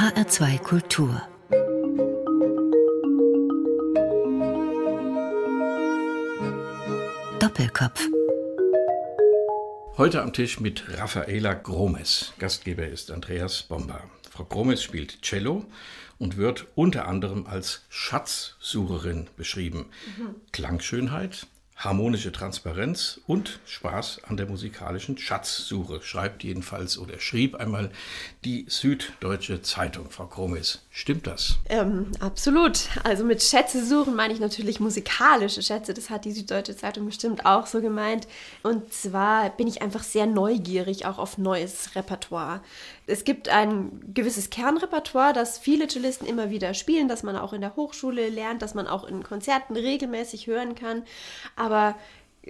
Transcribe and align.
HR2 0.00 0.58
Kultur 0.60 1.20
Doppelkopf 7.38 8.08
Heute 9.98 10.22
am 10.22 10.32
Tisch 10.32 10.58
mit 10.58 10.84
Raffaela 10.98 11.52
Gromes. 11.52 12.32
Gastgeber 12.38 12.86
ist 12.88 13.10
Andreas 13.10 13.64
Bomber. 13.64 14.02
Frau 14.30 14.46
Gromes 14.46 14.82
spielt 14.82 15.20
Cello 15.20 15.66
und 16.18 16.38
wird 16.38 16.68
unter 16.74 17.06
anderem 17.06 17.46
als 17.46 17.84
Schatzsucherin 17.90 19.28
beschrieben. 19.36 19.90
Mhm. 20.16 20.36
Klangschönheit, 20.52 21.46
harmonische 21.80 22.30
Transparenz 22.30 23.20
und 23.26 23.58
Spaß 23.64 24.24
an 24.24 24.36
der 24.36 24.46
musikalischen 24.46 25.16
Schatzsuche, 25.16 26.02
schreibt 26.02 26.44
jedenfalls 26.44 26.98
oder 26.98 27.18
schrieb 27.18 27.54
einmal 27.54 27.90
die 28.44 28.66
Süddeutsche 28.68 29.62
Zeitung, 29.62 30.10
Frau 30.10 30.26
Kromis. 30.26 30.82
Stimmt 30.92 31.28
das? 31.28 31.60
Ähm, 31.68 32.10
absolut. 32.18 32.88
Also 33.04 33.24
mit 33.24 33.44
Schätze 33.44 33.86
suchen 33.86 34.16
meine 34.16 34.34
ich 34.34 34.40
natürlich 34.40 34.80
musikalische 34.80 35.62
Schätze. 35.62 35.94
Das 35.94 36.10
hat 36.10 36.24
die 36.24 36.32
Süddeutsche 36.32 36.76
Zeitung 36.76 37.06
bestimmt 37.06 37.46
auch 37.46 37.68
so 37.68 37.80
gemeint. 37.80 38.26
Und 38.64 38.92
zwar 38.92 39.50
bin 39.50 39.68
ich 39.68 39.82
einfach 39.82 40.02
sehr 40.02 40.26
neugierig 40.26 41.06
auch 41.06 41.18
auf 41.18 41.38
neues 41.38 41.94
Repertoire. 41.94 42.60
Es 43.06 43.22
gibt 43.22 43.48
ein 43.48 44.12
gewisses 44.12 44.50
Kernrepertoire, 44.50 45.32
das 45.32 45.58
viele 45.58 45.86
Cellisten 45.86 46.26
immer 46.26 46.50
wieder 46.50 46.74
spielen, 46.74 47.06
das 47.06 47.22
man 47.22 47.36
auch 47.36 47.52
in 47.52 47.60
der 47.60 47.76
Hochschule 47.76 48.28
lernt, 48.28 48.60
das 48.60 48.74
man 48.74 48.88
auch 48.88 49.04
in 49.04 49.22
Konzerten 49.22 49.76
regelmäßig 49.76 50.48
hören 50.48 50.74
kann. 50.74 51.04
Aber 51.54 51.94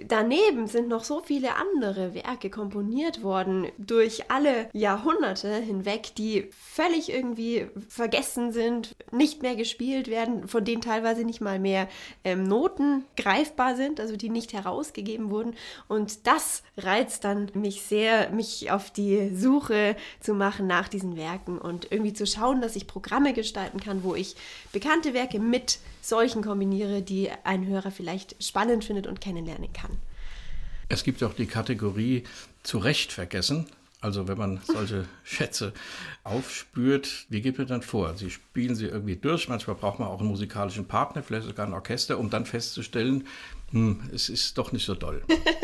Daneben 0.07 0.67
sind 0.67 0.87
noch 0.87 1.03
so 1.03 1.21
viele 1.21 1.55
andere 1.55 2.13
Werke 2.13 2.49
komponiert 2.49 3.23
worden 3.23 3.67
durch 3.77 4.29
alle 4.31 4.69
Jahrhunderte 4.73 5.55
hinweg, 5.55 6.13
die 6.17 6.49
völlig 6.51 7.11
irgendwie 7.11 7.67
vergessen 7.89 8.51
sind, 8.51 8.95
nicht 9.11 9.41
mehr 9.41 9.55
gespielt 9.55 10.07
werden, 10.07 10.47
von 10.47 10.65
denen 10.65 10.81
teilweise 10.81 11.23
nicht 11.23 11.41
mal 11.41 11.59
mehr 11.59 11.87
ähm, 12.23 12.43
Noten 12.43 13.05
greifbar 13.17 13.75
sind, 13.75 13.99
also 13.99 14.15
die 14.15 14.29
nicht 14.29 14.53
herausgegeben 14.53 15.29
wurden. 15.29 15.55
Und 15.87 16.27
das 16.27 16.63
reizt 16.77 17.23
dann 17.23 17.51
mich 17.53 17.81
sehr, 17.83 18.29
mich 18.31 18.71
auf 18.71 18.91
die 18.91 19.35
Suche 19.35 19.95
zu 20.19 20.33
machen 20.33 20.67
nach 20.67 20.87
diesen 20.87 21.15
Werken 21.15 21.57
und 21.57 21.91
irgendwie 21.91 22.13
zu 22.13 22.25
schauen, 22.25 22.61
dass 22.61 22.75
ich 22.75 22.87
Programme 22.87 23.33
gestalten 23.33 23.79
kann, 23.79 24.03
wo 24.03 24.15
ich 24.15 24.35
bekannte 24.71 25.13
Werke 25.13 25.39
mit 25.39 25.79
solchen 26.01 26.41
kombiniere, 26.41 27.01
die 27.01 27.29
ein 27.43 27.65
Hörer 27.65 27.91
vielleicht 27.91 28.41
spannend 28.43 28.83
findet 28.83 29.07
und 29.07 29.21
kennenlernen 29.21 29.71
kann. 29.73 29.97
Es 30.89 31.03
gibt 31.03 31.23
auch 31.23 31.33
die 31.33 31.45
Kategorie 31.45 32.23
zu 32.63 32.77
Recht 32.77 33.13
vergessen. 33.13 33.67
Also 34.01 34.27
wenn 34.27 34.37
man 34.37 34.59
solche 34.65 35.05
Schätze 35.23 35.73
aufspürt, 36.23 37.27
wie 37.29 37.41
geht 37.41 37.59
man 37.59 37.67
dann 37.67 37.83
vor? 37.83 38.17
Sie 38.17 38.31
spielen 38.31 38.75
sie 38.75 38.87
irgendwie 38.87 39.15
durch, 39.15 39.47
manchmal 39.47 39.75
braucht 39.75 39.99
man 39.99 40.07
auch 40.07 40.19
einen 40.19 40.29
musikalischen 40.29 40.87
Partner, 40.87 41.21
vielleicht 41.21 41.45
sogar 41.45 41.67
ein 41.67 41.73
Orchester, 41.73 42.17
um 42.17 42.31
dann 42.31 42.47
festzustellen, 42.47 43.27
hm, 43.71 44.09
es 44.13 44.27
ist 44.27 44.57
doch 44.57 44.73
nicht 44.73 44.85
so 44.85 44.95
doll. 44.95 45.21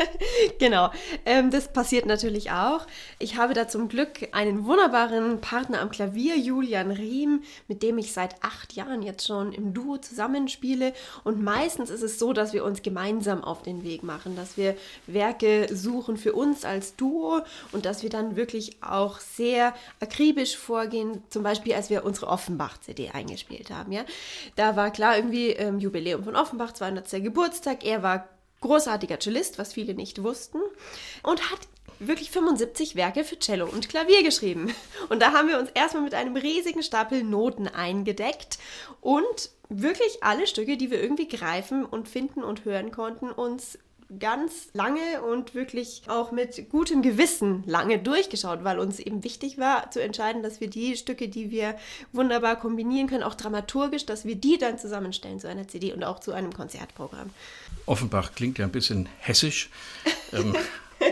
genau, 0.58 0.90
ähm, 1.26 1.50
das 1.50 1.72
passiert 1.72 2.06
natürlich 2.06 2.50
auch. 2.50 2.86
Ich 3.18 3.36
habe 3.36 3.52
da 3.52 3.68
zum 3.68 3.88
Glück 3.88 4.28
einen 4.32 4.64
wunderbaren 4.64 5.42
Partner 5.42 5.82
am 5.82 5.90
Klavier, 5.90 6.36
Julian 6.38 6.90
Riem, 6.90 7.42
mit 7.66 7.82
dem 7.82 7.98
ich 7.98 8.14
seit 8.14 8.42
acht 8.42 8.72
Jahren 8.72 9.02
jetzt 9.02 9.26
schon 9.26 9.52
im 9.52 9.74
Duo 9.74 9.98
zusammenspiele. 9.98 10.94
Und 11.22 11.42
meistens 11.42 11.90
ist 11.90 12.02
es 12.02 12.18
so, 12.18 12.32
dass 12.32 12.54
wir 12.54 12.64
uns 12.64 12.82
gemeinsam 12.82 13.44
auf 13.44 13.62
den 13.62 13.84
Weg 13.84 14.02
machen, 14.02 14.36
dass 14.36 14.56
wir 14.56 14.74
Werke 15.06 15.68
suchen 15.70 16.16
für 16.16 16.32
uns 16.32 16.64
als 16.64 16.96
Duo 16.96 17.42
und 17.72 17.84
dass 17.84 18.02
wir 18.02 18.10
dann 18.10 18.36
wirklich 18.36 18.78
auch 18.82 19.20
sehr 19.20 19.74
akribisch 20.00 20.56
vorgehen. 20.56 21.22
Zum 21.28 21.42
Beispiel, 21.42 21.74
als 21.74 21.90
wir 21.90 22.06
unsere 22.06 22.28
Offenbach-CD 22.28 23.10
eingespielt 23.10 23.70
haben. 23.70 23.92
Ja? 23.92 24.04
Da 24.56 24.76
war 24.76 24.90
klar 24.90 25.16
irgendwie 25.16 25.50
ähm, 25.50 25.78
Jubiläum 25.78 26.24
von 26.24 26.36
Offenbach, 26.36 26.72
200. 26.72 27.22
Geburtstag. 27.22 27.84
Er 27.84 27.97
war 28.02 28.28
großartiger 28.60 29.20
Cellist, 29.20 29.58
was 29.58 29.72
viele 29.72 29.94
nicht 29.94 30.22
wussten, 30.22 30.58
und 31.22 31.50
hat 31.50 31.60
wirklich 32.00 32.30
75 32.30 32.94
Werke 32.96 33.24
für 33.24 33.38
Cello 33.38 33.66
und 33.66 33.88
Klavier 33.88 34.22
geschrieben. 34.22 34.72
Und 35.08 35.20
da 35.20 35.32
haben 35.32 35.48
wir 35.48 35.58
uns 35.58 35.70
erstmal 35.70 36.04
mit 36.04 36.14
einem 36.14 36.36
riesigen 36.36 36.82
Stapel 36.82 37.24
Noten 37.24 37.66
eingedeckt 37.68 38.58
und 39.00 39.50
wirklich 39.68 40.22
alle 40.22 40.46
Stücke, 40.46 40.76
die 40.76 40.90
wir 40.90 41.02
irgendwie 41.02 41.28
greifen 41.28 41.84
und 41.84 42.08
finden 42.08 42.42
und 42.42 42.64
hören 42.64 42.90
konnten, 42.90 43.30
uns 43.30 43.78
ganz 44.18 44.68
lange 44.72 45.22
und 45.22 45.54
wirklich 45.54 46.02
auch 46.06 46.32
mit 46.32 46.70
gutem 46.70 47.02
Gewissen 47.02 47.62
lange 47.66 47.98
durchgeschaut, 47.98 48.64
weil 48.64 48.78
uns 48.78 48.98
eben 49.00 49.22
wichtig 49.22 49.58
war 49.58 49.90
zu 49.90 50.02
entscheiden, 50.02 50.42
dass 50.42 50.60
wir 50.60 50.70
die 50.70 50.96
Stücke, 50.96 51.28
die 51.28 51.50
wir 51.50 51.76
wunderbar 52.12 52.56
kombinieren 52.56 53.06
können, 53.06 53.22
auch 53.22 53.34
dramaturgisch, 53.34 54.06
dass 54.06 54.24
wir 54.24 54.36
die 54.36 54.56
dann 54.56 54.78
zusammenstellen 54.78 55.40
zu 55.40 55.48
einer 55.48 55.68
CD 55.68 55.92
und 55.92 56.04
auch 56.04 56.20
zu 56.20 56.32
einem 56.32 56.54
Konzertprogramm. 56.54 57.30
Offenbach 57.84 58.32
klingt 58.34 58.58
ja 58.58 58.64
ein 58.64 58.72
bisschen 58.72 59.08
hessisch. 59.18 59.68
ähm, 60.32 60.54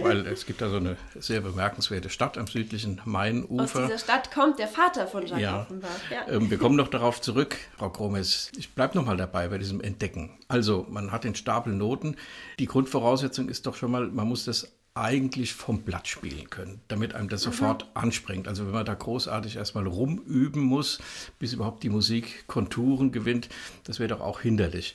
weil 0.02 0.26
es 0.26 0.46
gibt 0.46 0.60
da 0.60 0.68
so 0.68 0.76
eine 0.76 0.96
sehr 1.18 1.40
bemerkenswerte 1.40 2.10
Stadt 2.10 2.38
am 2.38 2.46
südlichen 2.46 3.00
Mainufer. 3.04 3.62
Aus 3.62 3.72
dieser 3.72 3.98
Stadt 3.98 4.32
kommt 4.32 4.58
der 4.58 4.68
Vater 4.68 5.06
von 5.06 5.26
Jacques 5.26 5.42
ja. 5.42 5.62
Offenbach. 5.62 5.88
Ja. 6.10 6.28
Ähm, 6.28 6.50
wir 6.50 6.58
kommen 6.58 6.76
noch 6.76 6.88
darauf 6.88 7.20
zurück, 7.20 7.56
Frau 7.76 7.90
Kromes. 7.90 8.50
Ich 8.56 8.74
bleibe 8.74 8.96
noch 8.96 9.04
mal 9.04 9.16
dabei 9.16 9.48
bei 9.48 9.58
diesem 9.58 9.80
Entdecken. 9.80 10.30
Also, 10.48 10.86
man 10.88 11.12
hat 11.12 11.24
den 11.24 11.34
Stapel 11.34 11.72
Noten. 11.72 12.16
Die 12.58 12.66
Grundvoraussetzung 12.66 13.48
ist 13.48 13.66
doch 13.66 13.76
schon 13.76 13.90
mal, 13.90 14.08
man 14.08 14.28
muss 14.28 14.44
das 14.44 14.72
eigentlich 14.96 15.52
vom 15.52 15.82
Blatt 15.82 16.08
spielen 16.08 16.48
können, 16.48 16.80
damit 16.88 17.14
einem 17.14 17.28
das 17.28 17.42
mhm. 17.42 17.50
sofort 17.50 17.86
anspringt. 17.92 18.48
Also 18.48 18.64
wenn 18.64 18.72
man 18.72 18.86
da 18.86 18.94
großartig 18.94 19.56
erstmal 19.56 19.86
rumüben 19.86 20.62
muss, 20.62 20.98
bis 21.38 21.52
überhaupt 21.52 21.82
die 21.82 21.90
Musik 21.90 22.46
Konturen 22.46 23.12
gewinnt, 23.12 23.50
das 23.84 24.00
wäre 24.00 24.08
doch 24.08 24.22
auch 24.22 24.40
hinderlich. 24.40 24.94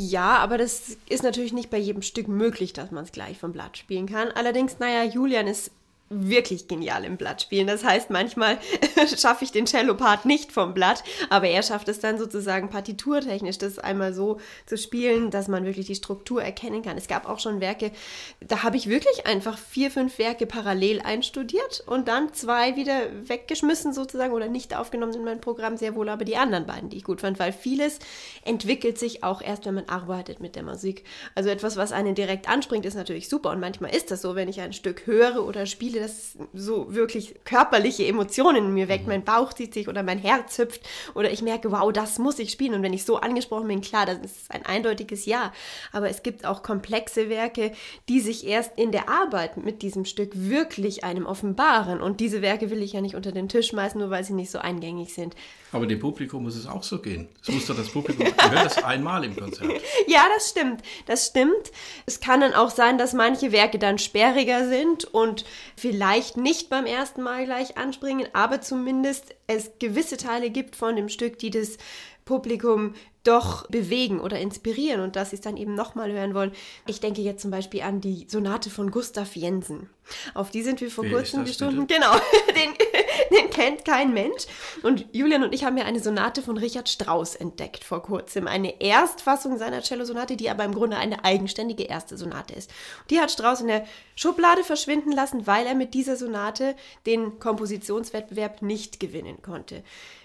Ja, 0.00 0.38
aber 0.38 0.58
das 0.58 0.96
ist 1.08 1.24
natürlich 1.24 1.52
nicht 1.52 1.70
bei 1.70 1.78
jedem 1.78 2.02
Stück 2.02 2.28
möglich, 2.28 2.72
dass 2.72 2.92
man 2.92 3.02
es 3.02 3.10
gleich 3.10 3.36
vom 3.36 3.52
Blatt 3.52 3.76
spielen 3.76 4.06
kann. 4.06 4.28
Allerdings, 4.30 4.78
naja, 4.78 5.02
Julian 5.02 5.48
ist 5.48 5.72
wirklich 6.10 6.68
genial 6.68 7.04
im 7.04 7.16
Blatt 7.16 7.42
spielen. 7.42 7.66
Das 7.66 7.84
heißt, 7.84 8.10
manchmal 8.10 8.58
schaffe 9.16 9.44
ich 9.44 9.52
den 9.52 9.66
Cello-Part 9.66 10.24
nicht 10.24 10.52
vom 10.52 10.74
Blatt, 10.74 11.04
aber 11.28 11.48
er 11.48 11.62
schafft 11.62 11.88
es 11.88 12.00
dann 12.00 12.18
sozusagen 12.18 12.70
partiturtechnisch, 12.70 13.58
das 13.58 13.78
einmal 13.78 14.14
so 14.14 14.38
zu 14.66 14.78
spielen, 14.78 15.30
dass 15.30 15.48
man 15.48 15.64
wirklich 15.64 15.86
die 15.86 15.94
Struktur 15.94 16.42
erkennen 16.42 16.82
kann. 16.82 16.96
Es 16.96 17.08
gab 17.08 17.28
auch 17.28 17.40
schon 17.40 17.60
Werke, 17.60 17.92
da 18.40 18.62
habe 18.62 18.76
ich 18.76 18.88
wirklich 18.88 19.26
einfach 19.26 19.58
vier, 19.58 19.90
fünf 19.90 20.18
Werke 20.18 20.46
parallel 20.46 21.00
einstudiert 21.00 21.82
und 21.86 22.08
dann 22.08 22.32
zwei 22.32 22.76
wieder 22.76 23.00
weggeschmissen 23.28 23.92
sozusagen 23.92 24.32
oder 24.32 24.48
nicht 24.48 24.74
aufgenommen 24.74 25.14
in 25.14 25.24
mein 25.24 25.40
Programm, 25.40 25.76
sehr 25.76 25.94
wohl 25.94 26.08
aber 26.08 26.24
die 26.24 26.36
anderen 26.36 26.66
beiden, 26.66 26.88
die 26.88 26.96
ich 26.96 27.04
gut 27.04 27.20
fand, 27.20 27.38
weil 27.38 27.52
vieles 27.52 27.98
entwickelt 28.44 28.98
sich 28.98 29.24
auch 29.24 29.42
erst, 29.42 29.66
wenn 29.66 29.74
man 29.74 29.88
arbeitet 29.88 30.40
mit 30.40 30.56
der 30.56 30.62
Musik. 30.62 31.04
Also 31.34 31.50
etwas, 31.50 31.76
was 31.76 31.92
einen 31.92 32.14
direkt 32.14 32.48
anspringt, 32.48 32.86
ist 32.86 32.94
natürlich 32.94 33.28
super 33.28 33.50
und 33.50 33.60
manchmal 33.60 33.94
ist 33.94 34.10
das 34.10 34.22
so, 34.22 34.34
wenn 34.34 34.48
ich 34.48 34.60
ein 34.60 34.72
Stück 34.72 35.06
höre 35.06 35.44
oder 35.44 35.66
spiele, 35.66 35.97
Gefühle, 35.98 36.00
das 36.00 36.36
so 36.54 36.94
wirklich 36.94 37.34
körperliche 37.44 38.06
Emotionen 38.06 38.66
in 38.66 38.74
mir 38.74 38.88
weckt. 38.88 39.04
Mhm. 39.04 39.10
Mein 39.10 39.24
Bauch 39.24 39.52
zieht 39.52 39.74
sich 39.74 39.88
oder 39.88 40.02
mein 40.02 40.18
Herz 40.18 40.58
hüpft 40.58 40.82
oder 41.14 41.30
ich 41.30 41.42
merke, 41.42 41.70
wow, 41.72 41.92
das 41.92 42.18
muss 42.18 42.38
ich 42.38 42.50
spielen. 42.50 42.74
Und 42.74 42.82
wenn 42.82 42.92
ich 42.92 43.04
so 43.04 43.16
angesprochen 43.16 43.68
bin, 43.68 43.80
klar, 43.80 44.06
das 44.06 44.18
ist 44.18 44.50
ein 44.50 44.64
eindeutiges 44.64 45.26
Ja. 45.26 45.52
Aber 45.92 46.08
es 46.08 46.22
gibt 46.22 46.44
auch 46.44 46.62
komplexe 46.62 47.28
Werke, 47.28 47.72
die 48.08 48.20
sich 48.20 48.46
erst 48.46 48.72
in 48.76 48.92
der 48.92 49.08
Arbeit 49.08 49.56
mit 49.56 49.82
diesem 49.82 50.04
Stück 50.04 50.30
wirklich 50.34 51.04
einem 51.04 51.26
offenbaren. 51.26 52.00
Und 52.00 52.20
diese 52.20 52.42
Werke 52.42 52.70
will 52.70 52.82
ich 52.82 52.92
ja 52.92 53.00
nicht 53.00 53.14
unter 53.14 53.32
den 53.32 53.48
Tisch 53.48 53.68
schmeißen, 53.68 54.00
nur 54.00 54.10
weil 54.10 54.24
sie 54.24 54.34
nicht 54.34 54.50
so 54.50 54.58
eingängig 54.58 55.14
sind. 55.14 55.34
Aber 55.70 55.86
dem 55.86 56.00
Publikum 56.00 56.44
muss 56.44 56.56
es 56.56 56.66
auch 56.66 56.82
so 56.82 56.98
gehen. 56.98 57.28
Es 57.42 57.48
muss 57.48 57.66
doch 57.66 57.76
das 57.76 57.90
Publikum, 57.90 58.24
hört 58.26 58.66
das 58.66 58.82
einmal 58.82 59.22
im 59.24 59.36
Konzert. 59.36 59.70
ja, 60.06 60.24
das 60.34 60.48
stimmt. 60.48 60.82
Das 61.06 61.26
stimmt. 61.26 61.72
Es 62.06 62.20
kann 62.20 62.40
dann 62.40 62.54
auch 62.54 62.70
sein, 62.70 62.96
dass 62.96 63.12
manche 63.12 63.52
Werke 63.52 63.78
dann 63.78 63.98
sperriger 63.98 64.66
sind 64.66 65.04
und 65.04 65.44
vielleicht 65.76 65.87
nicht 65.92 66.68
beim 66.68 66.86
ersten 66.86 67.22
Mal 67.22 67.44
gleich 67.44 67.76
anspringen, 67.76 68.28
aber 68.32 68.60
zumindest 68.60 69.34
es 69.46 69.72
gewisse 69.78 70.16
Teile 70.16 70.50
gibt 70.50 70.76
von 70.76 70.96
dem 70.96 71.08
Stück, 71.08 71.38
die 71.38 71.50
das 71.50 71.78
Publikum 72.24 72.94
doch 73.24 73.66
bewegen 73.68 74.20
oder 74.20 74.38
inspirieren 74.38 75.00
und 75.00 75.16
dass 75.16 75.30
sie 75.30 75.36
es 75.36 75.42
dann 75.42 75.56
eben 75.56 75.74
nochmal 75.74 76.12
hören 76.12 76.34
wollen. 76.34 76.52
Ich 76.86 77.00
denke 77.00 77.20
jetzt 77.20 77.42
zum 77.42 77.50
Beispiel 77.50 77.82
an 77.82 78.00
die 78.00 78.26
Sonate 78.28 78.70
von 78.70 78.90
Gustav 78.90 79.34
Jensen. 79.36 79.90
Auf 80.34 80.50
die 80.50 80.62
sind 80.62 80.80
wir 80.80 80.90
vor 80.90 81.04
Wie 81.04 81.10
kurzem 81.10 81.44
gestoßen. 81.44 81.86
Genau, 81.86 82.12
den, 82.48 82.74
den 83.30 83.50
kennt 83.50 83.84
kein 83.84 84.12
Mensch. 84.12 84.46
Und 84.82 85.06
Julian 85.12 85.44
und 85.44 85.54
ich 85.54 85.64
haben 85.64 85.76
ja 85.76 85.84
eine 85.84 86.00
Sonate 86.00 86.42
von 86.42 86.58
Richard 86.58 86.88
Strauss 86.88 87.34
entdeckt 87.34 87.84
vor 87.84 88.02
kurzem. 88.02 88.46
Eine 88.46 88.80
Erstfassung 88.80 89.58
seiner 89.58 89.82
Cello-Sonate, 89.82 90.36
die 90.36 90.50
aber 90.50 90.64
im 90.64 90.74
Grunde 90.74 90.96
eine 90.96 91.24
eigenständige 91.24 91.84
erste 91.84 92.16
Sonate 92.16 92.54
ist. 92.54 92.70
Die 93.10 93.20
hat 93.20 93.30
Strauss 93.30 93.60
in 93.60 93.68
der 93.68 93.86
Schublade 94.16 94.64
verschwinden 94.64 95.12
lassen, 95.12 95.46
weil 95.46 95.66
er 95.66 95.74
mit 95.74 95.94
dieser 95.94 96.16
Sonate 96.16 96.74
den 97.06 97.38
Kompositionswettbewerb 97.38 98.62
nicht 98.62 99.00
gewinnen 99.00 99.42
konnte. 99.42 99.82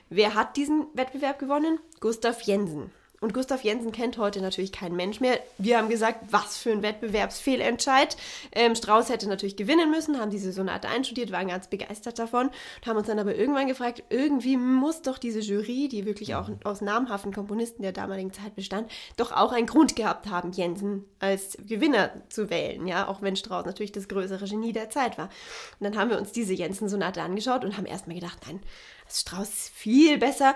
Wer 0.10 0.36
hat 0.36 0.58
diesen 0.58 0.88
Wettbewerb 0.94 1.40
gewonnen? 1.40 1.80
Gustav 2.00 2.42
Jensen. 2.42 2.92
Und 3.24 3.34
Gustav 3.34 3.64
Jensen 3.64 3.94
kennt 3.94 4.18
heute 4.18 4.42
natürlich 4.42 4.74
kein 4.74 4.98
Mensch 4.98 5.22
mehr. 5.22 5.40
Wir 5.58 5.78
haben 5.78 5.88
gesagt, 5.88 6.26
was 6.32 6.58
für 6.58 6.74
ein 6.74 6.84
Wettbewerbsfehlentscheid. 6.84 8.18
Ähm, 8.52 8.76
Strauß 8.76 9.08
hätte 9.08 9.30
natürlich 9.30 9.56
gewinnen 9.56 9.90
müssen, 9.90 10.20
haben 10.20 10.30
diese 10.30 10.52
Sonate 10.52 10.90
einstudiert, 10.90 11.32
waren 11.32 11.48
ganz 11.48 11.70
begeistert 11.70 12.20
davon 12.20 12.48
und 12.48 12.86
haben 12.86 12.98
uns 12.98 13.08
dann 13.08 13.20
aber 13.20 13.34
irgendwann 13.34 13.68
gefragt, 13.68 14.04
irgendwie 14.10 14.58
muss 14.58 15.04
doch 15.04 15.18
diese 15.18 15.40
Jury, 15.40 15.88
die 15.88 16.06
wirklich 16.06 16.36
auch 16.36 16.50
aus 16.66 16.82
namhaften 16.82 17.32
Komponisten 17.32 17.82
der 17.82 17.94
damaligen 17.94 18.34
Zeit 18.34 18.58
bestand, 18.58 18.92
doch 19.16 19.32
auch 19.32 19.54
einen 19.54 19.68
Grund 19.68 19.96
gehabt 19.96 20.28
haben, 20.30 20.52
Jensen 20.52 21.06
als 21.20 21.56
Gewinner 21.66 22.12
zu 22.28 22.50
wählen, 22.50 22.86
ja, 22.88 23.08
auch 23.08 23.22
wenn 23.22 23.38
Strauß 23.38 23.66
natürlich 23.66 23.94
das 23.94 24.10
größere 24.10 24.50
Genie 24.50 24.74
der 24.74 24.90
Zeit 24.90 25.18
war. 25.18 25.30
Und 25.80 25.86
dann 25.86 25.98
haben 25.98 26.10
wir 26.10 26.18
uns 26.18 26.34
diese 26.34 26.54
Jensen-Sonate 26.54 27.22
angeschaut 27.22 27.64
und 27.64 27.78
haben 27.78 27.86
erstmal 27.86 28.16
gedacht, 28.20 28.40
nein, 28.48 28.60
Strauß 29.10 29.48
ist 29.48 29.70
viel 29.70 30.18
besser. 30.18 30.56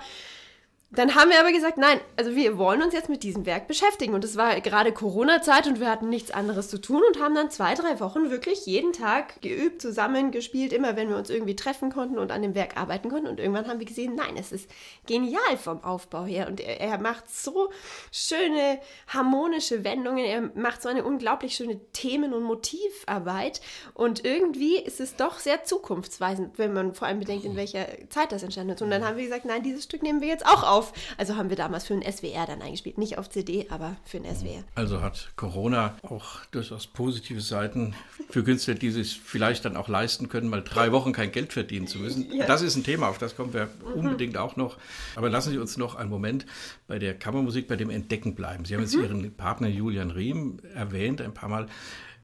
Dann 0.89 1.15
haben 1.15 1.29
wir 1.29 1.39
aber 1.41 1.51
gesagt, 1.51 1.77
nein, 1.77 1.99
also 2.15 2.33
wir 2.33 2.57
wollen 2.57 2.81
uns 2.81 2.93
jetzt 2.93 3.09
mit 3.09 3.21
diesem 3.21 3.45
Werk 3.45 3.67
beschäftigen. 3.67 4.13
Und 4.13 4.23
es 4.23 4.37
war 4.37 4.61
gerade 4.61 4.93
Corona-Zeit 4.93 5.67
und 5.67 5.81
wir 5.81 5.91
hatten 5.91 6.07
nichts 6.07 6.31
anderes 6.31 6.69
zu 6.69 6.79
tun 6.79 7.01
und 7.05 7.21
haben 7.21 7.35
dann 7.35 7.51
zwei, 7.51 7.73
drei 7.73 7.99
Wochen 7.99 8.31
wirklich 8.31 8.65
jeden 8.65 8.93
Tag 8.93 9.41
geübt, 9.41 9.81
zusammengespielt, 9.81 10.71
immer 10.71 10.95
wenn 10.95 11.09
wir 11.09 11.17
uns 11.17 11.29
irgendwie 11.29 11.57
treffen 11.57 11.91
konnten 11.91 12.17
und 12.17 12.31
an 12.31 12.41
dem 12.41 12.55
Werk 12.55 12.77
arbeiten 12.77 13.09
konnten. 13.09 13.27
Und 13.27 13.41
irgendwann 13.41 13.67
haben 13.67 13.79
wir 13.79 13.85
gesehen, 13.85 14.15
nein, 14.15 14.37
es 14.37 14.53
ist 14.53 14.71
genial 15.05 15.57
vom 15.61 15.83
Aufbau 15.83 16.23
her. 16.23 16.47
Und 16.47 16.61
er, 16.61 16.79
er 16.79 16.97
macht 16.99 17.29
so 17.29 17.69
schöne 18.13 18.79
harmonische 19.09 19.83
Wendungen, 19.83 20.23
er 20.23 20.51
macht 20.55 20.81
so 20.81 20.87
eine 20.87 21.03
unglaublich 21.03 21.53
schöne 21.55 21.81
Themen- 21.91 22.33
und 22.33 22.43
Motivarbeit. 22.43 23.59
Und 23.93 24.23
irgendwie 24.23 24.77
ist 24.77 25.01
es 25.01 25.17
doch 25.17 25.39
sehr 25.39 25.65
zukunftsweisend, 25.65 26.57
wenn 26.57 26.71
man 26.71 26.93
vor 26.93 27.09
allem 27.09 27.19
bedenkt, 27.19 27.43
in 27.43 27.57
welcher 27.57 27.87
Zeit 28.07 28.31
das 28.31 28.41
entstanden 28.41 28.71
ist. 28.71 28.81
Und 28.81 28.89
dann 28.89 29.05
haben 29.05 29.17
wir 29.17 29.25
gesagt, 29.25 29.43
nein, 29.43 29.63
dieses 29.63 29.83
Stück 29.83 30.01
nehmen 30.01 30.21
wir 30.21 30.29
jetzt 30.29 30.45
auch 30.45 30.63
auf 30.63 30.76
auf. 30.77 30.93
Also 31.17 31.35
haben 31.35 31.49
wir 31.49 31.57
damals 31.57 31.85
für 31.85 31.93
ein 31.93 32.03
SWR 32.03 32.45
dann 32.45 32.61
eingespielt. 32.61 32.97
Nicht 32.97 33.17
auf 33.17 33.29
CD, 33.29 33.67
aber 33.69 33.95
für 34.05 34.17
ein 34.17 34.23
SWR. 34.23 34.63
Also 34.75 35.01
hat 35.01 35.31
Corona 35.35 35.97
auch 36.03 36.45
durchaus 36.51 36.87
positive 36.87 37.41
Seiten 37.41 37.95
für 38.29 38.43
Künstler, 38.43 38.75
die 38.75 38.91
sich 38.91 39.19
vielleicht 39.23 39.65
dann 39.65 39.75
auch 39.75 39.87
leisten 39.87 40.29
können, 40.29 40.49
mal 40.49 40.63
drei 40.63 40.91
Wochen 40.91 41.13
kein 41.13 41.31
Geld 41.31 41.53
verdienen 41.53 41.87
zu 41.87 41.99
müssen. 41.99 42.31
Ja. 42.33 42.45
Das 42.45 42.61
ist 42.61 42.75
ein 42.75 42.83
Thema, 42.83 43.09
auf 43.09 43.17
das 43.17 43.35
kommen 43.35 43.53
wir 43.53 43.65
mhm. 43.65 43.99
unbedingt 43.99 44.37
auch 44.37 44.55
noch. 44.55 44.77
Aber 45.15 45.29
lassen 45.29 45.51
Sie 45.51 45.57
uns 45.57 45.77
noch 45.77 45.95
einen 45.95 46.09
Moment 46.09 46.45
bei 46.87 46.99
der 46.99 47.17
Kammermusik, 47.17 47.67
bei 47.67 47.75
dem 47.75 47.89
Entdecken 47.89 48.35
bleiben. 48.35 48.65
Sie 48.65 48.75
haben 48.75 48.81
jetzt 48.81 48.95
mhm. 48.95 49.03
Ihren 49.03 49.33
Partner 49.35 49.67
Julian 49.67 50.11
Riem 50.11 50.59
erwähnt 50.73 51.21
ein 51.21 51.33
paar 51.33 51.49
Mal. 51.49 51.67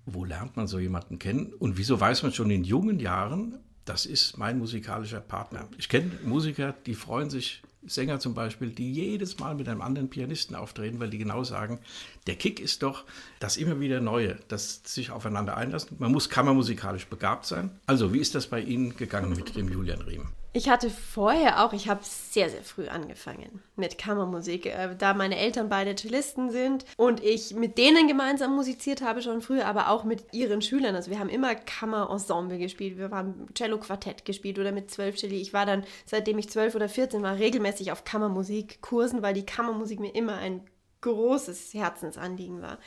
Wo 0.05 0.25
lernt 0.25 0.57
man 0.57 0.67
so 0.67 0.79
jemanden 0.79 1.17
kennen? 1.17 1.53
Und 1.53 1.77
wieso 1.77 1.99
weiß 1.99 2.23
man 2.23 2.33
schon 2.33 2.49
in 2.49 2.65
jungen 2.65 2.99
Jahren, 2.99 3.59
das 3.85 4.05
ist 4.05 4.37
mein 4.37 4.59
musikalischer 4.59 5.21
Partner. 5.21 5.67
Ich 5.77 5.89
kenne 5.89 6.11
Musiker, 6.23 6.73
die 6.85 6.95
freuen 6.95 7.29
sich 7.29 7.61
Sänger 7.85 8.19
zum 8.19 8.33
Beispiel, 8.33 8.69
die 8.69 8.93
jedes 8.93 9.39
Mal 9.39 9.55
mit 9.55 9.67
einem 9.67 9.81
anderen 9.81 10.09
Pianisten 10.09 10.55
auftreten, 10.55 10.99
weil 10.99 11.09
die 11.09 11.17
genau 11.17 11.43
sagen, 11.43 11.79
der 12.27 12.35
Kick 12.35 12.59
ist 12.59 12.81
doch 12.81 13.03
das 13.39 13.57
immer 13.57 13.79
wieder 13.79 13.99
Neue, 13.99 14.37
das 14.47 14.81
sich 14.85 15.11
aufeinander 15.11 15.57
einlassen. 15.57 15.97
Man 15.99 16.11
muss 16.11 16.29
kammermusikalisch 16.29 17.07
begabt 17.07 17.45
sein. 17.45 17.71
Also, 17.85 18.13
wie 18.13 18.19
ist 18.19 18.35
das 18.35 18.47
bei 18.47 18.61
Ihnen 18.61 18.95
gegangen 18.95 19.33
mit 19.35 19.55
dem 19.55 19.67
Julian 19.69 20.01
Riem? 20.01 20.29
Ich 20.55 20.69
hatte 20.69 20.91
vorher 20.91 21.65
auch, 21.65 21.73
ich 21.73 21.89
habe 21.89 22.01
sehr, 22.03 22.47
sehr 22.47 22.61
früh 22.61 22.87
angefangen 22.87 23.63
mit 23.75 23.97
Kammermusik, 23.97 24.67
äh, 24.67 24.95
da 24.95 25.15
meine 25.15 25.35
Eltern 25.35 25.67
beide 25.67 25.95
Cellisten 25.95 26.51
sind 26.51 26.85
und 26.95 27.23
ich 27.23 27.55
mit 27.55 27.79
denen 27.79 28.07
gemeinsam 28.07 28.55
musiziert 28.55 29.01
habe 29.01 29.23
schon 29.23 29.41
früher, 29.41 29.65
aber 29.65 29.89
auch 29.89 30.03
mit 30.03 30.31
ihren 30.31 30.61
Schülern. 30.61 30.95
Also 30.95 31.09
wir 31.09 31.17
haben 31.17 31.29
immer 31.29 31.55
Kammerensemble 31.55 32.59
gespielt, 32.59 32.99
wir 32.99 33.09
haben 33.09 33.47
Cello-Quartett 33.55 34.25
gespielt 34.25 34.59
oder 34.59 34.71
mit 34.71 34.91
zwölf 34.91 35.17
Celli. 35.17 35.41
Ich 35.41 35.53
war 35.53 35.65
dann, 35.65 35.85
seitdem 36.05 36.37
ich 36.37 36.49
zwölf 36.51 36.75
oder 36.75 36.87
vierzehn 36.87 37.23
war, 37.23 37.39
regelmäßig 37.39 37.91
auf 37.91 38.03
Kammermusikkursen, 38.03 39.23
weil 39.23 39.33
die 39.33 39.47
Kammermusik 39.47 39.99
mir 39.99 40.13
immer 40.13 40.35
ein 40.35 40.61
großes 41.03 41.73
Herzensanliegen 41.73 42.61
war. 42.61 42.79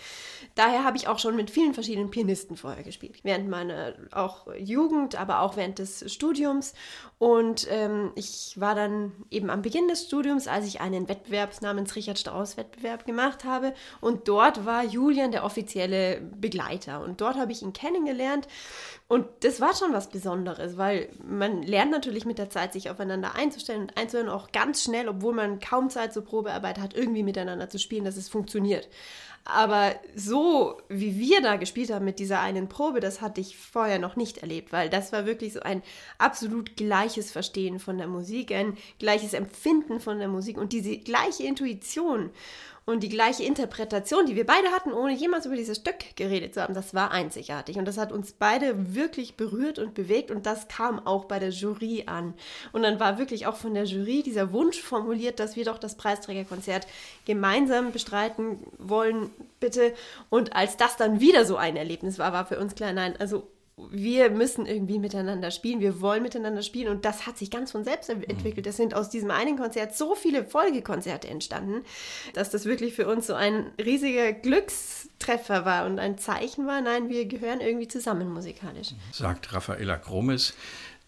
Daher 0.56 0.82
habe 0.82 0.96
ich 0.96 1.06
auch 1.06 1.18
schon 1.18 1.36
mit 1.36 1.50
vielen 1.50 1.74
verschiedenen 1.74 2.10
Pianisten 2.10 2.56
vorher 2.56 2.82
gespielt. 2.82 3.20
Während 3.22 3.48
meiner 3.48 3.94
auch 4.10 4.48
Jugend, 4.58 5.14
aber 5.20 5.40
auch 5.40 5.56
während 5.56 5.78
des 5.78 6.12
Studiums. 6.12 6.74
Und 7.18 7.66
ähm, 7.70 8.12
ich 8.16 8.54
war 8.58 8.74
dann 8.74 9.12
eben 9.30 9.50
am 9.50 9.62
Beginn 9.62 9.88
des 9.88 10.06
Studiums, 10.06 10.48
als 10.48 10.66
ich 10.66 10.80
einen 10.80 11.08
Wettbewerb 11.08 11.60
namens 11.62 11.94
Richard 11.94 12.18
Strauss 12.18 12.56
Wettbewerb 12.56 13.06
gemacht 13.06 13.44
habe. 13.44 13.72
Und 14.00 14.28
dort 14.28 14.66
war 14.66 14.84
Julian 14.84 15.30
der 15.30 15.44
offizielle 15.44 16.20
Begleiter. 16.20 17.02
Und 17.02 17.20
dort 17.20 17.36
habe 17.36 17.52
ich 17.52 17.62
ihn 17.62 17.72
kennengelernt. 17.72 18.48
Und 19.08 19.26
das 19.40 19.60
war 19.60 19.74
schon 19.74 19.92
was 19.92 20.10
Besonderes, 20.10 20.76
weil 20.78 21.08
man 21.24 21.62
lernt 21.62 21.92
natürlich 21.92 22.24
mit 22.24 22.38
der 22.38 22.50
Zeit, 22.50 22.72
sich 22.72 22.90
aufeinander 22.90 23.36
einzustellen 23.36 23.82
und 23.82 23.96
einzuhören, 23.96 24.28
auch 24.28 24.50
ganz 24.50 24.82
schnell, 24.82 25.08
obwohl 25.08 25.32
man 25.32 25.60
kaum 25.60 25.90
Zeit 25.90 26.12
zur 26.12 26.24
Probearbeit 26.24 26.80
hat, 26.80 26.94
irgendwie 26.94 27.22
miteinander 27.22 27.68
zu 27.68 27.78
spielen, 27.78 28.04
dass 28.04 28.16
es 28.16 28.28
funktioniert. 28.28 28.88
Aber 29.44 29.94
so, 30.16 30.82
wie 30.88 31.20
wir 31.20 31.40
da 31.40 31.54
gespielt 31.54 31.92
haben 31.92 32.04
mit 32.04 32.18
dieser 32.18 32.40
einen 32.40 32.68
Probe, 32.68 32.98
das 32.98 33.20
hatte 33.20 33.40
ich 33.40 33.56
vorher 33.56 34.00
noch 34.00 34.16
nicht 34.16 34.38
erlebt, 34.38 34.72
weil 34.72 34.90
das 34.90 35.12
war 35.12 35.24
wirklich 35.24 35.52
so 35.52 35.60
ein 35.60 35.84
absolut 36.18 36.76
gleiches 36.76 37.30
Verstehen 37.30 37.78
von 37.78 37.98
der 37.98 38.08
Musik, 38.08 38.50
ein 38.50 38.76
gleiches 38.98 39.34
Empfinden 39.34 40.00
von 40.00 40.18
der 40.18 40.26
Musik 40.26 40.58
und 40.58 40.72
diese 40.72 40.98
gleiche 40.98 41.44
Intuition 41.44 42.30
und 42.88 43.02
die 43.02 43.08
gleiche 43.08 43.42
Interpretation, 43.42 44.26
die 44.26 44.36
wir 44.36 44.46
beide 44.46 44.68
hatten, 44.68 44.92
ohne 44.92 45.12
jemals 45.12 45.44
über 45.44 45.56
dieses 45.56 45.78
Stück 45.78 46.14
geredet 46.14 46.54
zu 46.54 46.62
haben, 46.62 46.72
das 46.72 46.94
war 46.94 47.10
einzigartig. 47.10 47.78
Und 47.78 47.84
das 47.84 47.98
hat 47.98 48.12
uns 48.12 48.32
beide 48.32 48.94
wirklich 48.94 49.36
berührt 49.36 49.80
und 49.80 49.92
bewegt. 49.94 50.30
Und 50.30 50.46
das 50.46 50.68
kam 50.68 51.04
auch 51.04 51.24
bei 51.24 51.40
der 51.40 51.50
Jury 51.50 52.04
an. 52.06 52.34
Und 52.72 52.84
dann 52.84 53.00
war 53.00 53.18
wirklich 53.18 53.48
auch 53.48 53.56
von 53.56 53.74
der 53.74 53.86
Jury 53.86 54.22
dieser 54.22 54.52
Wunsch 54.52 54.80
formuliert, 54.80 55.40
dass 55.40 55.56
wir 55.56 55.64
doch 55.64 55.78
das 55.78 55.96
Preisträgerkonzert 55.96 56.86
gemeinsam 57.24 57.90
bestreiten 57.90 58.60
wollen, 58.78 59.30
bitte. 59.58 59.92
Und 60.30 60.54
als 60.54 60.76
das 60.76 60.96
dann 60.96 61.18
wieder 61.18 61.44
so 61.44 61.56
ein 61.56 61.74
Erlebnis 61.74 62.20
war, 62.20 62.32
war 62.32 62.46
für 62.46 62.60
uns 62.60 62.76
klar, 62.76 62.92
nein, 62.92 63.16
also 63.18 63.48
wir 63.90 64.30
müssen 64.30 64.64
irgendwie 64.64 64.98
miteinander 64.98 65.50
spielen, 65.50 65.80
wir 65.80 66.00
wollen 66.00 66.22
miteinander 66.22 66.62
spielen 66.62 66.88
und 66.88 67.04
das 67.04 67.26
hat 67.26 67.36
sich 67.36 67.50
ganz 67.50 67.72
von 67.72 67.84
selbst 67.84 68.08
entwickelt. 68.08 68.66
Es 68.66 68.78
sind 68.78 68.94
aus 68.94 69.10
diesem 69.10 69.30
einen 69.30 69.58
Konzert 69.58 69.94
so 69.94 70.14
viele 70.14 70.46
Folgekonzerte 70.46 71.28
entstanden, 71.28 71.84
dass 72.32 72.48
das 72.48 72.64
wirklich 72.64 72.94
für 72.94 73.06
uns 73.06 73.26
so 73.26 73.34
ein 73.34 73.70
riesiger 73.78 74.32
Glückstreffer 74.32 75.66
war 75.66 75.84
und 75.84 75.98
ein 75.98 76.16
Zeichen 76.16 76.66
war, 76.66 76.80
nein, 76.80 77.10
wir 77.10 77.26
gehören 77.26 77.60
irgendwie 77.60 77.86
zusammen 77.86 78.32
musikalisch. 78.32 78.94
Sagt 79.12 79.52
Raffaella 79.52 79.96
Gromes. 79.96 80.54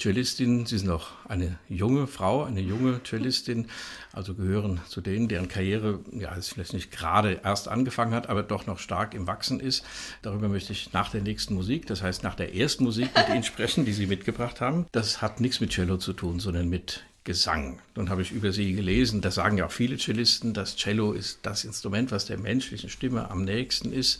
Cellistin. 0.00 0.66
Sie 0.66 0.78
sind 0.78 0.90
auch 0.90 1.08
eine 1.28 1.58
junge 1.68 2.06
Frau, 2.06 2.44
eine 2.44 2.60
junge 2.60 3.00
Cellistin, 3.04 3.66
also 4.12 4.34
gehören 4.34 4.80
zu 4.88 5.00
denen, 5.00 5.28
deren 5.28 5.48
Karriere 5.48 6.00
ja 6.12 6.34
vielleicht 6.40 6.72
nicht 6.72 6.90
gerade 6.90 7.40
erst 7.44 7.68
angefangen 7.68 8.14
hat, 8.14 8.28
aber 8.28 8.42
doch 8.42 8.66
noch 8.66 8.78
stark 8.78 9.14
im 9.14 9.26
Wachsen 9.26 9.60
ist. 9.60 9.84
Darüber 10.22 10.48
möchte 10.48 10.72
ich 10.72 10.92
nach 10.92 11.10
der 11.10 11.22
nächsten 11.22 11.54
Musik, 11.54 11.86
das 11.86 12.02
heißt 12.02 12.22
nach 12.22 12.34
der 12.34 12.54
ersten 12.54 12.84
Musik 12.84 13.10
mit 13.16 13.28
Ihnen 13.28 13.44
sprechen, 13.44 13.84
die 13.84 13.92
Sie 13.92 14.06
mitgebracht 14.06 14.60
haben. 14.60 14.86
Das 14.92 15.20
hat 15.20 15.40
nichts 15.40 15.60
mit 15.60 15.70
Cello 15.70 15.96
zu 15.98 16.12
tun, 16.12 16.40
sondern 16.40 16.68
mit 16.68 17.04
Gesang. 17.28 17.78
Nun 17.94 18.08
habe 18.08 18.22
ich 18.22 18.32
über 18.32 18.52
sie 18.52 18.72
gelesen, 18.72 19.20
das 19.20 19.34
sagen 19.34 19.58
ja 19.58 19.66
auch 19.66 19.70
viele 19.70 19.98
Cellisten, 19.98 20.54
das 20.54 20.76
Cello 20.76 21.12
ist 21.12 21.40
das 21.42 21.64
Instrument, 21.64 22.10
was 22.10 22.24
der 22.24 22.38
menschlichen 22.38 22.88
Stimme 22.88 23.30
am 23.30 23.44
nächsten 23.44 23.92
ist. 23.92 24.18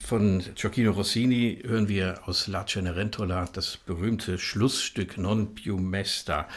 Von 0.00 0.42
Gioacchino 0.54 0.92
Rossini 0.92 1.62
hören 1.64 1.88
wir 1.88 2.20
aus 2.26 2.46
La 2.46 2.64
Cenerentola 2.66 3.46
das 3.52 3.76
berühmte 3.76 4.38
Schlussstück 4.38 5.18
Non 5.18 5.54
più 5.54 5.76
mesta, 5.76 6.48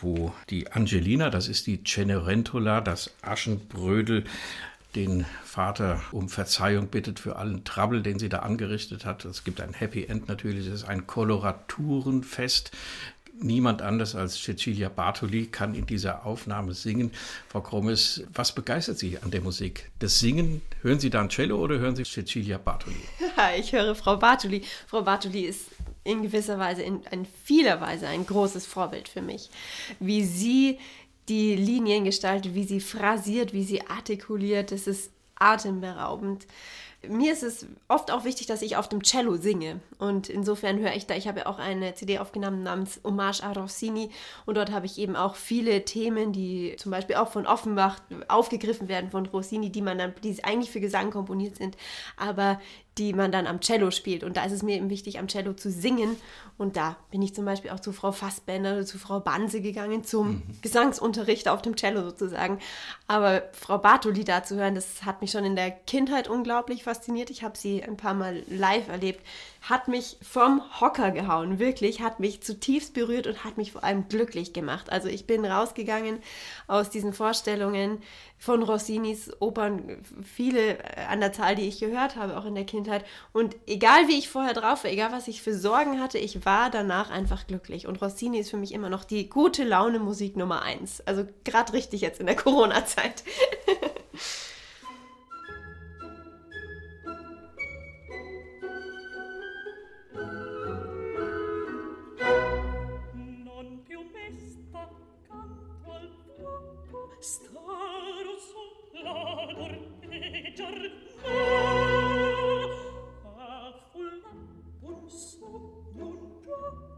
wo 0.00 0.32
die 0.50 0.70
Angelina, 0.70 1.28
das 1.28 1.48
ist 1.48 1.66
die 1.66 1.82
Cenerentola, 1.82 2.80
das 2.80 3.10
Aschenbrödel, 3.22 4.24
den 4.94 5.24
Vater 5.42 6.02
um 6.12 6.28
Verzeihung 6.28 6.88
bittet 6.88 7.18
für 7.18 7.36
allen 7.36 7.64
Trouble, 7.64 8.02
den 8.02 8.18
sie 8.18 8.28
da 8.28 8.40
angerichtet 8.40 9.04
hat. 9.04 9.24
Es 9.24 9.42
gibt 9.42 9.60
ein 9.60 9.72
Happy 9.72 10.04
End 10.04 10.28
natürlich, 10.28 10.66
es 10.66 10.74
ist 10.74 10.84
ein 10.84 11.06
Koloraturenfest 11.06 12.72
niemand 13.40 13.82
anders 13.82 14.14
als 14.14 14.40
Cecilia 14.40 14.88
Bartoli 14.88 15.46
kann 15.46 15.74
in 15.74 15.86
dieser 15.86 16.26
Aufnahme 16.26 16.74
singen. 16.74 17.10
Frau 17.48 17.60
Krommes, 17.60 18.24
was 18.32 18.54
begeistert 18.54 18.98
Sie 18.98 19.18
an 19.18 19.30
der 19.30 19.40
Musik? 19.40 19.90
Das 19.98 20.18
Singen, 20.18 20.62
hören 20.82 21.00
Sie 21.00 21.10
da 21.10 21.20
ein 21.20 21.28
Cello 21.28 21.58
oder 21.58 21.78
hören 21.78 21.96
Sie 21.96 22.04
Cecilia 22.04 22.58
Bartoli? 22.58 22.96
Ich 23.58 23.72
höre 23.72 23.94
Frau 23.94 24.16
Bartoli. 24.16 24.62
Frau 24.86 25.02
Bartoli 25.02 25.42
ist 25.42 25.66
in 26.04 26.22
gewisser 26.22 26.58
Weise, 26.58 26.82
in, 26.82 27.02
in 27.10 27.26
vieler 27.44 27.80
Weise 27.80 28.06
ein 28.06 28.24
großes 28.24 28.66
Vorbild 28.66 29.08
für 29.08 29.22
mich. 29.22 29.50
Wie 29.98 30.24
sie 30.24 30.78
die 31.28 31.56
Linien 31.56 32.04
gestaltet, 32.04 32.54
wie 32.54 32.64
sie 32.64 32.80
phrasiert, 32.80 33.52
wie 33.52 33.64
sie 33.64 33.86
artikuliert, 33.86 34.72
das 34.72 34.86
ist 34.86 35.10
atemberaubend 35.36 36.46
mir 37.08 37.32
ist 37.32 37.42
es 37.42 37.66
oft 37.88 38.10
auch 38.10 38.24
wichtig, 38.24 38.46
dass 38.46 38.62
ich 38.62 38.76
auf 38.76 38.88
dem 38.88 39.02
Cello 39.02 39.36
singe. 39.36 39.80
Und 39.98 40.28
insofern 40.28 40.78
höre 40.78 40.94
ich 40.94 41.06
da, 41.06 41.14
ich 41.14 41.26
habe 41.26 41.40
ja 41.40 41.46
auch 41.46 41.58
eine 41.58 41.94
CD 41.94 42.18
aufgenommen 42.18 42.62
namens 42.62 43.00
Hommage 43.04 43.42
a 43.42 43.52
Rossini. 43.52 44.10
Und 44.46 44.56
dort 44.56 44.70
habe 44.70 44.86
ich 44.86 44.98
eben 44.98 45.16
auch 45.16 45.34
viele 45.34 45.84
Themen, 45.84 46.32
die 46.32 46.76
zum 46.78 46.92
Beispiel 46.92 47.16
auch 47.16 47.28
von 47.28 47.46
Offenbach 47.46 47.98
aufgegriffen 48.28 48.88
werden 48.88 49.10
von 49.10 49.26
Rossini, 49.26 49.70
die 49.70 49.82
man 49.82 49.98
dann, 49.98 50.14
die 50.22 50.44
eigentlich 50.44 50.70
für 50.70 50.80
Gesang 50.80 51.10
komponiert 51.10 51.56
sind, 51.56 51.76
aber 52.16 52.60
die 52.98 53.14
man 53.14 53.32
dann 53.32 53.46
am 53.46 53.60
Cello 53.60 53.90
spielt. 53.90 54.22
Und 54.22 54.36
da 54.36 54.44
ist 54.44 54.52
es 54.52 54.62
mir 54.62 54.76
eben 54.76 54.90
wichtig, 54.90 55.18
am 55.18 55.26
Cello 55.26 55.54
zu 55.54 55.70
singen. 55.70 56.16
Und 56.58 56.76
da 56.76 56.96
bin 57.10 57.22
ich 57.22 57.34
zum 57.34 57.46
Beispiel 57.46 57.70
auch 57.70 57.80
zu 57.80 57.92
Frau 57.92 58.12
Fassbender 58.12 58.74
oder 58.74 58.84
zu 58.84 58.98
Frau 58.98 59.18
Banse 59.20 59.62
gegangen 59.62 60.04
zum 60.04 60.28
mhm. 60.28 60.42
Gesangsunterricht 60.60 61.48
auf 61.48 61.62
dem 61.62 61.74
Cello 61.76 62.02
sozusagen. 62.02 62.58
Aber 63.06 63.44
Frau 63.52 63.78
Bartoli 63.78 64.24
da 64.24 64.44
zu 64.44 64.56
hören, 64.56 64.74
das 64.74 65.04
hat 65.04 65.22
mich 65.22 65.30
schon 65.30 65.46
in 65.46 65.56
der 65.56 65.70
Kindheit 65.70 66.28
unglaublich 66.28 66.84
fasziniert. 66.84 67.30
Ich 67.30 67.42
habe 67.42 67.56
sie 67.56 67.82
ein 67.82 67.96
paar 67.96 68.14
Mal 68.14 68.42
live 68.48 68.88
erlebt. 68.88 69.26
Hat 69.62 69.88
mich 69.88 70.18
vom 70.20 70.60
Hocker 70.80 71.12
gehauen, 71.12 71.60
wirklich, 71.60 72.00
hat 72.00 72.18
mich 72.20 72.42
zutiefst 72.42 72.94
berührt 72.94 73.28
und 73.28 73.44
hat 73.44 73.56
mich 73.56 73.72
vor 73.72 73.84
allem 73.84 74.08
glücklich 74.08 74.52
gemacht. 74.52 74.90
Also 74.90 75.08
ich 75.08 75.26
bin 75.26 75.44
rausgegangen 75.44 76.18
aus 76.66 76.90
diesen 76.90 77.12
Vorstellungen 77.12 78.02
von 78.38 78.64
Rossinis 78.64 79.30
Opern, 79.38 80.02
viele 80.24 80.78
an 81.08 81.20
der 81.20 81.32
Zahl, 81.32 81.54
die 81.54 81.68
ich 81.68 81.78
gehört 81.78 82.16
habe, 82.16 82.36
auch 82.36 82.44
in 82.44 82.56
der 82.56 82.64
Kindheit. 82.64 82.81
Und 83.32 83.56
egal 83.66 84.08
wie 84.08 84.18
ich 84.18 84.28
vorher 84.28 84.54
drauf 84.54 84.84
war, 84.84 84.90
egal 84.90 85.12
was 85.12 85.28
ich 85.28 85.42
für 85.42 85.54
Sorgen 85.54 86.00
hatte, 86.00 86.18
ich 86.18 86.44
war 86.44 86.70
danach 86.70 87.10
einfach 87.10 87.46
glücklich. 87.46 87.86
Und 87.86 88.00
Rossini 88.00 88.38
ist 88.38 88.50
für 88.50 88.56
mich 88.56 88.72
immer 88.72 88.88
noch 88.88 89.04
die 89.04 89.28
gute 89.28 89.64
Laune 89.64 89.98
Musik 89.98 90.36
Nummer 90.36 90.62
eins. 90.62 91.00
Also 91.06 91.24
gerade 91.44 91.72
richtig 91.72 92.00
jetzt 92.00 92.20
in 92.20 92.26
der 92.26 92.36
Corona-Zeit. 92.36 93.24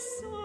so 0.00 0.39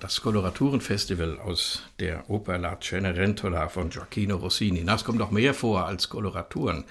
das 0.00 0.22
Koloraturenfestival 0.22 1.38
aus 1.38 1.82
der 1.98 2.28
Oper 2.30 2.56
La 2.58 2.78
Cenerentola 2.80 3.68
von 3.68 3.90
Gioacchino 3.90 4.36
Rossini. 4.36 4.82
Na, 4.84 4.94
es 4.94 5.04
kommt 5.04 5.18
noch 5.18 5.30
mehr 5.30 5.52
vor 5.52 5.84
als 5.86 6.08
Koloraturen, 6.08 6.84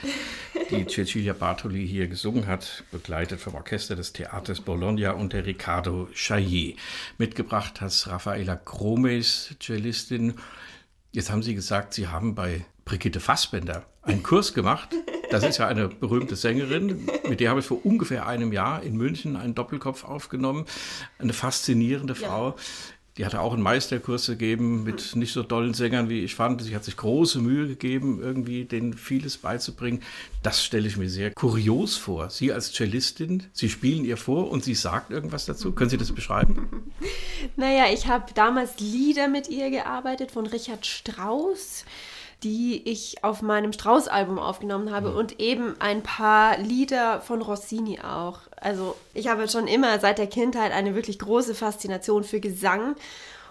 die 0.69 0.85
Cecilia 0.87 1.33
Bartoli 1.33 1.87
hier 1.87 2.07
gesungen 2.07 2.45
hat, 2.45 2.83
begleitet 2.91 3.41
vom 3.41 3.55
Orchester 3.55 3.95
des 3.95 4.13
Theaters 4.13 4.61
Bologna 4.61 5.11
und 5.11 5.33
der 5.33 5.45
Riccardo 5.45 6.07
Chailly. 6.13 6.77
Mitgebracht 7.17 7.81
hat 7.81 8.07
Raffaella 8.07 8.59
Gromes, 8.63 9.55
Cellistin. 9.59 10.35
Jetzt 11.11 11.31
haben 11.31 11.41
Sie 11.41 11.55
gesagt, 11.55 11.95
Sie 11.95 12.07
haben 12.07 12.35
bei 12.35 12.63
Brigitte 12.85 13.19
Fassbender 13.19 13.85
einen 14.03 14.23
Kurs 14.23 14.53
gemacht. 14.53 14.89
Das 15.31 15.43
ist 15.43 15.57
ja 15.57 15.67
eine 15.67 15.87
berühmte 15.87 16.35
Sängerin, 16.35 17.07
mit 17.27 17.39
der 17.39 17.51
habe 17.51 17.59
ich 17.59 17.65
vor 17.65 17.85
ungefähr 17.85 18.25
einem 18.25 18.51
Jahr 18.51 18.81
in 18.81 18.97
München 18.97 19.35
einen 19.35 19.53
Doppelkopf 19.53 20.03
aufgenommen. 20.03 20.65
Eine 21.19 21.33
faszinierende 21.33 22.15
Frau. 22.15 22.55
Die 23.19 23.25
hatte 23.25 23.41
auch 23.41 23.51
einen 23.51 23.61
Meisterkurs 23.61 24.27
gegeben 24.27 24.83
mit 24.85 25.13
nicht 25.17 25.33
so 25.33 25.43
tollen 25.43 25.73
Sängern, 25.73 26.07
wie 26.07 26.23
ich 26.23 26.35
fand. 26.35 26.61
Sie 26.61 26.73
hat 26.73 26.85
sich 26.85 26.95
große 26.95 27.39
Mühe 27.39 27.67
gegeben, 27.67 28.21
irgendwie 28.23 28.63
denen 28.63 28.93
vieles 28.93 29.35
beizubringen. 29.35 30.01
Das 30.41 30.63
stelle 30.63 30.87
ich 30.87 30.95
mir 30.95 31.09
sehr 31.09 31.31
kurios 31.31 31.97
vor. 31.97 32.29
Sie 32.29 32.53
als 32.53 32.71
Cellistin, 32.71 33.43
Sie 33.51 33.67
spielen 33.67 34.05
ihr 34.05 34.15
vor 34.15 34.49
und 34.49 34.63
sie 34.63 34.73
sagt 34.73 35.11
irgendwas 35.11 35.45
dazu. 35.45 35.73
Können 35.73 35.89
Sie 35.89 35.97
das 35.97 36.13
beschreiben? 36.13 36.69
Naja, 37.55 37.85
ich 37.91 38.07
habe 38.07 38.33
damals 38.33 38.79
Lieder 38.79 39.27
mit 39.27 39.49
ihr 39.49 39.69
gearbeitet 39.69 40.31
von 40.31 40.45
Richard 40.45 40.85
Strauss 40.85 41.85
die 42.43 42.87
ich 42.89 43.23
auf 43.23 43.41
meinem 43.41 43.73
Strauß-Album 43.73 44.39
aufgenommen 44.39 44.91
habe 44.91 45.11
mhm. 45.11 45.17
und 45.17 45.39
eben 45.39 45.75
ein 45.79 46.03
paar 46.03 46.57
Lieder 46.57 47.21
von 47.21 47.41
Rossini 47.41 47.99
auch. 47.99 48.39
Also 48.55 48.95
ich 49.13 49.27
habe 49.27 49.47
schon 49.49 49.67
immer 49.67 49.99
seit 49.99 50.17
der 50.17 50.27
Kindheit 50.27 50.71
eine 50.71 50.95
wirklich 50.95 51.19
große 51.19 51.53
Faszination 51.53 52.23
für 52.23 52.39
Gesang 52.39 52.95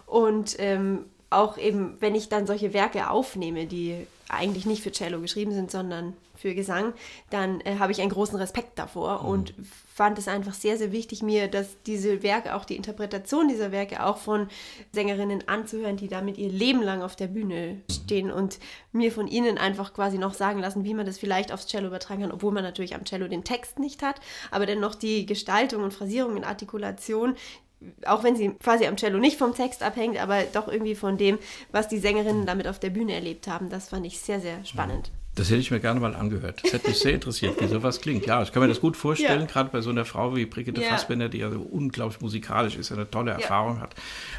und 0.06 0.56
ähm, 0.58 1.04
auch 1.30 1.58
eben, 1.58 1.96
wenn 2.00 2.14
ich 2.14 2.30
dann 2.30 2.46
solche 2.46 2.72
Werke 2.72 3.10
aufnehme, 3.10 3.66
die 3.66 4.06
eigentlich 4.28 4.64
nicht 4.64 4.82
für 4.82 4.92
Cello 4.92 5.20
geschrieben 5.20 5.52
sind, 5.52 5.70
sondern 5.70 6.14
für 6.38 6.54
Gesang, 6.54 6.92
dann 7.30 7.60
äh, 7.62 7.76
habe 7.78 7.92
ich 7.92 8.00
einen 8.00 8.10
großen 8.10 8.38
Respekt 8.38 8.78
davor 8.78 9.22
mhm. 9.22 9.28
und 9.28 9.54
fand 9.94 10.16
es 10.18 10.28
einfach 10.28 10.54
sehr, 10.54 10.78
sehr 10.78 10.92
wichtig, 10.92 11.22
mir, 11.22 11.48
dass 11.48 11.82
diese 11.84 12.22
Werke, 12.22 12.54
auch 12.54 12.64
die 12.64 12.76
Interpretation 12.76 13.48
dieser 13.48 13.72
Werke 13.72 14.04
auch 14.04 14.18
von 14.18 14.48
Sängerinnen 14.92 15.48
anzuhören, 15.48 15.96
die 15.96 16.06
damit 16.06 16.38
ihr 16.38 16.50
Leben 16.50 16.82
lang 16.82 17.02
auf 17.02 17.16
der 17.16 17.26
Bühne 17.26 17.80
stehen 17.90 18.30
und 18.30 18.58
mir 18.92 19.10
von 19.10 19.26
ihnen 19.26 19.58
einfach 19.58 19.94
quasi 19.94 20.16
noch 20.16 20.34
sagen 20.34 20.60
lassen, 20.60 20.84
wie 20.84 20.94
man 20.94 21.04
das 21.04 21.18
vielleicht 21.18 21.52
aufs 21.52 21.66
Cello 21.66 21.88
übertragen 21.88 22.22
kann, 22.22 22.32
obwohl 22.32 22.52
man 22.52 22.62
natürlich 22.62 22.94
am 22.94 23.04
Cello 23.04 23.26
den 23.26 23.42
Text 23.42 23.80
nicht 23.80 24.02
hat, 24.02 24.20
aber 24.52 24.66
dennoch 24.66 24.94
die 24.94 25.26
Gestaltung 25.26 25.82
und 25.82 25.92
Phrasierung 25.92 26.36
und 26.36 26.44
Artikulation, 26.44 27.34
auch 28.06 28.22
wenn 28.22 28.36
sie 28.36 28.50
quasi 28.50 28.86
am 28.86 28.96
Cello 28.96 29.18
nicht 29.18 29.38
vom 29.38 29.54
Text 29.54 29.82
abhängt, 29.82 30.20
aber 30.20 30.42
doch 30.42 30.68
irgendwie 30.68 30.94
von 30.94 31.16
dem, 31.16 31.38
was 31.70 31.88
die 31.88 31.98
Sängerinnen 31.98 32.46
damit 32.46 32.68
auf 32.68 32.78
der 32.78 32.90
Bühne 32.90 33.14
erlebt 33.14 33.48
haben. 33.48 33.68
Das 33.68 33.88
fand 33.88 34.06
ich 34.06 34.20
sehr, 34.20 34.40
sehr 34.40 34.64
spannend. 34.64 35.10
Das 35.38 35.50
hätte 35.50 35.60
ich 35.60 35.70
mir 35.70 35.78
gerne 35.78 36.00
mal 36.00 36.16
angehört. 36.16 36.64
Das 36.64 36.72
hätte 36.72 36.88
mich 36.88 36.98
sehr 36.98 37.14
interessiert, 37.14 37.60
wie 37.60 37.68
sowas 37.68 38.00
klingt. 38.00 38.26
Ja, 38.26 38.42
ich 38.42 38.52
kann 38.52 38.60
mir 38.60 38.68
das 38.68 38.80
gut 38.80 38.96
vorstellen, 38.96 39.42
ja. 39.42 39.46
gerade 39.46 39.70
bei 39.70 39.80
so 39.80 39.90
einer 39.90 40.04
Frau 40.04 40.34
wie 40.34 40.46
Brigitte 40.46 40.82
ja. 40.82 40.88
Fassbender, 40.88 41.28
die 41.28 41.38
ja 41.38 41.50
so 41.50 41.60
unglaublich 41.60 42.20
musikalisch 42.20 42.74
ist, 42.74 42.90
eine 42.90 43.08
tolle 43.08 43.30
Erfahrung 43.30 43.76
ja. 43.76 43.82
hat 43.82 43.94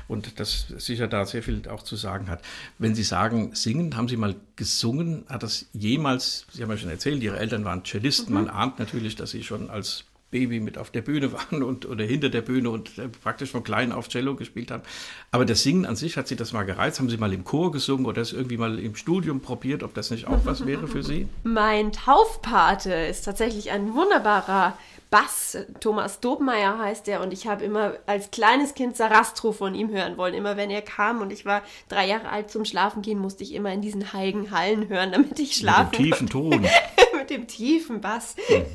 und 0.10 0.42
das 0.42 0.68
sicher 0.78 1.08
da 1.08 1.26
sehr 1.26 1.42
viel 1.42 1.62
auch 1.70 1.84
zu 1.84 1.96
sagen 1.96 2.30
hat. 2.30 2.42
Wenn 2.80 2.96
Sie 2.96 3.04
sagen, 3.04 3.52
singen, 3.56 3.96
haben 3.96 4.10
Sie 4.10 4.18
mal 4.18 4.36
gesungen? 4.58 5.24
Hat 5.30 5.42
das 5.42 5.68
jemals, 5.72 6.46
Sie 6.52 6.62
haben 6.62 6.70
ja 6.70 6.78
schon 6.78 6.90
erzählt, 6.90 7.24
Ihre 7.24 7.40
Eltern 7.40 7.64
waren 7.64 7.86
Cellisten. 7.86 8.36
Mhm. 8.36 8.44
Man 8.44 8.50
ahnt 8.50 8.78
natürlich, 8.78 9.16
dass 9.16 9.32
Sie 9.32 9.44
schon 9.44 9.70
als 9.70 10.04
Baby 10.32 10.60
mit 10.60 10.78
auf 10.78 10.92
der 10.92 11.02
Bühne 11.02 11.34
waren 11.34 11.64
und 11.64 11.86
oder 11.86 12.04
hinter 12.06 12.30
der 12.30 12.42
Bühne 12.42 12.70
und 12.70 12.98
äh, 12.98 13.08
praktisch 13.08 13.52
von 13.52 13.64
klein 13.64 13.92
auf 13.92 14.10
Cello 14.10 14.36
gespielt 14.36 14.72
haben. 14.72 14.84
Aber 15.32 15.46
das 15.46 15.64
Singen 15.64 15.86
an 15.86 15.96
sich, 15.96 16.18
hat 16.18 16.28
Sie 16.28 16.36
das 16.36 16.54
mal 16.54 16.64
gereizt? 16.64 17.00
Haben 17.00 17.10
Sie 17.10 17.18
mal 17.18 17.34
im 17.34 17.44
Chor 17.44 17.72
gesungen 17.72 18.06
oder 18.06 18.22
das 18.22 18.34
irgendwie 18.34 18.58
mal 18.58 18.80
im 18.80 18.96
Studium 18.96 19.40
probiert, 19.42 19.84
ob 19.84 19.94
das 19.94 20.12
nicht 20.12 20.28
auch 20.28 20.46
was 20.46 20.66
wäre 20.66 20.88
für 20.88 21.04
Sie? 21.04 21.28
Mein 21.44 21.92
Taufpate 21.92 22.92
ist 22.92 23.24
tatsächlich 23.26 23.72
ein 23.72 23.94
wunderbarer 23.94 24.78
Bass. 25.10 25.58
Thomas 25.80 26.20
Dobmeier 26.20 26.78
heißt 26.78 27.08
er 27.08 27.22
und 27.22 27.34
ich 27.34 27.48
habe 27.48 27.64
immer 27.64 27.94
als 28.06 28.30
kleines 28.30 28.76
Kind 28.76 28.96
Sarastro 28.96 29.52
von 29.52 29.74
ihm 29.74 29.90
hören 29.90 30.18
wollen. 30.18 30.36
Immer 30.36 30.56
wenn 30.56 30.70
er 30.70 30.84
kam 30.84 31.22
und 31.22 31.34
ich 31.34 31.46
war 31.46 31.64
drei 31.88 32.08
Jahre 32.08 32.30
alt 32.30 32.52
zum 32.52 32.66
Schlafen 32.66 33.02
gehen, 33.02 33.18
musste 33.18 33.44
ich 33.44 33.56
immer 33.56 33.74
in 33.74 33.82
diesen 33.82 34.14
heiligen 34.14 34.52
Hallen 34.52 34.88
hören, 34.90 35.12
damit 35.12 35.40
ich 35.40 35.56
schlafe. 35.56 35.90
Mit 35.92 36.00
dem 36.00 36.04
tiefen 36.06 36.30
Ton. 36.30 36.62
Mit 37.18 37.30
dem 37.32 37.48
tiefen 37.48 38.02
Bass. 38.02 38.36
Mhm. 38.50 38.66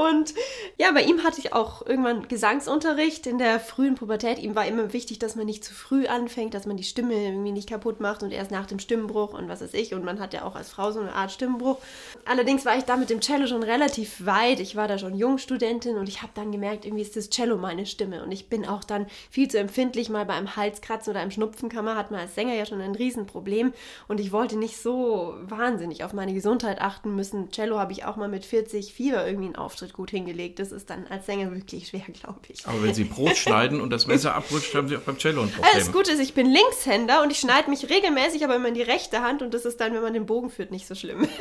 Und 0.00 0.32
ja, 0.78 0.92
bei 0.92 1.02
ihm 1.02 1.24
hatte 1.24 1.40
ich 1.40 1.52
auch 1.52 1.84
irgendwann 1.84 2.26
Gesangsunterricht 2.26 3.26
in 3.26 3.36
der 3.36 3.60
frühen 3.60 3.96
Pubertät. 3.96 4.38
Ihm 4.38 4.54
war 4.54 4.66
immer 4.66 4.94
wichtig, 4.94 5.18
dass 5.18 5.36
man 5.36 5.44
nicht 5.44 5.62
zu 5.62 5.74
früh 5.74 6.06
anfängt, 6.06 6.54
dass 6.54 6.64
man 6.64 6.78
die 6.78 6.84
Stimme 6.84 7.12
irgendwie 7.12 7.52
nicht 7.52 7.68
kaputt 7.68 8.00
macht 8.00 8.22
und 8.22 8.32
erst 8.32 8.50
nach 8.50 8.64
dem 8.64 8.78
Stimmbruch 8.78 9.34
und 9.34 9.50
was 9.50 9.60
weiß 9.60 9.74
ich. 9.74 9.92
Und 9.92 10.02
man 10.02 10.18
hat 10.18 10.32
ja 10.32 10.44
auch 10.44 10.56
als 10.56 10.70
Frau 10.70 10.90
so 10.90 11.00
eine 11.00 11.12
Art 11.12 11.32
Stimmbruch. 11.32 11.76
Allerdings 12.24 12.64
war 12.64 12.78
ich 12.78 12.84
da 12.84 12.96
mit 12.96 13.10
dem 13.10 13.20
Cello 13.20 13.46
schon 13.46 13.62
relativ 13.62 14.24
weit. 14.24 14.60
Ich 14.60 14.74
war 14.74 14.88
da 14.88 14.96
schon 14.96 15.14
Jungstudentin 15.14 15.98
und 15.98 16.08
ich 16.08 16.22
habe 16.22 16.32
dann 16.34 16.50
gemerkt, 16.50 16.86
irgendwie 16.86 17.02
ist 17.02 17.16
das 17.16 17.28
Cello 17.28 17.58
meine 17.58 17.84
Stimme. 17.84 18.24
Und 18.24 18.32
ich 18.32 18.48
bin 18.48 18.66
auch 18.66 18.84
dann 18.84 19.06
viel 19.30 19.48
zu 19.48 19.58
empfindlich. 19.58 20.08
Mal 20.08 20.24
bei 20.24 20.32
einem 20.32 20.56
Halskratzen 20.56 21.10
oder 21.10 21.20
einem 21.20 21.30
Schnupfenkammer 21.30 21.94
hat 21.96 22.10
man 22.10 22.20
als 22.20 22.34
Sänger 22.34 22.54
ja 22.54 22.64
schon 22.64 22.80
ein 22.80 22.94
Riesenproblem. 22.94 23.74
Und 24.08 24.18
ich 24.18 24.32
wollte 24.32 24.56
nicht 24.56 24.78
so 24.78 25.34
wahnsinnig 25.42 26.04
auf 26.04 26.14
meine 26.14 26.32
Gesundheit 26.32 26.80
achten 26.80 27.14
müssen. 27.14 27.50
Cello 27.50 27.78
habe 27.78 27.92
ich 27.92 28.06
auch 28.06 28.16
mal 28.16 28.28
mit 28.28 28.46
40 28.46 28.94
Fieber 28.94 29.26
irgendwie 29.26 29.44
einen 29.44 29.56
Auftritt 29.56 29.89
Auftritt 29.90 29.92
gut 29.94 30.10
hingelegt. 30.10 30.58
Das 30.58 30.72
ist 30.72 30.90
dann 30.90 31.06
als 31.08 31.26
Sänger 31.26 31.52
wirklich 31.52 31.88
schwer, 31.88 32.00
glaube 32.00 32.40
ich. 32.48 32.66
Aber 32.66 32.82
wenn 32.82 32.94
Sie 32.94 33.04
Brot 33.04 33.36
schneiden 33.36 33.80
und 33.80 33.90
das 33.90 34.06
Messer 34.06 34.34
abrutscht, 34.34 34.74
haben 34.74 34.88
Sie 34.88 34.96
auch 34.96 35.02
beim 35.02 35.18
Cello 35.18 35.42
ein 35.42 35.50
Problem. 35.50 35.70
Alles 35.74 35.92
gut 35.92 36.08
ist, 36.08 36.20
ich 36.20 36.34
bin 36.34 36.46
Linkshänder 36.46 37.22
und 37.22 37.30
ich 37.30 37.38
schneide 37.38 37.70
mich 37.70 37.88
regelmäßig, 37.88 38.44
aber 38.44 38.56
immer 38.56 38.68
in 38.68 38.74
die 38.74 38.82
rechte 38.82 39.20
Hand 39.22 39.42
und 39.42 39.54
das 39.54 39.64
ist 39.64 39.80
dann, 39.80 39.94
wenn 39.94 40.02
man 40.02 40.14
den 40.14 40.26
Bogen 40.26 40.50
führt, 40.50 40.70
nicht 40.70 40.86
so 40.86 40.94
schlimm. 40.94 41.28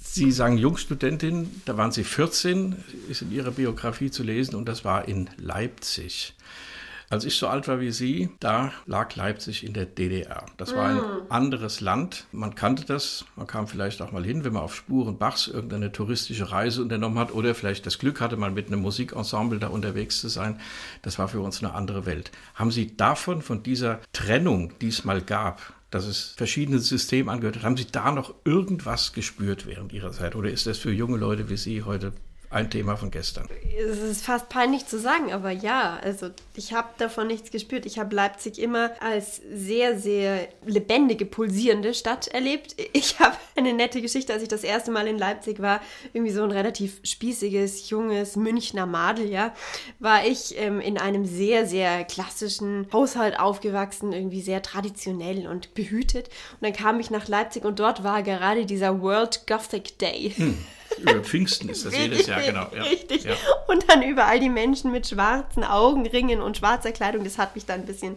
Sie 0.00 0.30
sagen 0.30 0.58
Jungstudentin, 0.58 1.62
da 1.64 1.78
waren 1.78 1.90
Sie 1.90 2.04
14, 2.04 2.76
ist 3.08 3.22
in 3.22 3.32
Ihrer 3.32 3.50
Biografie 3.50 4.10
zu 4.10 4.22
lesen 4.22 4.56
und 4.56 4.66
das 4.66 4.84
war 4.84 5.08
in 5.08 5.30
Leipzig. 5.38 6.34
Als 7.12 7.26
ich 7.26 7.36
so 7.36 7.46
alt 7.46 7.68
war 7.68 7.78
wie 7.78 7.90
Sie, 7.90 8.30
da 8.40 8.72
lag 8.86 9.14
Leipzig 9.16 9.66
in 9.66 9.74
der 9.74 9.84
DDR. 9.84 10.46
Das 10.56 10.74
war 10.74 10.88
ein 10.88 10.96
mm. 10.96 11.26
anderes 11.28 11.82
Land. 11.82 12.26
Man 12.32 12.54
kannte 12.54 12.86
das. 12.86 13.26
Man 13.36 13.46
kam 13.46 13.68
vielleicht 13.68 14.00
auch 14.00 14.12
mal 14.12 14.24
hin, 14.24 14.44
wenn 14.44 14.54
man 14.54 14.62
auf 14.62 14.74
Spuren 14.74 15.18
Bachs 15.18 15.46
irgendeine 15.46 15.92
touristische 15.92 16.50
Reise 16.50 16.80
unternommen 16.80 17.18
hat 17.18 17.34
oder 17.34 17.54
vielleicht 17.54 17.84
das 17.84 17.98
Glück 17.98 18.22
hatte, 18.22 18.38
mal 18.38 18.50
mit 18.50 18.68
einem 18.68 18.80
Musikensemble 18.80 19.58
da 19.58 19.66
unterwegs 19.66 20.22
zu 20.22 20.28
sein. 20.28 20.58
Das 21.02 21.18
war 21.18 21.28
für 21.28 21.40
uns 21.40 21.62
eine 21.62 21.74
andere 21.74 22.06
Welt. 22.06 22.30
Haben 22.54 22.70
Sie 22.70 22.96
davon, 22.96 23.42
von 23.42 23.62
dieser 23.62 24.00
Trennung, 24.14 24.72
die 24.80 24.88
es 24.88 25.04
mal 25.04 25.20
gab, 25.20 25.74
dass 25.90 26.06
es 26.06 26.32
verschiedene 26.38 26.78
Systeme 26.78 27.30
angehört 27.30 27.56
hat, 27.56 27.64
haben 27.64 27.76
Sie 27.76 27.92
da 27.92 28.10
noch 28.10 28.32
irgendwas 28.46 29.12
gespürt 29.12 29.66
während 29.66 29.92
Ihrer 29.92 30.12
Zeit? 30.12 30.34
Oder 30.34 30.50
ist 30.50 30.66
das 30.66 30.78
für 30.78 30.90
junge 30.90 31.18
Leute 31.18 31.50
wie 31.50 31.58
Sie 31.58 31.82
heute 31.82 32.14
ein 32.52 32.70
Thema 32.70 32.96
von 32.96 33.10
gestern. 33.10 33.48
Es 33.78 33.98
ist 33.98 34.24
fast 34.24 34.48
peinlich 34.48 34.86
zu 34.86 34.98
sagen, 34.98 35.32
aber 35.32 35.50
ja, 35.50 35.98
also 36.02 36.28
ich 36.54 36.74
habe 36.74 36.88
davon 36.98 37.26
nichts 37.26 37.50
gespürt. 37.50 37.86
Ich 37.86 37.98
habe 37.98 38.14
Leipzig 38.14 38.58
immer 38.60 38.90
als 39.00 39.40
sehr, 39.50 39.98
sehr 39.98 40.48
lebendige, 40.66 41.24
pulsierende 41.24 41.94
Stadt 41.94 42.28
erlebt. 42.28 42.76
Ich 42.92 43.18
habe 43.20 43.36
eine 43.56 43.72
nette 43.72 44.02
Geschichte, 44.02 44.32
als 44.34 44.42
ich 44.42 44.48
das 44.48 44.64
erste 44.64 44.90
Mal 44.90 45.06
in 45.06 45.18
Leipzig 45.18 45.60
war, 45.62 45.80
irgendwie 46.12 46.32
so 46.32 46.42
ein 46.42 46.50
relativ 46.50 47.00
spießiges, 47.02 47.88
junges 47.88 48.36
Münchner 48.36 48.86
Madel, 48.86 49.30
ja, 49.30 49.54
war 49.98 50.26
ich 50.26 50.58
ähm, 50.58 50.80
in 50.80 50.98
einem 50.98 51.24
sehr, 51.24 51.66
sehr 51.66 52.04
klassischen 52.04 52.86
Haushalt 52.92 53.40
aufgewachsen, 53.40 54.12
irgendwie 54.12 54.42
sehr 54.42 54.60
traditionell 54.60 55.46
und 55.46 55.72
behütet. 55.74 56.28
Und 56.60 56.62
dann 56.62 56.72
kam 56.74 57.00
ich 57.00 57.10
nach 57.10 57.28
Leipzig 57.28 57.64
und 57.64 57.78
dort 57.78 58.04
war 58.04 58.22
gerade 58.22 58.66
dieser 58.66 59.00
World 59.00 59.46
Gothic 59.46 59.98
Day. 59.98 60.34
Hm. 60.36 60.58
Über 60.98 61.20
Pfingsten 61.22 61.68
ist 61.68 61.84
das 61.84 61.96
jedes 61.96 62.26
Jahr, 62.26 62.42
genau. 62.42 62.66
Ja. 62.74 62.82
Richtig. 62.82 63.24
Ja. 63.24 63.34
Und 63.68 63.88
dann 63.88 64.02
überall 64.02 64.40
die 64.40 64.48
Menschen 64.48 64.92
mit 64.92 65.06
schwarzen 65.08 65.64
Augenringen 65.64 66.40
und 66.40 66.56
schwarzer 66.56 66.92
Kleidung. 66.92 67.24
Das 67.24 67.38
hat 67.38 67.54
mich 67.54 67.66
dann 67.66 67.80
ein 67.80 67.86
bisschen 67.86 68.16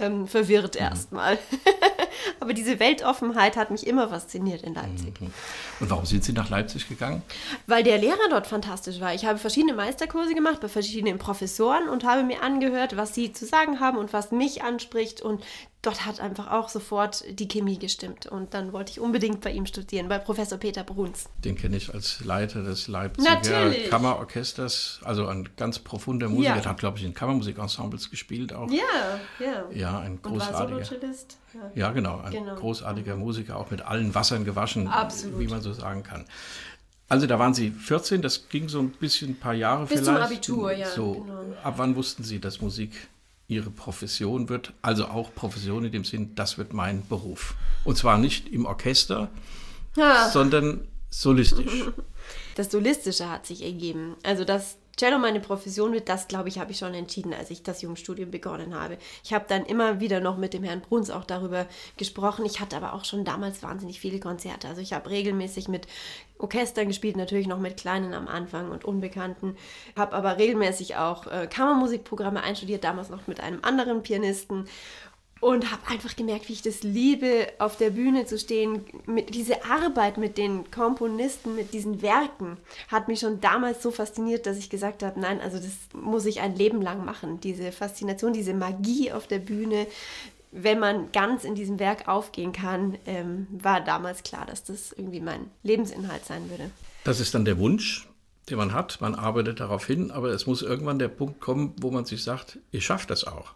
ähm, 0.00 0.26
verwirrt 0.26 0.74
mhm. 0.74 0.80
erstmal. 0.80 1.38
Aber 2.40 2.54
diese 2.54 2.78
Weltoffenheit 2.80 3.56
hat 3.56 3.70
mich 3.70 3.86
immer 3.86 4.08
fasziniert 4.08 4.62
in 4.62 4.74
Leipzig. 4.74 5.20
Mhm. 5.20 5.32
Und 5.80 5.90
warum 5.90 6.06
sind 6.06 6.24
Sie 6.24 6.32
nach 6.32 6.50
Leipzig 6.50 6.88
gegangen? 6.88 7.22
Weil 7.66 7.82
der 7.82 7.98
Lehrer 7.98 8.28
dort 8.30 8.46
fantastisch 8.46 9.00
war. 9.00 9.14
Ich 9.14 9.24
habe 9.24 9.38
verschiedene 9.38 9.74
Meisterkurse 9.74 10.34
gemacht 10.34 10.60
bei 10.60 10.68
verschiedenen 10.68 11.18
Professoren 11.18 11.88
und 11.88 12.04
habe 12.04 12.22
mir 12.22 12.42
angehört, 12.42 12.96
was 12.96 13.14
sie 13.14 13.32
zu 13.32 13.46
sagen 13.46 13.80
haben 13.80 13.98
und 13.98 14.12
was 14.12 14.32
mich 14.32 14.62
anspricht. 14.62 15.20
Und 15.20 15.42
dort 15.86 16.04
hat 16.04 16.20
einfach 16.20 16.50
auch 16.50 16.68
sofort 16.68 17.24
die 17.38 17.48
Chemie 17.48 17.78
gestimmt. 17.78 18.26
Und 18.26 18.54
dann 18.54 18.72
wollte 18.72 18.90
ich 18.92 19.00
unbedingt 19.00 19.40
bei 19.40 19.52
ihm 19.52 19.66
studieren, 19.66 20.08
bei 20.08 20.18
Professor 20.18 20.58
Peter 20.58 20.84
Bruns. 20.84 21.28
Den 21.44 21.56
kenne 21.56 21.76
ich 21.76 21.92
als 21.94 22.24
Leiter 22.24 22.62
des 22.62 22.88
Leipziger 22.88 23.34
Natürlich. 23.34 23.88
Kammerorchesters, 23.88 25.00
also 25.04 25.26
ein 25.26 25.48
ganz 25.56 25.78
profunder 25.78 26.28
Musiker. 26.28 26.56
Ja. 26.56 26.64
Hat, 26.64 26.78
glaube 26.78 26.98
ich, 26.98 27.04
in 27.04 27.14
Kammermusikensembles 27.14 28.10
gespielt 28.10 28.52
auch. 28.52 28.70
Ja, 28.70 29.20
ja. 29.38 29.64
Ja, 29.72 29.98
ein 30.00 30.20
großartiger. 30.20 30.80
Ja. 30.80 31.08
Ja, 31.74 31.92
genau. 31.92 32.20
Ein 32.20 32.32
genau. 32.32 32.54
großartiger 32.54 33.16
Musiker, 33.16 33.56
auch 33.56 33.70
mit 33.70 33.82
allen 33.82 34.14
Wassern 34.14 34.44
gewaschen, 34.44 34.88
Absolut. 34.88 35.38
wie 35.38 35.48
man 35.48 35.62
so 35.62 35.72
sagen 35.72 36.02
kann. 36.02 36.24
Also 37.08 37.26
da 37.26 37.38
waren 37.38 37.54
Sie 37.54 37.70
14, 37.70 38.20
das 38.22 38.48
ging 38.48 38.68
so 38.68 38.80
ein 38.80 38.90
bisschen 38.90 39.30
ein 39.30 39.38
paar 39.38 39.54
Jahre 39.54 39.86
Bis 39.86 40.00
vielleicht. 40.00 40.28
Bis 40.28 40.40
zum 40.40 40.56
Abitur, 40.56 40.72
ja. 40.72 40.90
So, 40.90 41.20
genau. 41.20 41.42
Ab 41.62 41.74
wann 41.76 41.94
wussten 41.94 42.24
Sie, 42.24 42.40
dass 42.40 42.60
Musik 42.60 43.08
ihre 43.48 43.70
Profession 43.70 44.48
wird, 44.48 44.72
also 44.82 45.06
auch 45.06 45.32
Profession 45.34 45.84
in 45.84 45.92
dem 45.92 46.04
Sinn, 46.04 46.34
das 46.34 46.58
wird 46.58 46.72
mein 46.72 47.06
Beruf. 47.06 47.54
Und 47.84 47.96
zwar 47.96 48.18
nicht 48.18 48.48
im 48.48 48.66
Orchester, 48.66 49.28
ja. 49.96 50.28
sondern 50.28 50.86
solistisch. 51.10 51.84
Das 52.56 52.72
Solistische 52.72 53.30
hat 53.30 53.46
sich 53.46 53.62
ergeben. 53.62 54.16
Also 54.22 54.44
das 54.44 54.78
Cello 54.96 55.18
meine 55.18 55.40
Profession 55.40 55.92
wird, 55.92 56.08
das 56.08 56.26
glaube 56.26 56.48
ich, 56.48 56.58
habe 56.58 56.70
ich 56.70 56.78
schon 56.78 56.94
entschieden, 56.94 57.34
als 57.34 57.50
ich 57.50 57.62
das 57.62 57.82
Jungstudium 57.82 58.30
begonnen 58.30 58.74
habe. 58.74 58.96
Ich 59.22 59.34
habe 59.34 59.44
dann 59.46 59.66
immer 59.66 60.00
wieder 60.00 60.20
noch 60.20 60.38
mit 60.38 60.54
dem 60.54 60.64
Herrn 60.64 60.80
Bruns 60.80 61.10
auch 61.10 61.24
darüber 61.24 61.66
gesprochen. 61.98 62.46
Ich 62.46 62.60
hatte 62.60 62.76
aber 62.76 62.94
auch 62.94 63.04
schon 63.04 63.24
damals 63.24 63.62
wahnsinnig 63.62 64.00
viele 64.00 64.20
Konzerte. 64.20 64.68
Also 64.68 64.80
ich 64.80 64.94
habe 64.94 65.10
regelmäßig 65.10 65.68
mit 65.68 65.86
Orchestern 66.38 66.88
gespielt, 66.88 67.16
natürlich 67.16 67.46
noch 67.46 67.58
mit 67.58 67.76
kleinen 67.76 68.14
am 68.14 68.28
Anfang 68.28 68.70
und 68.70 68.84
Unbekannten. 68.84 69.56
Habe 69.96 70.16
aber 70.16 70.38
regelmäßig 70.38 70.96
auch 70.96 71.26
äh, 71.26 71.46
Kammermusikprogramme 71.46 72.42
einstudiert, 72.42 72.84
damals 72.84 73.10
noch 73.10 73.26
mit 73.26 73.40
einem 73.40 73.60
anderen 73.62 74.02
Pianisten 74.02 74.66
und 75.40 75.70
habe 75.70 75.86
einfach 75.88 76.16
gemerkt, 76.16 76.48
wie 76.48 76.54
ich 76.54 76.62
das 76.62 76.82
liebe, 76.82 77.48
auf 77.58 77.76
der 77.76 77.90
Bühne 77.90 78.24
zu 78.24 78.38
stehen. 78.38 78.84
Mit, 79.06 79.34
diese 79.34 79.64
Arbeit 79.64 80.16
mit 80.16 80.38
den 80.38 80.70
Komponisten, 80.70 81.54
mit 81.54 81.74
diesen 81.74 82.00
Werken, 82.00 82.56
hat 82.88 83.08
mich 83.08 83.20
schon 83.20 83.40
damals 83.40 83.82
so 83.82 83.90
fasziniert, 83.90 84.46
dass 84.46 84.56
ich 84.56 84.70
gesagt 84.70 85.02
habe, 85.02 85.20
nein, 85.20 85.40
also 85.40 85.58
das 85.58 85.72
muss 85.92 86.24
ich 86.24 86.40
ein 86.40 86.56
Leben 86.56 86.80
lang 86.80 87.04
machen. 87.04 87.40
Diese 87.40 87.70
Faszination, 87.70 88.32
diese 88.32 88.54
Magie 88.54 89.12
auf 89.12 89.26
der 89.26 89.38
Bühne, 89.38 89.86
wenn 90.52 90.78
man 90.78 91.12
ganz 91.12 91.44
in 91.44 91.54
diesem 91.54 91.78
Werk 91.78 92.08
aufgehen 92.08 92.52
kann, 92.52 92.96
ähm, 93.04 93.46
war 93.50 93.82
damals 93.82 94.22
klar, 94.22 94.46
dass 94.46 94.64
das 94.64 94.92
irgendwie 94.92 95.20
mein 95.20 95.50
Lebensinhalt 95.62 96.24
sein 96.24 96.48
würde. 96.48 96.70
Das 97.04 97.20
ist 97.20 97.34
dann 97.34 97.44
der 97.44 97.58
Wunsch, 97.58 98.08
den 98.48 98.56
man 98.56 98.72
hat. 98.72 99.02
Man 99.02 99.14
arbeitet 99.14 99.60
darauf 99.60 99.86
hin, 99.86 100.10
aber 100.10 100.30
es 100.30 100.46
muss 100.46 100.62
irgendwann 100.62 100.98
der 100.98 101.08
Punkt 101.08 101.40
kommen, 101.40 101.74
wo 101.80 101.90
man 101.90 102.06
sich 102.06 102.22
sagt, 102.24 102.58
ich 102.70 102.86
schaffe 102.86 103.06
das 103.06 103.24
auch. 103.24 103.52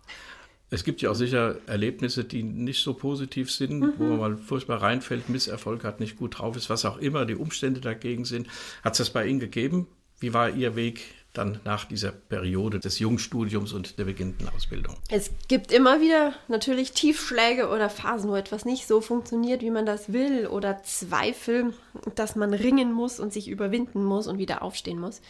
Es 0.71 0.85
gibt 0.85 1.03
ja 1.03 1.11
auch 1.11 1.15
sicher 1.15 1.57
Erlebnisse, 1.67 2.25
die 2.25 2.45
nicht 2.45 2.83
so 2.83 2.95
positiv 2.95 3.51
sind, 3.51 3.81
mhm. 3.81 3.93
wo 3.99 4.05
man 4.05 4.19
mal 4.19 4.37
furchtbar 4.37 4.81
reinfällt, 4.83 5.29
Misserfolg 5.29 5.85
hat, 5.85 5.99
nicht 6.01 6.17
gut 6.17 6.39
drauf 6.39 6.57
ist, 6.57 6.71
was 6.71 6.85
auch 6.85 6.99
immer 6.99 7.27
die 7.27 7.35
Umstände 7.35 7.81
dagegen 7.81 8.25
sind. 8.25 8.47
Hat 8.85 8.93
es 8.93 8.99
das 8.99 9.11
bei 9.11 9.27
Ihnen 9.27 9.41
gegeben? 9.41 9.89
Wie 10.21 10.33
war 10.33 10.51
Ihr 10.51 10.77
Weg 10.77 11.03
dann 11.33 11.61
nach 11.65 11.85
dieser 11.85 12.11
Periode 12.13 12.81
des 12.81 12.99
Jungstudiums 12.99 13.73
und 13.73 13.99
der 13.99 14.05
beginnenden 14.05 14.49
Ausbildung? 14.49 14.97
Es 15.09 15.31
gibt 15.49 15.73
immer 15.73 16.01
wieder 16.01 16.35
natürlich 16.49 16.93
Tiefschläge 16.93 17.69
oder 17.69 17.89
Phasen, 17.89 18.31
wo 18.31 18.37
etwas 18.37 18.65
nicht 18.65 18.87
so 18.87 19.01
funktioniert, 19.01 19.63
wie 19.63 19.71
man 19.71 19.87
das 19.87 20.13
will, 20.13 20.47
oder 20.47 20.83
Zweifel, 20.83 21.73
dass 22.15 22.37
man 22.37 22.53
ringen 22.53 22.93
muss 22.93 23.21
und 23.21 23.33
sich 23.33 23.49
überwinden 23.49 24.05
muss 24.05 24.27
und 24.27 24.39
wieder 24.39 24.63
aufstehen 24.63 25.01
muss. 25.01 25.21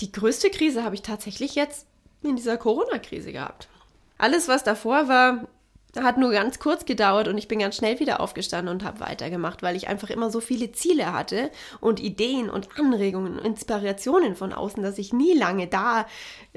Die 0.00 0.12
größte 0.12 0.50
Krise 0.50 0.84
habe 0.84 0.94
ich 0.94 1.02
tatsächlich 1.02 1.54
jetzt 1.54 1.86
in 2.22 2.36
dieser 2.36 2.56
Corona-Krise 2.56 3.32
gehabt. 3.32 3.68
Alles, 4.18 4.48
was 4.48 4.64
davor 4.64 5.08
war, 5.08 5.46
hat 6.02 6.18
nur 6.18 6.30
ganz 6.30 6.58
kurz 6.58 6.84
gedauert 6.84 7.28
und 7.28 7.38
ich 7.38 7.48
bin 7.48 7.58
ganz 7.58 7.76
schnell 7.76 8.00
wieder 8.00 8.20
aufgestanden 8.20 8.74
und 8.74 8.84
habe 8.84 9.00
weitergemacht, 9.00 9.62
weil 9.62 9.76
ich 9.76 9.88
einfach 9.88 10.10
immer 10.10 10.30
so 10.30 10.40
viele 10.40 10.72
Ziele 10.72 11.12
hatte 11.12 11.50
und 11.80 12.00
Ideen 12.00 12.50
und 12.50 12.68
Anregungen 12.78 13.38
und 13.38 13.44
Inspirationen 13.44 14.36
von 14.36 14.52
außen, 14.52 14.82
dass 14.82 14.98
ich 14.98 15.12
nie 15.12 15.32
lange 15.32 15.66
da 15.66 16.06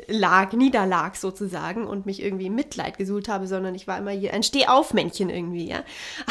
lag, 0.08 0.54
niederlag 0.54 1.16
sozusagen 1.16 1.88
und 1.88 2.06
mich 2.06 2.22
irgendwie 2.22 2.50
Mitleid 2.50 2.98
gesucht 2.98 3.30
habe, 3.30 3.48
sondern 3.48 3.76
ich 3.76 3.88
war 3.88 3.98
immer 3.98 4.12
hier 4.12 4.34
ein 4.34 4.44
Stehaufmännchen 4.44 5.30
irgendwie, 5.30 5.70
ja. 5.70 5.84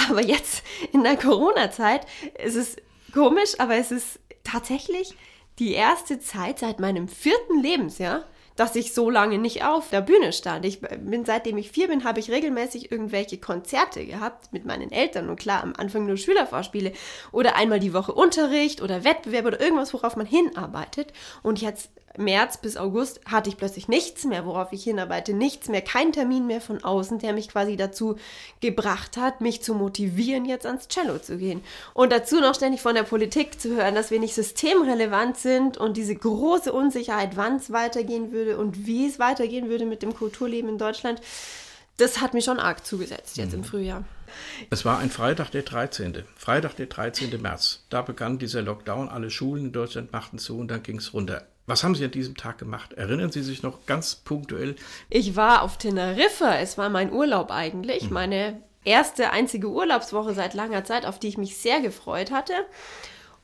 Aber 0.09 0.23
jetzt 0.23 0.62
in 0.93 1.03
der 1.03 1.17
Corona-Zeit 1.17 2.07
ist 2.45 2.57
es 2.57 2.77
komisch, 3.12 3.55
aber 3.59 3.77
es 3.77 3.91
ist 3.91 4.21
tatsächlich 4.45 5.14
die 5.59 5.73
erste 5.73 6.21
Zeit 6.21 6.59
seit 6.59 6.79
meinem 6.79 7.09
vierten 7.09 7.62
Lebensjahr, 7.62 8.25
dass 8.59 8.75
ich 8.75 8.92
so 8.92 9.09
lange 9.09 9.38
nicht 9.38 9.64
auf 9.64 9.88
der 9.88 10.01
Bühne 10.01 10.33
stand. 10.33 10.66
Ich 10.66 10.81
bin, 10.81 11.25
seitdem 11.25 11.59
ich 11.59 11.71
vier 11.71 11.87
bin, 11.87 12.03
habe 12.03 12.18
ich 12.18 12.29
regelmäßig 12.29 12.90
irgendwelche 12.90 13.38
Konzerte 13.38 14.05
gehabt 14.05 14.53
mit 14.53 14.64
meinen 14.64 14.90
Eltern 14.90 15.31
und 15.31 15.38
klar, 15.38 15.62
am 15.62 15.75
Anfang 15.77 16.07
nur 16.07 16.16
Schülervorspiele 16.16 16.92
oder 17.31 17.55
einmal 17.55 17.79
die 17.79 17.94
Woche 17.94 18.12
Unterricht 18.12 18.83
oder 18.83 19.05
Wettbewerb 19.05 19.47
oder 19.47 19.61
irgendwas, 19.61 19.94
worauf 19.94 20.16
man 20.16 20.27
hinarbeitet. 20.27 21.12
Und 21.44 21.61
jetzt 21.61 21.90
März 22.19 22.59
bis 22.59 22.77
August 22.77 23.21
hatte 23.25 23.49
ich 23.49 23.57
plötzlich 23.57 23.89
nichts 23.89 24.25
mehr, 24.25 24.45
worauf 24.45 24.73
ich 24.73 24.85
hinarbeite, 24.85 25.33
nichts 25.33 25.69
mehr, 25.69 25.83
kein 25.83 26.13
Termin 26.13 26.47
mehr 26.47 26.61
von 26.61 26.83
außen, 26.83 27.19
der 27.19 27.33
mich 27.33 27.49
quasi 27.49 27.77
dazu 27.77 28.17
gebracht 28.61 29.17
hat, 29.17 29.41
mich 29.41 29.63
zu 29.63 29.75
motivieren, 29.75 30.45
jetzt 30.45 30.67
ans 30.67 30.89
Cello 30.89 31.19
zu 31.19 31.39
gehen. 31.39 31.63
Und 31.95 32.13
dazu 32.13 32.41
noch 32.41 32.55
ständig 32.55 32.81
von 32.81 32.95
der 32.95 33.05
Politik 33.05 33.61
zu 33.61 33.77
hören, 33.77 33.95
dass 33.95 34.11
wir 34.11 34.21
nicht 34.21 34.35
systemrelevant 34.35 35.37
sind 35.37 35.79
und 35.79 35.97
diese 35.97 36.15
große 36.15 36.73
Unsicherheit, 36.73 37.37
wann 37.37 37.57
es 37.57 37.73
weitergehen 37.73 38.33
würde 38.33 38.59
und 38.59 38.87
wie 38.87 39.07
es 39.07 39.19
weitergehen 39.19 39.69
würde 39.69 39.87
mit 39.87 40.03
dem 40.03 40.15
Kulturleben 40.15 40.71
in 40.71 40.79
Deutschland, 40.79 41.21
das 41.99 42.21
hat 42.21 42.33
mir 42.33 42.43
schon 42.43 42.61
arg 42.61 42.87
zugesetzt 42.87 43.37
jetzt 43.37 43.53
mhm. 43.53 43.59
im 43.59 43.65
Frühjahr. 43.65 44.05
Es 44.71 44.85
war 44.85 44.99
ein 44.99 45.11
Freitag 45.11 45.51
der 45.51 45.63
13. 45.63 46.25
Freitag 46.37 46.77
der 46.77 46.87
13. 46.87 47.41
März. 47.41 47.85
Da 47.89 48.03
begann 48.03 48.39
dieser 48.39 48.63
Lockdown. 48.63 49.09
Alle 49.09 49.31
Schulen 49.31 49.67
in 49.67 49.73
Deutschland 49.73 50.13
machten 50.13 50.39
zu 50.39 50.59
und 50.59 50.69
dann 50.69 50.83
ging 50.83 50.99
es 50.99 51.13
runter. 51.13 51.47
Was 51.69 51.85
haben 51.85 51.95
Sie 51.95 52.05
an 52.05 52.11
diesem 52.11 52.35
Tag 52.35 52.57
gemacht? 52.57 52.95
Erinnern 52.95 53.31
Sie 53.31 53.43
sich 53.43 53.63
noch 53.63 53.85
ganz 53.85 54.17
punktuell? 54.17 54.75
Ich 55.11 55.37
war 55.37 55.61
auf 55.61 55.77
Teneriffa. 55.77 56.57
Es 56.57 56.79
war 56.79 56.89
mein 56.89 57.13
Urlaub 57.13 57.51
eigentlich. 57.51 58.05
Hm. 58.05 58.13
Meine 58.15 58.63
erste 58.85 59.33
einzige 59.33 59.69
Urlaubswoche 59.69 60.33
seit 60.33 60.55
langer 60.55 60.85
Zeit, 60.85 61.05
auf 61.05 61.19
die 61.19 61.29
ich 61.29 61.37
mich 61.37 61.59
sehr 61.59 61.81
gefreut 61.81 62.31
hatte. 62.31 62.55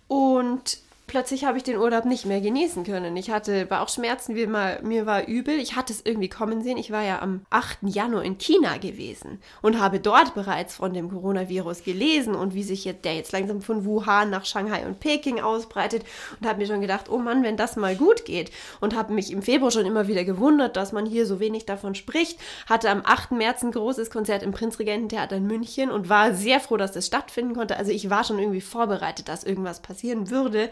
Und 0.09 0.79
plötzlich 1.07 1.45
habe 1.45 1.59
ich 1.59 1.65
den 1.65 1.77
Urlaub 1.77 2.05
nicht 2.05 2.27
mehr 2.27 2.41
genießen 2.41 2.85
können. 2.85 3.17
Ich 3.17 3.31
hatte 3.31 3.67
Bauchschmerzen, 3.67 4.35
wie 4.35 4.47
mal, 4.47 4.81
mir 4.83 5.07
war 5.07 5.27
übel. 5.27 5.55
Ich 5.59 5.77
hatte 5.77 5.93
es 5.93 6.03
irgendwie 6.05 6.29
kommen 6.29 6.63
sehen. 6.63 6.77
Ich 6.77 6.91
war 6.91 7.03
ja 7.03 7.21
am 7.21 7.45
8. 7.51 7.79
Januar 7.83 8.25
in 8.25 8.39
China 8.39 8.79
gewesen 8.79 9.41
und 9.63 9.81
habe 9.81 10.01
dort 10.01 10.35
bereits 10.35 10.77
von 10.77 10.95
dem 10.95 11.11
Coronavirus 11.11 11.85
gelesen 11.85 12.35
und 12.35 12.55
wie 12.55 12.63
sich 12.63 12.85
jetzt 12.85 13.05
der 13.05 13.15
jetzt 13.15 13.33
langsam 13.33 13.61
von 13.61 13.85
Wuhan 13.85 14.31
nach 14.31 14.45
Shanghai 14.45 14.87
und 14.87 15.01
Peking 15.01 15.41
ausbreitet 15.41 16.05
und 16.41 16.49
habe 16.49 16.59
mir 16.59 16.67
schon 16.67 16.81
gedacht, 16.81 17.09
oh 17.11 17.19
Mann, 17.19 17.43
wenn 17.43 17.57
das 17.57 17.77
mal 17.77 17.97
gut 17.97 18.25
geht 18.25 18.51
und 18.81 18.97
habe 18.97 19.13
mich 19.13 19.33
im 19.33 19.43
Februar 19.43 19.71
schon 19.71 19.87
immer 19.87 20.09
wieder 20.09 20.25
gewundert, 20.25 20.77
dass 20.77 20.93
man 20.93 21.07
hier 21.07 21.27
so 21.27 21.41
wenig 21.41 21.67
davon 21.67 21.95
spricht. 21.95 22.39
Hatte 22.69 22.91
am 22.91 23.03
8. 23.05 23.33
März 23.33 23.63
ein 23.63 23.73
großes 23.73 24.11
Konzert 24.11 24.43
im 24.43 24.53
Prinzregententheater 24.53 25.37
in 25.37 25.47
München 25.47 25.91
und 25.91 26.09
war 26.09 26.35
sehr 26.35 26.61
froh, 26.61 26.77
dass 26.77 26.93
das 26.93 27.07
stattfinden 27.07 27.55
konnte. 27.55 27.77
Also 27.77 27.91
ich 27.91 28.11
war 28.11 28.25
schon 28.25 28.39
irgendwie 28.39 28.61
vorbereitet, 28.61 29.29
dass 29.29 29.45
irgendwas 29.45 29.81
passieren 29.81 30.31
würde. 30.31 30.71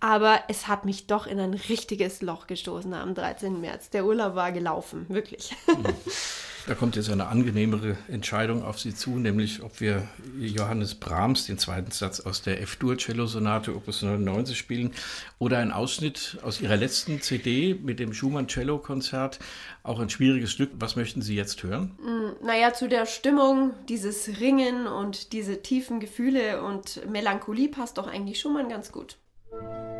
Aber 0.00 0.40
es 0.48 0.68
hat 0.68 0.84
mich 0.84 1.06
doch 1.06 1.26
in 1.26 1.40
ein 1.40 1.54
richtiges 1.54 2.22
Loch 2.22 2.46
gestoßen 2.46 2.94
am 2.94 3.14
13. 3.14 3.60
März. 3.60 3.90
Der 3.90 4.04
Urlaub 4.04 4.34
war 4.34 4.52
gelaufen, 4.52 5.06
wirklich. 5.08 5.54
Da 6.68 6.74
kommt 6.74 6.96
jetzt 6.96 7.08
eine 7.08 7.28
angenehmere 7.28 7.96
Entscheidung 8.08 8.62
auf 8.62 8.78
Sie 8.78 8.94
zu, 8.94 9.12
nämlich 9.12 9.62
ob 9.62 9.80
wir 9.80 10.06
Johannes 10.38 10.96
Brahms, 10.96 11.46
den 11.46 11.56
zweiten 11.56 11.92
Satz 11.92 12.20
aus 12.20 12.42
der 12.42 12.60
F-Dur-Cello-Sonate 12.60 13.74
Opus 13.74 14.02
99 14.02 14.58
spielen 14.58 14.92
oder 15.38 15.60
ein 15.60 15.72
Ausschnitt 15.72 16.36
aus 16.42 16.60
Ihrer 16.60 16.76
letzten 16.76 17.22
CD 17.22 17.72
mit 17.72 17.98
dem 17.98 18.12
Schumann-Cello-Konzert. 18.12 19.38
Auch 19.82 19.98
ein 19.98 20.10
schwieriges 20.10 20.52
Stück. 20.52 20.72
Was 20.74 20.94
möchten 20.94 21.22
Sie 21.22 21.34
jetzt 21.34 21.62
hören? 21.62 21.96
Mm, 22.02 22.44
naja, 22.44 22.74
zu 22.74 22.86
der 22.86 23.06
Stimmung, 23.06 23.72
dieses 23.88 24.38
Ringen 24.38 24.86
und 24.86 25.32
diese 25.32 25.62
tiefen 25.62 26.00
Gefühle 26.00 26.62
und 26.62 27.00
Melancholie 27.10 27.70
passt 27.70 27.96
doch 27.96 28.08
eigentlich 28.08 28.40
Schumann 28.40 28.68
ganz 28.68 28.92
gut. 28.92 29.16
Thank 29.50 29.62
you. 29.62 29.97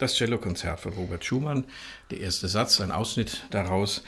Das 0.00 0.14
Cellokonzert 0.14 0.80
von 0.80 0.94
Robert 0.94 1.26
Schumann, 1.26 1.64
der 2.10 2.20
erste 2.20 2.48
Satz, 2.48 2.80
ein 2.80 2.90
Ausschnitt 2.90 3.44
daraus, 3.50 4.02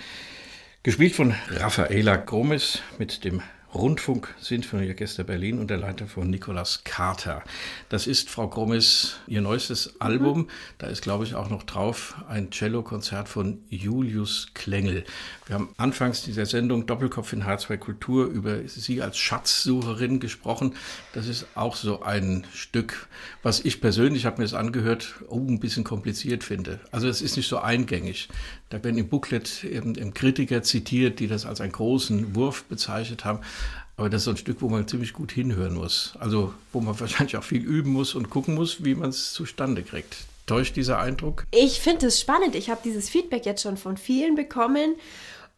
gespielt 0.83 1.15
von 1.15 1.35
Raffaela 1.51 2.17
Gomes 2.17 2.81
mit 2.99 3.25
dem 3.25 3.43
Rundfunk 3.75 4.35
Sinfonieorchester 4.39 5.25
Berlin 5.25 5.59
und 5.59 5.71
der 5.71 5.79
Leiter 5.79 6.07
von 6.07 6.29
Nicolas 6.29 6.85
Carter. 6.85 7.43
Das 7.89 8.07
ist, 8.07 8.29
Frau 8.29 8.47
Grommes, 8.47 9.17
Ihr 9.27 9.41
neuestes 9.41 9.99
Album. 9.99 10.49
Da 10.77 10.89
ist, 10.89 11.01
glaube 11.01 11.25
ich, 11.25 11.35
auch 11.35 11.49
noch 11.49 11.63
drauf 11.63 12.17
ein 12.29 12.53
Cellokonzert 12.53 13.31
von 13.31 13.61
Julius 13.71 14.49
Klengel. 14.53 15.05
Wir 15.47 15.55
haben 15.55 15.71
anfangs 15.79 16.23
dieser 16.23 16.45
Sendung 16.45 16.87
Doppelkopf 16.87 17.33
in 17.33 17.45
H2 17.45 17.79
Kultur 17.79 18.27
über 18.27 18.61
Sie 18.69 19.01
als 19.01 19.17
Schatzsucherin 19.17 20.21
gesprochen. 20.21 20.75
Das 21.15 21.27
ist 21.27 21.47
auch 21.55 21.75
so 21.75 22.03
ein 22.03 22.47
Stück, 22.53 23.09
was 23.43 23.61
ich 23.61 23.81
persönlich, 23.81 24.27
habe 24.27 24.39
mir 24.39 24.45
das 24.45 24.55
angehört, 24.55 25.15
oh, 25.29 25.39
ein 25.39 25.61
bisschen 25.61 25.85
kompliziert 25.85 26.45
finde. 26.45 26.81
Also 26.91 27.09
es 27.09 27.23
ist 27.23 27.39
nicht 27.39 27.49
so 27.49 27.59
eingängig. 27.59 28.29
Da 28.69 28.83
werden 28.83 28.97
im 28.97 29.09
Booklet 29.09 29.65
eben, 29.65 29.95
im 29.95 30.15
Kritiker 30.15 30.63
zitiert, 30.63 31.21
die 31.21 31.27
das 31.27 31.45
als 31.45 31.61
einen 31.61 31.73
großen 31.73 32.35
Wurf 32.35 32.65
bezeichnet 32.65 33.25
haben. 33.27 33.41
Aber 33.97 34.09
das 34.11 34.23
ist 34.23 34.25
so 34.25 34.31
ein 34.31 34.37
Stück, 34.37 34.63
wo 34.63 34.69
man 34.69 34.89
ziemlich 34.89 35.13
gut 35.13 35.33
hinhören 35.33 35.75
muss. 35.75 36.15
Also 36.19 36.55
wo 36.73 36.81
man 36.81 36.99
wahrscheinlich 37.01 37.37
auch 37.37 37.45
viel 37.45 37.63
üben 37.63 37.93
muss 37.93 38.15
und 38.15 38.31
gucken 38.31 38.55
muss, 38.55 38.85
wie 38.85 38.95
man 38.95 39.11
es 39.11 39.33
zustande 39.33 39.83
kriegt. 39.83 40.17
Täuscht 40.47 40.77
dieser 40.77 40.99
Eindruck? 40.99 41.47
Ich 41.53 41.81
finde 41.81 42.07
es 42.07 42.21
spannend. 42.21 42.55
Ich 42.57 42.69
habe 42.69 42.81
dieses 42.85 43.09
Feedback 43.09 43.47
jetzt 43.47 43.63
schon 43.63 43.77
von 43.77 43.97
vielen 43.97 44.35
bekommen. 44.35 44.97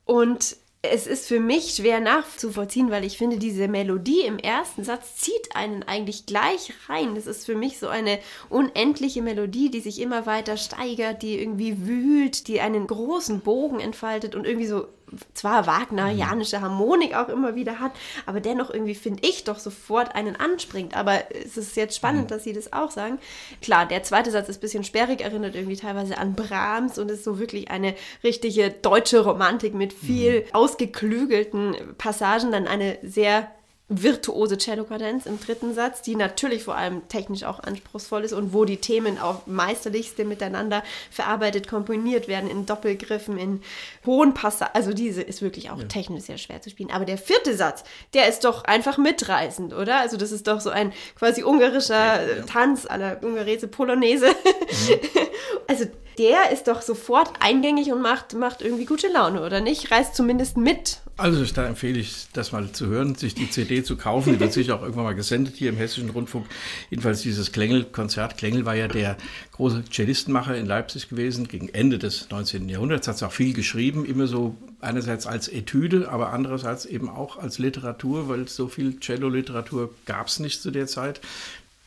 Und 0.05 0.57
es 0.93 1.07
ist 1.07 1.27
für 1.27 1.41
mich 1.41 1.75
schwer 1.77 2.01
nachzuvollziehen, 2.01 2.91
weil 2.91 3.05
ich 3.05 3.17
finde, 3.17 3.39
diese 3.39 3.69
Melodie 3.69 4.21
im 4.21 4.39
ersten 4.39 4.85
Satz 4.85 5.17
zieht 5.17 5.55
einen 5.55 5.83
eigentlich 5.83 6.27
gleich 6.27 6.73
rein. 6.89 7.15
Das 7.15 7.27
ist 7.27 7.47
für 7.47 7.55
mich 7.55 7.79
so 7.79 7.89
eine 7.89 8.19
unendliche 8.51 9.23
Melodie, 9.23 9.71
die 9.71 9.81
sich 9.81 10.01
immer 10.01 10.27
weiter 10.27 10.57
steigert, 10.57 11.23
die 11.23 11.41
irgendwie 11.41 11.87
wühlt, 11.87 12.49
die 12.49 12.61
einen 12.61 12.87
großen 12.87 13.41
Bogen 13.41 13.81
entfaltet 13.81 14.35
und 14.35 14.47
irgendwie 14.47 14.67
so 14.67 14.87
zwar 15.35 15.67
wagnerianische 15.67 16.61
Harmonik 16.61 17.15
auch 17.15 17.29
immer 17.29 17.55
wieder 17.55 17.81
hat, 17.81 17.93
aber 18.27 18.41
dennoch 18.41 18.71
irgendwie, 18.71 18.95
finde 18.95 19.27
ich, 19.27 19.45
doch 19.45 19.59
sofort 19.59 20.15
einen 20.15 20.37
anspringt. 20.37 20.97
Aber 20.97 21.23
es 21.31 21.57
ist 21.57 21.77
jetzt 21.77 21.97
spannend, 21.97 22.25
mhm. 22.25 22.29
dass 22.29 22.45
Sie 22.45 22.53
das 22.53 22.73
auch 22.73 22.91
sagen. 22.91 23.19
Klar, 23.63 23.87
der 23.87 24.03
zweite 24.03 24.31
Satz 24.31 24.49
ist 24.49 24.59
ein 24.59 24.61
bisschen 24.61 24.85
sperrig, 24.85 25.21
erinnert 25.21 25.55
irgendwie 25.55 25.77
teilweise 25.77 26.19
an 26.19 26.35
Brahms 26.35 26.99
und 26.99 27.11
ist 27.11 27.25
so 27.25 27.39
wirklich 27.39 27.71
eine 27.71 27.95
richtige 28.23 28.71
deutsche 28.71 29.21
Romantik 29.21 29.75
mit 29.75 29.93
viel 29.93 30.41
mhm. 30.41 30.47
ausgeklügelten 30.53 31.77
Passagen, 31.99 32.53
dann 32.53 32.67
eine 32.67 32.99
sehr 33.03 33.51
virtuose 33.89 34.57
Cello-Kadenz 34.57 35.27
im 35.27 35.39
dritten 35.39 35.75
Satz, 35.75 36.01
die 36.01 36.17
natürlich 36.17 36.65
vor 36.65 36.75
allem 36.75 37.07
technisch 37.09 37.45
auch 37.45 37.61
anspruchsvoll 37.61 38.25
ist 38.25 38.33
und 38.33 38.55
wo 38.55 38.65
die 38.65 38.79
Themen 38.79 39.19
auf 39.19 39.47
meisterlichste 39.47 40.25
miteinander 40.25 40.83
verarbeitet, 41.11 41.69
komponiert 41.69 42.27
werden 42.27 42.49
in 42.49 42.65
Doppelgriffen, 42.65 43.37
in 43.37 43.63
hohen 44.07 44.33
Passagen. 44.33 44.71
Also 44.75 44.95
diese 44.95 45.21
ist 45.21 45.43
wirklich 45.43 45.71
auch 45.71 45.79
ja. 45.79 45.85
technisch 45.85 46.25
sehr 46.25 46.39
schwer 46.39 46.63
zu 46.63 46.71
spielen. 46.71 46.91
Aber 46.91 47.05
der 47.05 47.19
vierte 47.19 47.55
Satz, 47.55 47.85
der 48.15 48.27
ist 48.27 48.45
doch 48.45 48.65
einfach 48.65 48.97
mitreißend, 48.97 49.75
oder? 49.75 50.01
Also 50.01 50.17
das 50.17 50.33
ist 50.33 50.47
doch 50.47 50.63
so 50.63 50.71
ein 50.71 50.95
quasi 51.19 51.43
ungarischer 51.43 51.95
ja, 51.95 52.37
ja. 52.37 52.43
Tanz 52.45 52.87
aller 52.87 53.23
Ungarese 53.23 53.69
Polonaise. 53.69 54.29
Mhm. 54.29 55.01
also 55.67 55.85
der 56.19 56.51
ist 56.53 56.69
doch 56.69 56.83
sofort 56.83 57.31
eingängig 57.41 57.93
und 57.93 58.03
macht, 58.03 58.35
macht 58.35 58.63
irgendwie 58.63 58.85
gute 58.85 59.09
Laune, 59.09 59.43
oder 59.43 59.61
nicht? 59.61 59.91
Reißt 59.91 60.15
zumindest 60.15 60.57
mit. 60.57 61.01
Also 61.17 61.45
da 61.45 61.67
empfehle 61.67 62.01
ich, 62.01 62.27
das 62.33 62.51
mal 62.51 62.73
zu 62.73 62.87
hören, 62.87 63.15
sich 63.15 63.35
die 63.35 63.49
CD 63.49 63.85
zu 63.85 63.97
kaufen. 63.97 64.33
Die 64.33 64.41
wird 64.41 64.53
sicher 64.55 64.77
auch 64.77 64.83
irgendwann 64.83 65.05
mal 65.05 65.15
gesendet 65.15 65.55
hier 65.57 65.69
im 65.69 65.77
Hessischen 65.77 66.11
Rundfunk. 66.11 66.47
Jedenfalls 66.91 67.23
dieses 67.23 67.53
Klengel-Konzert. 67.53 68.37
Klengel 68.37 68.65
war 68.65 68.75
ja 68.75 68.89
der 68.89 69.17
große 69.53 69.85
Cellistenmacher 69.91 70.57
in 70.57 70.67
Leipzig 70.67 71.09
gewesen, 71.09 71.47
gegen 71.47 71.69
Ende 71.69 71.99
des 71.99 72.29
19. 72.31 72.69
Jahrhunderts. 72.69 73.07
Hat 73.07 73.17
es 73.17 73.23
auch 73.23 73.33
viel 73.33 73.53
geschrieben, 73.53 74.05
immer 74.05 74.27
so 74.27 74.57
einerseits 74.81 75.27
als 75.27 75.47
Etüde, 75.47 76.09
aber 76.11 76.33
andererseits 76.33 76.85
eben 76.85 77.09
auch 77.09 77.39
als 77.39 77.59
Literatur, 77.59 78.29
weil 78.29 78.49
so 78.49 78.67
viel 78.67 78.99
Cello-Literatur 78.99 79.95
gab 80.07 80.27
es 80.27 80.41
nicht 80.41 80.63
zu 80.63 80.73
der 80.73 80.89
Zeit 80.89 81.21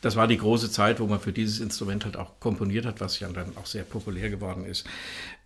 das 0.00 0.14
war 0.14 0.28
die 0.28 0.38
große 0.38 0.70
Zeit, 0.70 1.00
wo 1.00 1.06
man 1.06 1.18
für 1.18 1.32
dieses 1.32 1.58
Instrument 1.58 2.04
halt 2.04 2.16
auch 2.16 2.38
komponiert 2.38 2.86
hat, 2.86 3.00
was 3.00 3.18
ja 3.18 3.28
dann 3.28 3.56
auch 3.56 3.66
sehr 3.66 3.82
populär 3.82 4.30
geworden 4.30 4.64
ist. 4.64 4.86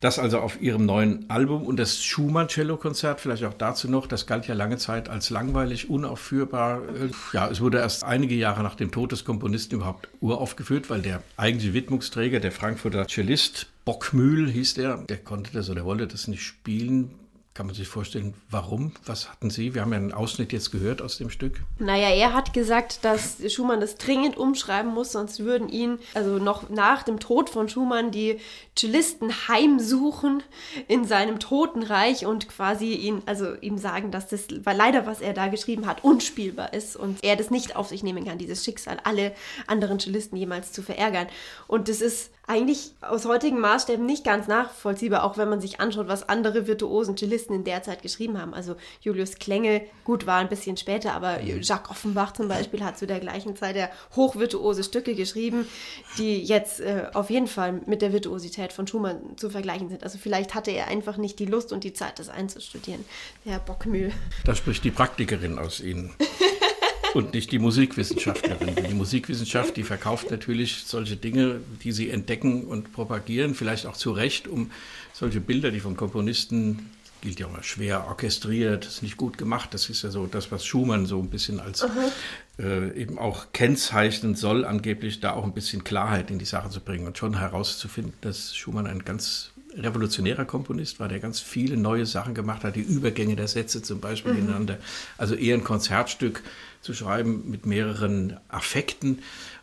Das 0.00 0.18
also 0.18 0.40
auf 0.40 0.60
ihrem 0.60 0.84
neuen 0.84 1.30
Album 1.30 1.62
und 1.62 1.78
das 1.78 2.02
Schumann-Cello-Konzert, 2.02 3.20
vielleicht 3.20 3.44
auch 3.44 3.54
dazu 3.54 3.88
noch, 3.88 4.06
das 4.06 4.26
galt 4.26 4.46
ja 4.46 4.54
lange 4.54 4.76
Zeit 4.76 5.08
als 5.08 5.30
langweilig, 5.30 5.88
unaufführbar. 5.88 6.82
Ja, 7.32 7.48
es 7.48 7.60
wurde 7.60 7.78
erst 7.78 8.04
einige 8.04 8.34
Jahre 8.34 8.62
nach 8.62 8.74
dem 8.74 8.90
Tod 8.90 9.12
des 9.12 9.24
Komponisten 9.24 9.76
überhaupt 9.76 10.08
uraufgeführt, 10.20 10.90
weil 10.90 11.00
der 11.00 11.22
eigentliche 11.36 11.72
Widmungsträger, 11.72 12.40
der 12.40 12.52
Frankfurter 12.52 13.06
Cellist 13.06 13.68
Bockmühl 13.84 14.50
hieß 14.50 14.74
der, 14.74 14.98
der 14.98 15.16
konnte 15.16 15.52
das 15.52 15.70
oder 15.70 15.84
wollte 15.84 16.06
das 16.06 16.28
nicht 16.28 16.42
spielen, 16.42 17.10
kann 17.62 17.68
man 17.68 17.76
sich 17.76 17.86
vorstellen, 17.86 18.34
warum? 18.50 18.90
Was 19.06 19.30
hatten 19.30 19.48
Sie? 19.48 19.72
Wir 19.72 19.82
haben 19.82 19.92
ja 19.92 19.98
einen 19.98 20.12
Ausschnitt 20.12 20.52
jetzt 20.52 20.72
gehört 20.72 21.00
aus 21.00 21.18
dem 21.18 21.30
Stück. 21.30 21.60
Naja, 21.78 22.08
er 22.08 22.32
hat 22.32 22.52
gesagt, 22.52 23.04
dass 23.04 23.36
Schumann 23.52 23.80
das 23.80 23.94
dringend 23.94 24.36
umschreiben 24.36 24.92
muss, 24.92 25.12
sonst 25.12 25.38
würden 25.38 25.68
ihn, 25.68 26.00
also 26.12 26.38
noch 26.38 26.70
nach 26.70 27.04
dem 27.04 27.20
Tod 27.20 27.50
von 27.50 27.68
Schumann, 27.68 28.10
die 28.10 28.40
Cellisten 28.76 29.30
heimsuchen 29.46 30.42
in 30.88 31.04
seinem 31.04 31.38
Totenreich 31.38 32.26
und 32.26 32.48
quasi 32.48 32.94
ihn, 32.94 33.22
also 33.26 33.54
ihm 33.60 33.78
sagen, 33.78 34.10
dass 34.10 34.26
das, 34.26 34.46
weil 34.64 34.76
leider, 34.76 35.06
was 35.06 35.20
er 35.20 35.32
da 35.32 35.46
geschrieben 35.46 35.86
hat, 35.86 36.02
unspielbar 36.02 36.74
ist 36.74 36.96
und 36.96 37.22
er 37.22 37.36
das 37.36 37.52
nicht 37.52 37.76
auf 37.76 37.86
sich 37.86 38.02
nehmen 38.02 38.24
kann, 38.24 38.38
dieses 38.38 38.64
Schicksal, 38.64 38.98
alle 39.04 39.36
anderen 39.68 40.00
Cellisten 40.00 40.36
jemals 40.36 40.72
zu 40.72 40.82
verärgern. 40.82 41.28
Und 41.68 41.88
das 41.88 42.00
ist 42.00 42.32
eigentlich 42.46 42.92
aus 43.00 43.24
heutigen 43.24 43.60
Maßstäben 43.60 44.04
nicht 44.04 44.24
ganz 44.24 44.48
nachvollziehbar, 44.48 45.22
auch 45.22 45.38
wenn 45.38 45.48
man 45.48 45.60
sich 45.60 45.78
anschaut, 45.80 46.08
was 46.08 46.28
andere 46.28 46.66
virtuosen 46.66 47.16
Cellisten 47.16 47.54
in 47.54 47.64
der 47.64 47.82
Zeit 47.84 48.02
geschrieben 48.02 48.40
haben. 48.40 48.52
Also 48.52 48.74
Julius 49.00 49.36
Klengel, 49.36 49.82
gut, 50.04 50.26
war 50.26 50.38
ein 50.38 50.48
bisschen 50.48 50.76
später, 50.76 51.12
aber 51.12 51.40
Jacques 51.40 51.90
Offenbach 51.90 52.32
zum 52.32 52.48
Beispiel 52.48 52.82
hat 52.84 52.98
zu 52.98 53.06
der 53.06 53.20
gleichen 53.20 53.54
Zeit 53.54 53.76
ja 53.76 53.88
hochvirtuose 54.16 54.82
Stücke 54.82 55.14
geschrieben, 55.14 55.68
die 56.18 56.42
jetzt 56.42 56.80
äh, 56.80 57.06
auf 57.14 57.30
jeden 57.30 57.46
Fall 57.46 57.80
mit 57.86 58.02
der 58.02 58.12
Virtuosität 58.12 58.72
von 58.72 58.88
Schumann 58.88 59.36
zu 59.36 59.48
vergleichen 59.48 59.88
sind. 59.88 60.02
Also 60.02 60.18
vielleicht 60.18 60.54
hatte 60.54 60.72
er 60.72 60.88
einfach 60.88 61.18
nicht 61.18 61.38
die 61.38 61.46
Lust 61.46 61.72
und 61.72 61.84
die 61.84 61.92
Zeit, 61.92 62.18
das 62.18 62.28
einzustudieren, 62.28 63.04
der 63.44 63.52
Herr 63.52 63.60
Bockmühl. 63.60 64.12
Da 64.44 64.56
spricht 64.56 64.82
die 64.82 64.90
Praktikerin 64.90 65.60
aus 65.60 65.78
Ihnen. 65.78 66.12
und 67.14 67.34
nicht 67.34 67.52
die 67.52 67.58
Musikwissenschaftlerin. 67.58 68.76
Die 68.88 68.94
Musikwissenschaft, 68.94 69.76
die 69.76 69.82
verkauft 69.82 70.30
natürlich 70.30 70.84
solche 70.86 71.16
Dinge, 71.16 71.60
die 71.82 71.92
sie 71.92 72.10
entdecken 72.10 72.64
und 72.64 72.92
propagieren, 72.92 73.54
vielleicht 73.54 73.86
auch 73.86 73.96
zu 73.96 74.12
Recht, 74.12 74.48
um 74.48 74.70
solche 75.12 75.40
Bilder, 75.40 75.70
die 75.70 75.80
vom 75.80 75.96
Komponisten 75.96 76.90
gilt 77.22 77.38
ja 77.38 77.46
immer 77.46 77.62
schwer 77.62 78.06
orchestriert, 78.08 78.84
ist 78.84 79.02
nicht 79.02 79.16
gut 79.16 79.38
gemacht. 79.38 79.72
Das 79.72 79.88
ist 79.88 80.02
ja 80.02 80.10
so 80.10 80.26
das, 80.26 80.50
was 80.50 80.66
Schumann 80.66 81.06
so 81.06 81.20
ein 81.20 81.30
bisschen 81.30 81.60
als 81.60 81.86
äh, 82.58 83.00
eben 83.00 83.16
auch 83.16 83.52
kennzeichnen 83.52 84.34
soll, 84.34 84.64
angeblich 84.64 85.20
da 85.20 85.32
auch 85.32 85.44
ein 85.44 85.54
bisschen 85.54 85.84
Klarheit 85.84 86.30
in 86.32 86.38
die 86.38 86.44
Sache 86.44 86.68
zu 86.68 86.80
bringen 86.80 87.06
und 87.06 87.16
schon 87.16 87.38
herauszufinden, 87.38 88.14
dass 88.22 88.56
Schumann 88.56 88.88
ein 88.88 89.04
ganz 89.04 89.51
revolutionärer 89.76 90.44
Komponist 90.44 91.00
war, 91.00 91.08
der 91.08 91.20
ganz 91.20 91.40
viele 91.40 91.76
neue 91.76 92.06
Sachen 92.06 92.34
gemacht 92.34 92.64
hat, 92.64 92.76
die 92.76 92.80
Übergänge 92.80 93.36
der 93.36 93.48
Sätze 93.48 93.82
zum 93.82 94.00
Beispiel 94.00 94.32
mhm. 94.32 94.38
ineinander. 94.40 94.78
Also 95.18 95.34
eher 95.34 95.56
ein 95.56 95.64
Konzertstück 95.64 96.42
zu 96.80 96.94
schreiben 96.94 97.44
mit 97.50 97.64
mehreren 97.66 98.36
Affekten 98.48 99.20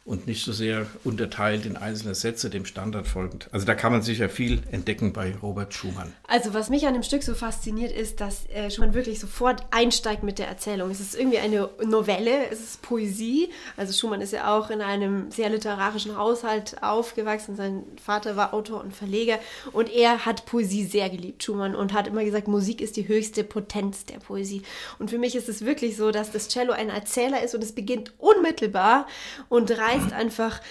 und 0.10 0.26
nicht 0.26 0.44
so 0.44 0.52
sehr 0.52 0.88
unterteilt 1.04 1.68
in 1.68 1.78
einzelne 1.78 2.16
Sätze, 2.16 2.50
dem 2.50 2.66
Standard 2.66 3.08
folgend. 3.08 3.48
Also 3.52 3.68
da 3.68 3.76
kann 3.76 3.92
man 3.92 4.02
sicher 4.02 4.28
viel 4.28 4.64
entdecken 4.72 5.14
bei 5.14 5.36
Robert 5.40 5.72
Schumann. 5.72 6.14
Also 6.28 6.56
was 6.56 6.72
mich 6.72 6.88
an 6.88 6.96
dem 6.96 7.04
Stück 7.04 7.22
so 7.22 7.36
fasziniert 7.36 7.92
ist, 7.92 8.20
dass 8.20 8.48
äh, 8.50 8.72
Schumann 8.72 8.96
wirklich 8.96 9.20
sofort 9.20 9.64
einsteigt 9.70 10.24
mit 10.24 10.40
der 10.40 10.48
Erzählung. 10.48 10.90
Es 10.90 11.00
ist 11.00 11.14
irgendwie 11.14 11.38
eine 11.38 11.70
Novelle, 11.86 12.50
es 12.50 12.60
ist 12.60 12.82
Poesie. 12.82 13.50
Also 13.78 13.94
Schumann 13.94 14.22
ist 14.22 14.34
ja 14.34 14.58
auch 14.58 14.72
in 14.72 14.82
einem 14.82 15.30
sehr 15.30 15.52
literarischen 15.52 16.18
Haushalt 16.18 16.82
aufgewachsen. 16.82 17.56
Sein 17.56 17.84
Vater 18.04 18.36
war 18.36 18.56
Autor 18.56 18.82
und 18.82 18.96
Verleger 18.96 19.38
und 19.74 19.94
er 19.94 20.26
hat 20.26 20.48
Poesie 20.48 20.86
sehr 20.86 21.12
geliebt, 21.12 21.44
Schumann, 21.44 21.76
und 21.76 21.94
hat 21.94 22.08
immer 22.08 22.24
gesagt, 22.24 22.48
Musik 22.48 22.82
ist 22.82 22.98
die 22.98 23.08
höchste 23.08 23.44
Potenz 23.44 24.06
der 24.06 24.18
Poesie. 24.18 24.64
Und 24.98 25.12
für 25.12 25.20
mich 25.20 25.36
ist 25.36 25.50
es 25.50 25.64
wirklich 25.64 25.98
so, 25.98 26.10
dass 26.10 26.32
das 26.32 26.48
Cello 26.48 26.74
ein 26.74 26.90
Erzähler 26.90 27.44
ist 27.44 27.54
und 27.54 27.64
es 27.64 27.74
beginnt 27.74 28.14
unmittelbar 28.18 29.06
und 29.50 29.70
reißt 30.04 30.14
einfach 30.14 30.62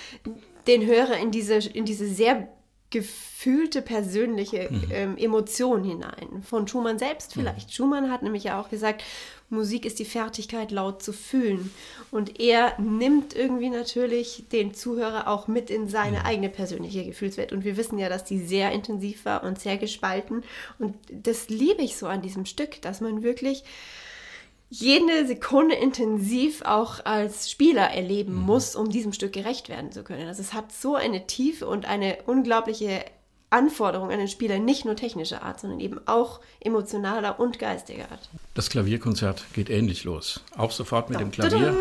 den 0.66 0.84
Hörer 0.86 1.16
in 1.18 1.30
diese, 1.30 1.54
in 1.54 1.84
diese 1.84 2.06
sehr 2.06 2.48
gefühlte 2.90 3.82
persönliche 3.82 4.68
Mhm. 4.70 4.82
ähm, 4.90 5.16
Emotion 5.18 5.84
hinein. 5.84 6.42
Von 6.42 6.66
Schumann 6.66 6.98
selbst 6.98 7.34
vielleicht. 7.34 7.72
Schumann 7.74 8.10
hat 8.10 8.22
nämlich 8.22 8.44
ja 8.44 8.58
auch 8.60 8.70
gesagt, 8.70 9.02
Musik 9.50 9.84
ist 9.86 9.98
die 9.98 10.04
Fertigkeit, 10.06 10.70
laut 10.70 11.02
zu 11.02 11.12
fühlen. 11.12 11.70
Und 12.10 12.40
er 12.40 12.78
nimmt 12.78 13.34
irgendwie 13.36 13.68
natürlich 13.70 14.44
den 14.52 14.72
Zuhörer 14.74 15.28
auch 15.28 15.48
mit 15.48 15.68
in 15.70 15.82
Mhm. 15.82 15.88
seine 15.88 16.24
eigene 16.24 16.48
persönliche 16.48 17.04
Gefühlswelt. 17.04 17.52
Und 17.52 17.64
wir 17.64 17.76
wissen 17.76 17.98
ja, 17.98 18.08
dass 18.08 18.24
die 18.24 18.38
sehr 18.38 18.72
intensiv 18.72 19.24
war 19.26 19.42
und 19.44 19.58
sehr 19.60 19.76
gespalten. 19.76 20.42
Und 20.78 20.94
das 21.10 21.50
liebe 21.50 21.82
ich 21.82 21.96
so 21.96 22.06
an 22.06 22.22
diesem 22.22 22.46
Stück, 22.46 22.80
dass 22.82 23.00
man 23.02 23.22
wirklich 23.22 23.64
jede 24.70 25.26
Sekunde 25.26 25.74
intensiv 25.74 26.62
auch 26.62 27.04
als 27.04 27.50
Spieler 27.50 27.90
erleben 27.90 28.34
muss, 28.34 28.76
um 28.76 28.90
diesem 28.90 29.12
Stück 29.12 29.32
gerecht 29.32 29.68
werden 29.68 29.92
zu 29.92 30.02
können. 30.02 30.28
Also 30.28 30.42
es 30.42 30.52
hat 30.52 30.72
so 30.72 30.94
eine 30.94 31.26
Tiefe 31.26 31.66
und 31.66 31.86
eine 31.86 32.18
unglaubliche 32.26 33.04
Anforderung 33.50 34.10
an 34.10 34.18
den 34.18 34.28
Spieler, 34.28 34.58
nicht 34.58 34.84
nur 34.84 34.94
technischer 34.94 35.42
Art, 35.42 35.58
sondern 35.58 35.80
eben 35.80 35.98
auch 36.06 36.40
emotionaler 36.60 37.40
und 37.40 37.58
geistiger 37.58 38.10
Art. 38.10 38.28
Das 38.52 38.68
Klavierkonzert 38.68 39.42
geht 39.54 39.70
ähnlich 39.70 40.04
los. 40.04 40.42
Auch 40.58 40.70
sofort 40.70 41.08
mit 41.08 41.18
dem 41.18 41.30
Klavier. 41.30 41.74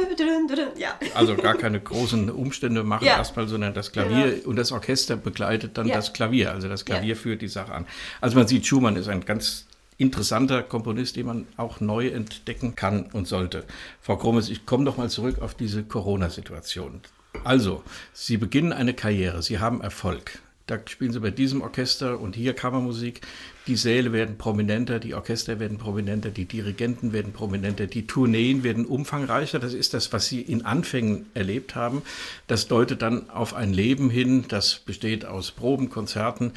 Ja. 0.78 0.98
Also 1.14 1.36
gar 1.36 1.56
keine 1.56 1.82
großen 1.82 2.30
Umstände 2.30 2.86
machen 2.86 3.04
Ja. 3.06 3.18
erstmal, 3.18 3.50
sondern 3.50 3.74
das 3.74 3.92
Klavier 3.92 4.32
Genau. 4.36 4.48
und 4.50 4.56
das 4.56 4.72
Orchester 4.72 5.18
begleitet 5.18 5.78
dann 5.78 5.88
Ja. 5.90 5.96
das 5.96 6.14
Klavier. 6.14 6.52
Also 6.54 6.70
das 6.70 6.86
Klavier 6.86 7.18
führt 7.18 7.42
die 7.42 7.50
Sache 7.50 7.74
an. 7.74 7.86
Also 8.22 8.38
man 8.38 8.48
sieht, 8.48 8.66
Schumann 8.66 8.96
ist 8.96 9.10
ein 9.10 9.26
ganz 9.26 9.66
interessanter 9.98 10.64
Komponist, 10.64 11.16
den 11.16 11.26
man 11.26 11.48
auch 11.58 11.80
neu 11.80 12.08
entdecken 12.08 12.76
kann 12.76 13.08
und 13.14 13.28
sollte. 13.28 13.64
Frau 14.02 14.18
Krummes, 14.18 14.50
ich 14.50 14.66
komme 14.66 14.86
doch 14.86 14.98
mal 14.98 15.10
zurück 15.10 15.42
auf 15.42 15.56
diese 15.56 15.84
Corona-Situation. 15.84 17.02
Also, 17.44 17.84
Sie 18.14 18.38
beginnen 18.38 18.74
eine 18.74 18.94
Karriere, 18.94 19.42
Sie 19.42 19.60
haben 19.60 19.82
Erfolg. 19.82 20.40
Da 20.68 20.78
spielen 20.86 21.14
Sie 21.14 21.22
bei 21.22 21.32
diesem 21.32 21.62
Orchester 21.62 22.20
und 22.20 22.36
hier 22.36 22.54
Kammermusik. 22.54 23.22
Die 23.68 23.78
Säle 23.78 24.12
werden 24.12 24.38
prominenter, 24.38 25.00
die 25.00 25.14
Orchester 25.14 25.62
werden 25.62 25.78
prominenter, 25.78 26.30
die 26.30 26.44
Dirigenten 26.44 27.14
werden 27.14 27.32
prominenter, 27.32 27.88
die 27.88 28.06
Tourneen 28.06 28.64
werden 28.64 28.86
umfangreicher. 28.86 29.60
Das 29.60 29.74
ist 29.74 29.94
das, 29.94 30.12
was 30.12 30.28
Sie 30.28 30.42
in 30.42 30.66
Anfängen 30.66 31.28
erlebt 31.34 31.76
haben. 31.76 32.02
Das 32.48 32.68
deutet 32.68 33.02
dann 33.02 33.30
auf 33.30 33.54
ein 33.54 33.72
Leben 33.72 34.10
hin, 34.10 34.44
das 34.50 34.80
besteht 34.80 35.24
aus 35.24 35.52
Proben, 35.52 35.90
Konzerten, 35.90 36.52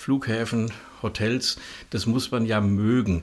Flughäfen, 0.00 0.72
Hotels. 1.02 1.58
Das 1.90 2.06
muss 2.06 2.30
man 2.30 2.46
ja 2.46 2.62
mögen. 2.62 3.22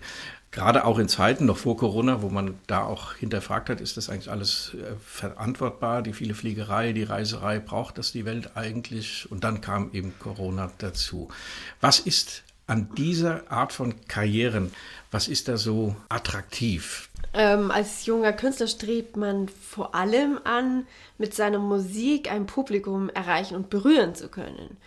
Gerade 0.51 0.85
auch 0.85 0.99
in 0.99 1.09
Zeiten 1.09 1.45
noch 1.45 1.57
vor 1.57 1.75
Corona, 1.75 2.21
wo 2.21 2.29
man 2.29 2.53
da 2.67 2.83
auch 2.83 3.15
hinterfragt 3.15 3.69
hat, 3.69 3.81
ist 3.81 3.97
das 3.97 4.09
eigentlich 4.09 4.29
alles 4.29 4.75
äh, 4.75 4.95
verantwortbar? 5.03 6.03
Die 6.03 6.13
viele 6.13 6.35
Fliegerei, 6.35 6.93
die 6.93 7.03
Reiserei, 7.03 7.59
braucht 7.59 7.97
das 7.97 8.11
die 8.11 8.25
Welt 8.25 8.51
eigentlich? 8.55 9.29
Und 9.31 9.43
dann 9.43 9.59
kam 9.59 9.89
eben 9.93 10.13
Corona 10.19 10.71
dazu. 10.77 11.29
Was 11.81 11.99
ist 11.99 12.43
an 12.67 12.89
dieser 12.95 13.51
Art 13.51 13.73
von 13.73 13.95
Karrieren, 14.07 14.71
was 15.09 15.27
ist 15.27 15.47
da 15.47 15.57
so 15.57 15.95
attraktiv? 16.09 17.09
Ähm, 17.33 17.71
als 17.71 18.05
junger 18.05 18.33
Künstler 18.33 18.67
strebt 18.67 19.17
man 19.17 19.49
vor 19.49 19.95
allem 19.95 20.39
an, 20.43 20.85
mit 21.17 21.33
seiner 21.33 21.59
Musik 21.59 22.31
ein 22.31 22.45
Publikum 22.45 23.09
erreichen 23.09 23.55
und 23.55 23.69
berühren 23.69 24.15
zu 24.15 24.27
können. 24.27 24.77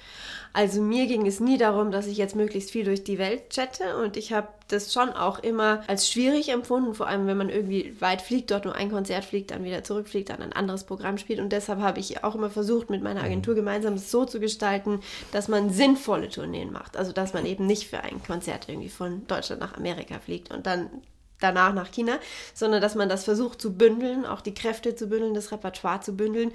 Also 0.53 0.83
mir 0.83 1.07
ging 1.07 1.27
es 1.27 1.39
nie 1.39 1.59
darum, 1.59 1.93
dass 1.93 2.07
ich 2.07 2.17
jetzt 2.17 2.35
möglichst 2.35 2.73
viel 2.73 2.85
durch 2.85 3.05
die 3.05 3.19
Welt 3.19 3.51
chatte 3.51 3.97
und 3.97 4.17
ich 4.17 4.33
habe 4.33 4.49
das 4.67 4.93
schon 4.93 5.11
auch 5.11 5.39
immer 5.39 5.83
als 5.87 6.11
schwierig 6.11 6.49
empfunden, 6.49 6.95
vor 6.95 7.07
allem 7.07 7.27
wenn 7.27 7.37
man 7.37 7.51
irgendwie 7.51 7.95
weit 8.01 8.21
fliegt, 8.21 8.51
dort 8.51 8.65
nur 8.65 8.75
ein 8.75 8.91
Konzert 8.91 9.25
fliegt, 9.25 9.53
dann 9.53 9.65
wieder 9.65 9.85
zurückfliegt, 9.85 10.29
dann 10.29 10.43
ein 10.43 10.53
anderes 10.53 10.85
Programm 10.85 11.19
spielt. 11.19 11.39
Und 11.39 11.53
deshalb 11.53 11.81
habe 11.81 12.01
ich 12.01 12.25
auch 12.25 12.35
immer 12.35 12.51
versucht, 12.51 12.91
mit 12.91 13.03
meiner 13.03 13.23
Agentur 13.23 13.55
gemeinsam 13.55 13.95
es 13.95 14.11
so 14.11 14.25
zu 14.25 14.41
gestalten, 14.41 15.01
dass 15.33 15.49
man 15.49 15.71
sinnvolle 15.71 16.29
Tourneen 16.29 16.73
macht. 16.73 16.97
Also 16.97 17.13
dass 17.13 17.33
man 17.33 17.47
eben 17.47 17.67
nicht 17.67 17.89
für 17.89 18.01
ein 18.01 18.23
Konzert 18.23 18.69
irgendwie 18.69 18.89
von 18.89 19.27
Deutschland 19.29 19.61
nach 19.61 19.77
Amerika 19.77 20.19
fliegt 20.19 20.53
und 20.53 20.67
dann 20.67 20.91
danach 21.39 21.73
nach 21.73 21.91
China, 21.91 22.19
sondern 22.55 22.83
dass 22.83 22.95
man 22.95 23.09
das 23.09 23.25
versucht 23.25 23.61
zu 23.63 23.75
bündeln, 23.75 24.27
auch 24.27 24.41
die 24.41 24.55
Kräfte 24.55 24.95
zu 24.95 25.07
bündeln, 25.07 25.35
das 25.35 25.53
Repertoire 25.53 26.01
zu 26.01 26.17
bündeln, 26.17 26.53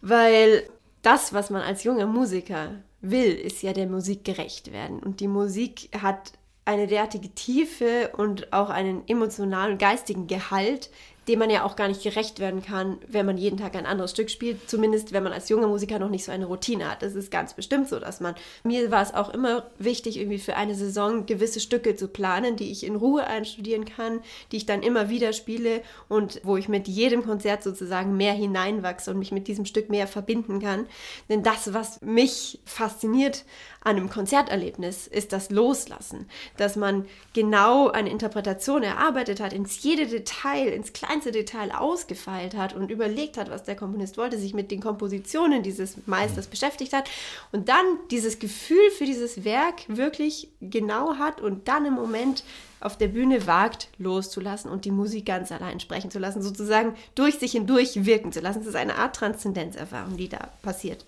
weil 0.00 0.68
das, 1.04 1.32
was 1.32 1.50
man 1.50 1.62
als 1.62 1.84
junger 1.84 2.06
Musiker 2.06 2.70
will, 3.00 3.32
ist 3.32 3.62
ja 3.62 3.72
der 3.72 3.86
Musik 3.86 4.24
gerecht 4.24 4.72
werden. 4.72 5.00
Und 5.00 5.20
die 5.20 5.28
Musik 5.28 5.90
hat 6.00 6.32
eine 6.64 6.86
derartige 6.86 7.28
Tiefe 7.30 8.10
und 8.16 8.52
auch 8.52 8.70
einen 8.70 9.06
emotionalen 9.06 9.72
und 9.72 9.78
geistigen 9.78 10.26
Gehalt, 10.26 10.90
dem 11.28 11.38
man 11.38 11.50
ja 11.50 11.64
auch 11.64 11.76
gar 11.76 11.88
nicht 11.88 12.02
gerecht 12.02 12.38
werden 12.38 12.62
kann, 12.62 12.98
wenn 13.08 13.26
man 13.26 13.38
jeden 13.38 13.58
Tag 13.58 13.74
ein 13.76 13.86
anderes 13.86 14.10
Stück 14.10 14.30
spielt. 14.30 14.68
Zumindest, 14.68 15.12
wenn 15.12 15.22
man 15.22 15.32
als 15.32 15.48
junger 15.48 15.68
Musiker 15.68 15.98
noch 15.98 16.10
nicht 16.10 16.24
so 16.24 16.32
eine 16.32 16.46
Routine 16.46 16.90
hat. 16.90 17.02
Das 17.02 17.14
ist 17.14 17.30
ganz 17.30 17.54
bestimmt 17.54 17.88
so, 17.88 17.98
dass 17.98 18.20
man. 18.20 18.34
Mir 18.62 18.90
war 18.90 19.02
es 19.02 19.14
auch 19.14 19.32
immer 19.32 19.66
wichtig, 19.78 20.18
irgendwie 20.18 20.38
für 20.38 20.56
eine 20.56 20.74
Saison 20.74 21.26
gewisse 21.26 21.60
Stücke 21.60 21.96
zu 21.96 22.08
planen, 22.08 22.56
die 22.56 22.70
ich 22.70 22.84
in 22.84 22.96
Ruhe 22.96 23.26
einstudieren 23.26 23.84
kann, 23.84 24.20
die 24.52 24.58
ich 24.58 24.66
dann 24.66 24.82
immer 24.82 25.08
wieder 25.08 25.32
spiele 25.32 25.82
und 26.08 26.40
wo 26.44 26.56
ich 26.56 26.68
mit 26.68 26.88
jedem 26.88 27.24
Konzert 27.24 27.62
sozusagen 27.62 28.16
mehr 28.16 28.32
hineinwachse 28.32 29.10
und 29.10 29.18
mich 29.18 29.32
mit 29.32 29.48
diesem 29.48 29.64
Stück 29.64 29.90
mehr 29.90 30.06
verbinden 30.06 30.60
kann. 30.60 30.86
Denn 31.28 31.42
das, 31.42 31.72
was 31.72 32.00
mich 32.02 32.60
fasziniert 32.64 33.44
an 33.80 33.96
einem 33.96 34.10
Konzerterlebnis, 34.10 35.06
ist 35.06 35.32
das 35.32 35.50
Loslassen. 35.50 36.26
Dass 36.56 36.76
man 36.76 37.06
genau 37.34 37.88
eine 37.88 38.10
Interpretation 38.10 38.82
erarbeitet 38.82 39.40
hat, 39.40 39.52
ins 39.52 39.82
jede 39.82 40.06
Detail, 40.06 40.68
ins 40.68 40.92
kleinste 41.14 41.30
Detail 41.30 41.70
ausgefeilt 41.70 42.56
hat 42.56 42.74
und 42.74 42.90
überlegt 42.90 43.36
hat, 43.36 43.48
was 43.48 43.62
der 43.62 43.76
Komponist 43.76 44.18
wollte, 44.18 44.36
sich 44.36 44.52
mit 44.52 44.72
den 44.72 44.80
Kompositionen 44.80 45.62
dieses 45.62 46.06
Meisters 46.06 46.48
beschäftigt 46.48 46.92
hat 46.92 47.08
und 47.52 47.68
dann 47.68 47.84
dieses 48.10 48.40
Gefühl 48.40 48.90
für 48.98 49.04
dieses 49.04 49.44
Werk 49.44 49.84
wirklich 49.86 50.48
genau 50.60 51.14
hat 51.14 51.40
und 51.40 51.68
dann 51.68 51.86
im 51.86 51.94
Moment 51.94 52.42
auf 52.80 52.98
der 52.98 53.06
Bühne 53.06 53.46
wagt, 53.46 53.90
loszulassen 53.98 54.68
und 54.68 54.84
die 54.84 54.90
Musik 54.90 55.26
ganz 55.26 55.52
allein 55.52 55.78
sprechen 55.78 56.10
zu 56.10 56.18
lassen, 56.18 56.42
sozusagen 56.42 56.96
durch 57.14 57.38
sich 57.38 57.52
hindurch 57.52 58.04
wirken 58.04 58.32
zu 58.32 58.40
lassen. 58.40 58.62
Es 58.62 58.66
ist 58.66 58.76
eine 58.76 58.96
Art 58.96 59.14
Transzendenzerfahrung, 59.14 60.16
die 60.16 60.28
da 60.28 60.48
passiert. 60.62 61.04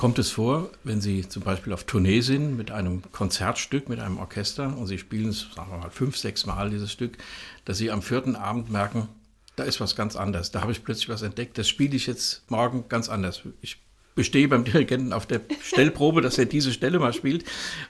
Kommt 0.00 0.18
es 0.18 0.30
vor, 0.30 0.70
wenn 0.82 1.02
Sie 1.02 1.28
zum 1.28 1.42
Beispiel 1.42 1.74
auf 1.74 1.84
Tournee 1.84 2.22
sind 2.22 2.56
mit 2.56 2.70
einem 2.70 3.02
Konzertstück, 3.12 3.90
mit 3.90 4.00
einem 4.00 4.16
Orchester 4.16 4.74
und 4.74 4.86
Sie 4.86 4.96
spielen 4.96 5.28
es, 5.28 5.48
sagen 5.54 5.70
wir 5.70 5.76
mal, 5.76 5.90
fünf, 5.90 6.16
sechs 6.16 6.46
Mal 6.46 6.70
dieses 6.70 6.90
Stück, 6.90 7.18
dass 7.66 7.76
Sie 7.76 7.90
am 7.90 8.00
vierten 8.00 8.34
Abend 8.34 8.70
merken, 8.70 9.10
da 9.56 9.64
ist 9.64 9.78
was 9.78 9.96
ganz 9.96 10.16
anderes. 10.16 10.52
Da 10.52 10.62
habe 10.62 10.72
ich 10.72 10.84
plötzlich 10.84 11.10
was 11.10 11.20
entdeckt. 11.20 11.58
Das 11.58 11.68
spiele 11.68 11.94
ich 11.96 12.06
jetzt 12.06 12.50
morgen 12.50 12.86
ganz 12.88 13.10
anders. 13.10 13.42
Ich 13.60 13.76
bestehe 14.14 14.48
beim 14.48 14.64
Dirigenten 14.64 15.12
auf 15.12 15.26
der 15.26 15.42
Stellprobe, 15.62 16.22
dass 16.22 16.38
er 16.38 16.46
diese 16.46 16.72
Stelle 16.72 16.98
mal 16.98 17.12
spielt 17.12 17.44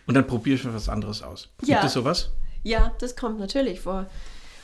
und 0.08 0.14
dann 0.14 0.26
probiere 0.26 0.56
ich 0.56 0.64
mir 0.64 0.74
was 0.74 0.88
anderes 0.88 1.22
aus. 1.22 1.48
Ja. 1.64 1.76
Gibt 1.76 1.84
es 1.84 1.92
sowas? 1.92 2.30
Ja, 2.64 2.90
das 2.98 3.14
kommt 3.14 3.38
natürlich 3.38 3.78
vor. 3.78 4.10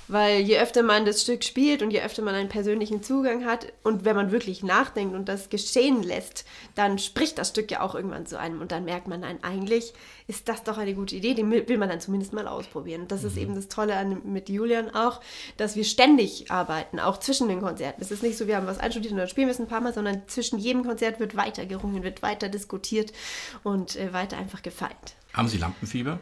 Weil 0.08 0.40
je 0.40 0.58
öfter 0.58 0.82
man 0.82 1.04
das 1.04 1.22
Stück 1.22 1.42
spielt 1.42 1.82
und 1.82 1.90
je 1.90 2.00
öfter 2.00 2.22
man 2.22 2.34
einen 2.34 2.48
persönlichen 2.48 3.02
Zugang 3.02 3.44
hat 3.44 3.72
und 3.82 4.04
wenn 4.04 4.14
man 4.14 4.30
wirklich 4.30 4.62
nachdenkt 4.62 5.14
und 5.14 5.28
das 5.28 5.48
geschehen 5.48 6.02
lässt, 6.02 6.44
dann 6.74 6.98
spricht 6.98 7.38
das 7.38 7.48
Stück 7.48 7.70
ja 7.70 7.80
auch 7.80 7.94
irgendwann 7.94 8.26
zu 8.26 8.38
einem 8.38 8.60
und 8.60 8.70
dann 8.70 8.84
merkt 8.84 9.08
man, 9.08 9.20
nein, 9.20 9.38
eigentlich 9.42 9.92
ist 10.28 10.48
das 10.48 10.62
doch 10.62 10.78
eine 10.78 10.94
gute 10.94 11.16
Idee, 11.16 11.34
die 11.34 11.48
will 11.48 11.78
man 11.78 11.88
dann 11.88 12.00
zumindest 12.00 12.32
mal 12.32 12.46
ausprobieren. 12.46 13.02
Und 13.02 13.12
das 13.12 13.24
ist 13.24 13.36
eben 13.36 13.54
das 13.54 13.68
Tolle 13.68 13.96
an, 13.96 14.22
mit 14.24 14.48
Julian 14.48 14.90
auch, 14.94 15.20
dass 15.56 15.76
wir 15.76 15.84
ständig 15.84 16.50
arbeiten, 16.50 17.00
auch 17.00 17.18
zwischen 17.18 17.48
den 17.48 17.60
Konzerten. 17.60 18.02
Es 18.02 18.10
ist 18.10 18.22
nicht 18.22 18.36
so, 18.36 18.46
wir 18.46 18.56
haben 18.56 18.66
was 18.66 18.78
einstudiert 18.78 19.12
und 19.12 19.18
dann 19.18 19.28
spielen 19.28 19.48
wir 19.48 19.54
es 19.54 19.60
ein 19.60 19.68
paar 19.68 19.80
Mal, 19.80 19.92
sondern 19.92 20.22
zwischen 20.26 20.58
jedem 20.58 20.84
Konzert 20.84 21.20
wird 21.20 21.36
weiter 21.36 21.66
gerungen, 21.66 22.02
wird 22.02 22.22
weiter 22.22 22.48
diskutiert 22.48 23.12
und 23.62 23.96
äh, 23.96 24.12
weiter 24.12 24.36
einfach 24.36 24.62
gefeilt. 24.62 25.16
Haben 25.32 25.48
Sie 25.48 25.58
Lampenfieber? 25.58 26.18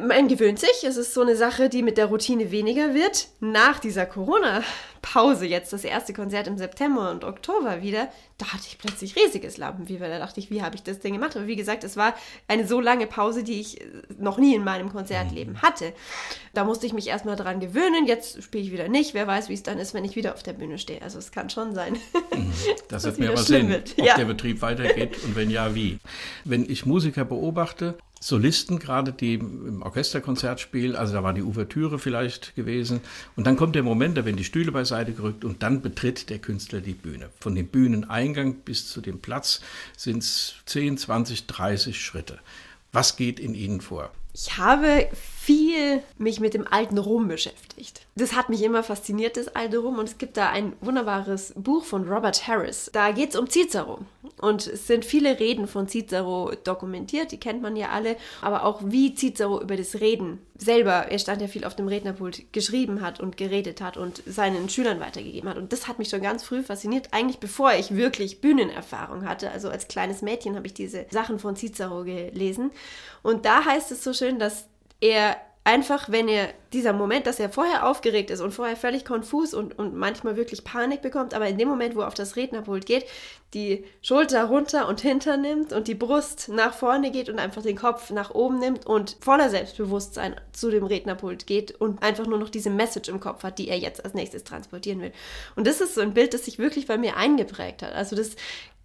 Man 0.00 0.28
gewöhnt 0.28 0.58
sich. 0.58 0.82
Es 0.84 0.96
ist 0.96 1.14
so 1.14 1.22
eine 1.22 1.36
Sache, 1.36 1.68
die 1.68 1.82
mit 1.82 1.96
der 1.98 2.06
Routine 2.06 2.50
weniger 2.50 2.94
wird. 2.94 3.28
Nach 3.40 3.78
dieser 3.78 4.06
Corona-Pause, 4.06 5.46
jetzt 5.46 5.72
das 5.72 5.84
erste 5.84 6.12
Konzert 6.12 6.46
im 6.48 6.58
September 6.58 7.10
und 7.10 7.22
Oktober 7.24 7.80
wieder, 7.82 8.08
da 8.38 8.46
hatte 8.52 8.64
ich 8.66 8.78
plötzlich 8.78 9.14
riesiges 9.14 9.56
Lampenfieber. 9.56 10.08
Da 10.08 10.18
dachte 10.18 10.40
ich, 10.40 10.50
wie 10.50 10.62
habe 10.62 10.74
ich 10.74 10.82
das 10.82 10.98
denn 10.98 11.12
gemacht? 11.12 11.36
Aber 11.36 11.46
wie 11.46 11.54
gesagt, 11.56 11.84
es 11.84 11.96
war 11.96 12.14
eine 12.48 12.66
so 12.66 12.80
lange 12.80 13.06
Pause, 13.06 13.44
die 13.44 13.60
ich 13.60 13.80
äh, 13.80 13.84
noch 14.18 14.36
nie 14.38 14.54
in 14.56 14.64
meinem 14.64 14.90
Konzertleben 14.92 15.62
hatte. 15.62 15.92
Da 16.54 16.64
musste 16.64 16.86
ich 16.86 16.92
mich 16.92 17.06
erstmal 17.06 17.36
dran 17.36 17.60
gewöhnen. 17.60 18.06
Jetzt 18.06 18.42
spiele 18.42 18.64
ich 18.64 18.72
wieder 18.72 18.88
nicht. 18.88 19.14
Wer 19.14 19.26
weiß, 19.28 19.48
wie 19.48 19.54
es 19.54 19.62
dann 19.62 19.78
ist, 19.78 19.94
wenn 19.94 20.04
ich 20.04 20.16
wieder 20.16 20.34
auf 20.34 20.42
der 20.42 20.54
Bühne 20.54 20.78
stehe. 20.78 21.02
Also 21.02 21.18
es 21.18 21.30
kann 21.30 21.50
schon 21.50 21.74
sein. 21.74 21.96
Das 22.88 23.02
dass 23.02 23.12
hat 23.12 23.18
mir 23.18 23.24
wieder 23.26 23.32
aber 23.34 23.42
schlimm 23.44 23.60
Sinn, 23.62 23.68
wird. 23.70 23.94
ob 23.98 24.04
Ja. 24.06 24.16
der 24.16 24.24
Betrieb 24.24 24.60
weitergeht 24.62 25.16
und 25.24 25.36
wenn 25.36 25.50
ja, 25.50 25.74
wie. 25.74 25.98
Wenn 26.44 26.68
ich 26.68 26.84
Musiker 26.86 27.24
beobachte, 27.24 27.96
Solisten 28.26 28.78
gerade, 28.78 29.12
die 29.12 29.34
im 29.34 29.82
Orchesterkonzert 29.82 30.58
spielen, 30.58 30.96
also 30.96 31.12
da 31.12 31.22
war 31.22 31.34
die 31.34 31.42
Ouvertüre 31.42 31.98
vielleicht 31.98 32.56
gewesen, 32.56 33.00
und 33.36 33.46
dann 33.46 33.56
kommt 33.56 33.74
der 33.74 33.82
Moment, 33.82 34.16
da 34.16 34.24
werden 34.24 34.38
die 34.38 34.44
Stühle 34.44 34.72
beiseite 34.72 35.12
gerückt 35.12 35.44
und 35.44 35.62
dann 35.62 35.82
betritt 35.82 36.30
der 36.30 36.38
Künstler 36.38 36.80
die 36.80 36.94
Bühne. 36.94 37.28
Von 37.38 37.54
dem 37.54 37.66
Bühneneingang 37.66 38.54
bis 38.54 38.88
zu 38.88 39.02
dem 39.02 39.18
Platz 39.18 39.60
sind 39.94 40.22
es 40.22 40.54
10, 40.64 40.96
20, 40.96 41.46
30 41.48 42.00
Schritte. 42.00 42.38
Was 42.92 43.16
geht 43.16 43.38
in 43.38 43.54
Ihnen 43.54 43.82
vor? 43.82 44.10
Ich 44.32 44.56
habe 44.56 45.06
viel 45.44 46.02
mich 46.16 46.40
mit 46.40 46.54
dem 46.54 46.66
alten 46.66 46.96
Rom 46.96 47.28
beschäftigt. 47.28 48.06
Das 48.16 48.34
hat 48.34 48.48
mich 48.48 48.62
immer 48.62 48.82
fasziniert, 48.82 49.36
das 49.36 49.48
alte 49.48 49.78
Rom. 49.78 49.98
Und 49.98 50.08
es 50.08 50.16
gibt 50.16 50.38
da 50.38 50.48
ein 50.48 50.72
wunderbares 50.80 51.52
Buch 51.56 51.84
von 51.84 52.08
Robert 52.08 52.48
Harris. 52.48 52.88
Da 52.92 53.10
geht 53.10 53.30
es 53.30 53.36
um 53.36 53.48
Cicero. 53.50 53.98
Und 54.40 54.66
es 54.66 54.86
sind 54.86 55.04
viele 55.04 55.38
Reden 55.38 55.66
von 55.66 55.86
Cicero 55.86 56.52
dokumentiert, 56.64 57.30
die 57.32 57.38
kennt 57.38 57.60
man 57.60 57.76
ja 57.76 57.90
alle, 57.90 58.16
aber 58.40 58.64
auch 58.64 58.80
wie 58.84 59.14
Cicero 59.14 59.60
über 59.60 59.76
das 59.76 60.00
Reden 60.00 60.38
selber, 60.56 61.06
er 61.10 61.18
stand 61.18 61.42
ja 61.42 61.48
viel 61.48 61.64
auf 61.64 61.76
dem 61.76 61.88
Rednerpult, 61.88 62.52
geschrieben 62.52 63.00
hat 63.00 63.20
und 63.20 63.36
geredet 63.36 63.80
hat 63.80 63.96
und 63.96 64.22
seinen 64.26 64.68
Schülern 64.68 65.00
weitergegeben 65.00 65.48
hat. 65.50 65.58
Und 65.58 65.72
das 65.72 65.88
hat 65.88 65.98
mich 65.98 66.08
schon 66.08 66.22
ganz 66.22 66.44
früh 66.44 66.62
fasziniert, 66.62 67.08
eigentlich 67.10 67.38
bevor 67.38 67.72
ich 67.74 67.94
wirklich 67.94 68.40
Bühnenerfahrung 68.40 69.28
hatte. 69.28 69.50
Also 69.50 69.68
als 69.68 69.88
kleines 69.88 70.22
Mädchen 70.22 70.56
habe 70.56 70.66
ich 70.66 70.74
diese 70.74 71.06
Sachen 71.10 71.38
von 71.38 71.56
Cicero 71.56 72.04
gelesen. 72.04 72.70
Und 73.22 73.44
da 73.44 73.64
heißt 73.64 73.90
es 73.90 74.04
so 74.04 74.12
schön, 74.12 74.38
dass 74.38 74.68
er 75.00 75.36
einfach, 75.64 76.10
wenn 76.10 76.28
er 76.28 76.50
dieser 76.74 76.92
Moment, 76.92 77.26
dass 77.26 77.40
er 77.40 77.48
vorher 77.48 77.88
aufgeregt 77.88 78.30
ist 78.30 78.40
und 78.40 78.52
vorher 78.52 78.76
völlig 78.76 79.06
konfus 79.06 79.54
und, 79.54 79.78
und 79.78 79.94
manchmal 79.94 80.36
wirklich 80.36 80.62
Panik 80.62 81.00
bekommt, 81.00 81.32
aber 81.32 81.48
in 81.48 81.56
dem 81.56 81.68
Moment, 81.68 81.96
wo 81.96 82.00
er 82.00 82.08
auf 82.08 82.14
das 82.14 82.36
Rednerpult 82.36 82.84
geht, 82.84 83.06
die 83.54 83.84
Schulter 84.02 84.44
runter 84.44 84.88
und 84.88 85.00
hinter 85.00 85.38
nimmt 85.38 85.72
und 85.72 85.88
die 85.88 85.94
Brust 85.94 86.50
nach 86.50 86.74
vorne 86.74 87.10
geht 87.10 87.30
und 87.30 87.38
einfach 87.38 87.62
den 87.62 87.76
Kopf 87.76 88.10
nach 88.10 88.34
oben 88.34 88.58
nimmt 88.58 88.84
und 88.84 89.16
voller 89.20 89.48
Selbstbewusstsein 89.48 90.38
zu 90.52 90.70
dem 90.70 90.84
Rednerpult 90.84 91.46
geht 91.46 91.70
und 91.80 92.02
einfach 92.02 92.26
nur 92.26 92.38
noch 92.38 92.50
diese 92.50 92.70
Message 92.70 93.08
im 93.08 93.20
Kopf 93.20 93.42
hat, 93.42 93.58
die 93.58 93.68
er 93.68 93.78
jetzt 93.78 94.04
als 94.04 94.12
nächstes 94.12 94.44
transportieren 94.44 95.00
will. 95.00 95.12
Und 95.56 95.66
das 95.66 95.80
ist 95.80 95.94
so 95.94 96.02
ein 96.02 96.12
Bild, 96.12 96.34
das 96.34 96.44
sich 96.44 96.58
wirklich 96.58 96.86
bei 96.86 96.98
mir 96.98 97.16
eingeprägt 97.16 97.82
hat. 97.82 97.94
Also 97.94 98.16
das 98.16 98.36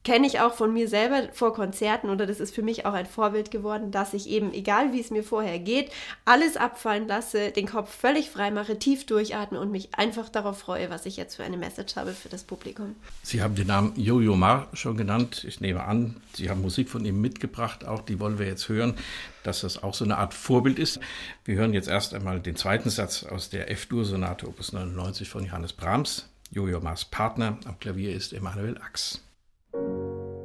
kenne 0.04 0.28
ich 0.28 0.40
auch 0.40 0.54
von 0.54 0.74
mir 0.74 0.88
selber 0.88 1.30
vor 1.34 1.54
Konzerten 1.54 2.10
oder 2.10 2.26
das 2.26 2.40
ist 2.40 2.56
für 2.56 2.62
mich 2.62 2.86
auch 2.86 2.94
ein 2.94 3.06
Vorbild 3.06 3.52
geworden, 3.52 3.92
dass 3.92 4.14
ich 4.14 4.30
eben, 4.30 4.54
egal 4.54 4.94
wie 4.94 5.02
es 5.02 5.12
mir 5.12 5.24
vorher 5.24 5.60
geht, 5.60 5.92
alles 6.26 6.58
abfallen 6.58 7.08
lasse, 7.08 7.52
den 7.52 7.68
Kopf 7.68 7.94
völlig 7.94 8.30
frei 8.30 8.50
mache, 8.52 8.80
tief 8.80 9.06
durchatme 9.06 9.60
und 9.60 9.72
mich 9.72 9.90
einfach 9.96 10.30
darauf 10.30 10.60
freue, 10.60 10.90
was 10.90 11.06
ich 11.06 11.18
jetzt 11.18 11.36
für 11.36 11.44
eine 11.44 11.58
Message 11.58 11.96
habe 11.96 12.14
für 12.14 12.30
das 12.30 12.44
Publikum. 12.44 12.96
Sie 13.24 13.42
haben 13.42 13.56
den 13.56 13.68
Namen 13.68 13.94
Jojo 13.98 14.36
Ma 14.36 14.68
schon 14.74 14.96
genannt. 14.96 15.44
Ich 15.48 15.60
nehme 15.60 15.84
an, 15.84 16.22
Sie 16.34 16.50
haben 16.50 16.62
Musik 16.62 16.90
von 16.90 17.04
ihm 17.04 17.20
mitgebracht, 17.20 17.86
auch 17.86 18.02
die 18.02 18.20
wollen 18.20 18.40
wir 18.40 18.48
jetzt 18.48 18.70
hören, 18.70 18.96
dass 19.44 19.62
das 19.62 19.82
auch 19.84 19.94
so 19.94 20.06
eine 20.06 20.18
Art 20.18 20.34
Vorbild 20.34 20.80
ist. 20.80 21.00
Wir 21.44 21.56
hören 21.56 21.74
jetzt 21.74 21.90
erst 21.90 22.14
einmal 22.14 22.40
den 22.40 22.56
zweiten 22.56 22.90
Satz 22.90 23.24
aus 23.24 23.50
der 23.50 23.70
F-Dur-Sonate 23.72 24.48
Opus 24.48 24.72
99 24.72 25.28
von 25.28 25.44
Johannes 25.44 25.74
Brahms. 25.74 26.30
Jojo 26.52 26.80
Ma's 26.80 27.06
Partner 27.06 27.58
am 27.66 27.80
Klavier 27.80 28.16
ist 28.16 28.34
Emanuel 28.34 28.78
Ax. 28.80 29.22
Música 29.74 30.39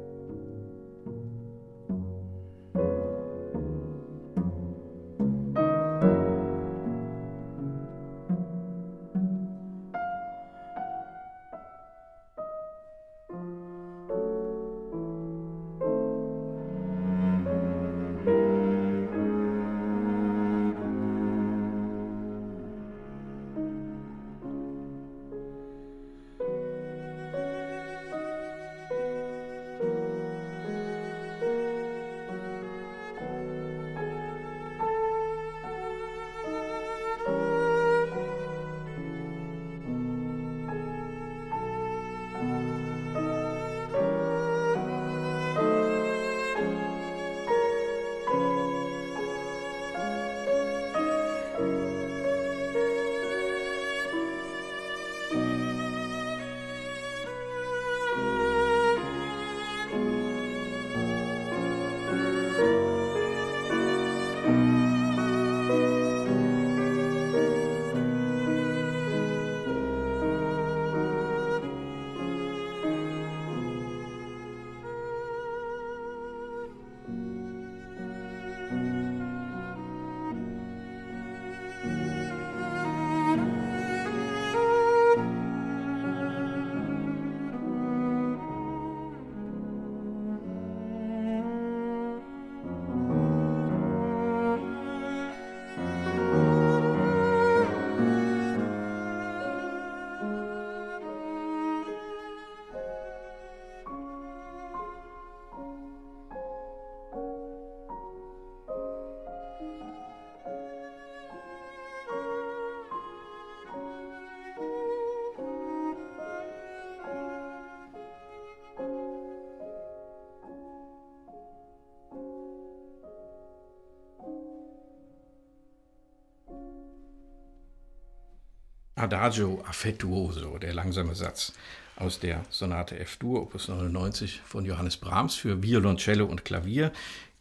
Adagio 128.95 129.61
affettuoso, 129.67 130.57
der 130.57 130.73
langsame 130.73 131.15
Satz 131.15 131.53
aus 131.97 132.19
der 132.19 132.45
Sonate 132.49 132.97
F-Dur, 132.99 133.41
Opus 133.41 133.67
99 133.67 134.41
von 134.45 134.65
Johannes 134.65 134.97
Brahms 134.97 135.35
für 135.35 135.61
Violoncello 135.61 136.25
und 136.25 136.45
Klavier, 136.45 136.91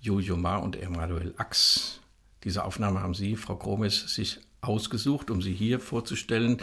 Jojo 0.00 0.36
Ma 0.36 0.56
und 0.56 0.74
Emanuel 0.76 1.32
Ax. 1.36 2.00
Diese 2.42 2.64
Aufnahme 2.64 3.00
haben 3.00 3.14
Sie, 3.14 3.36
Frau 3.36 3.56
Gromes, 3.56 4.14
sich 4.14 4.40
ausgesucht, 4.60 5.30
um 5.30 5.42
sie 5.42 5.52
hier 5.52 5.78
vorzustellen, 5.78 6.58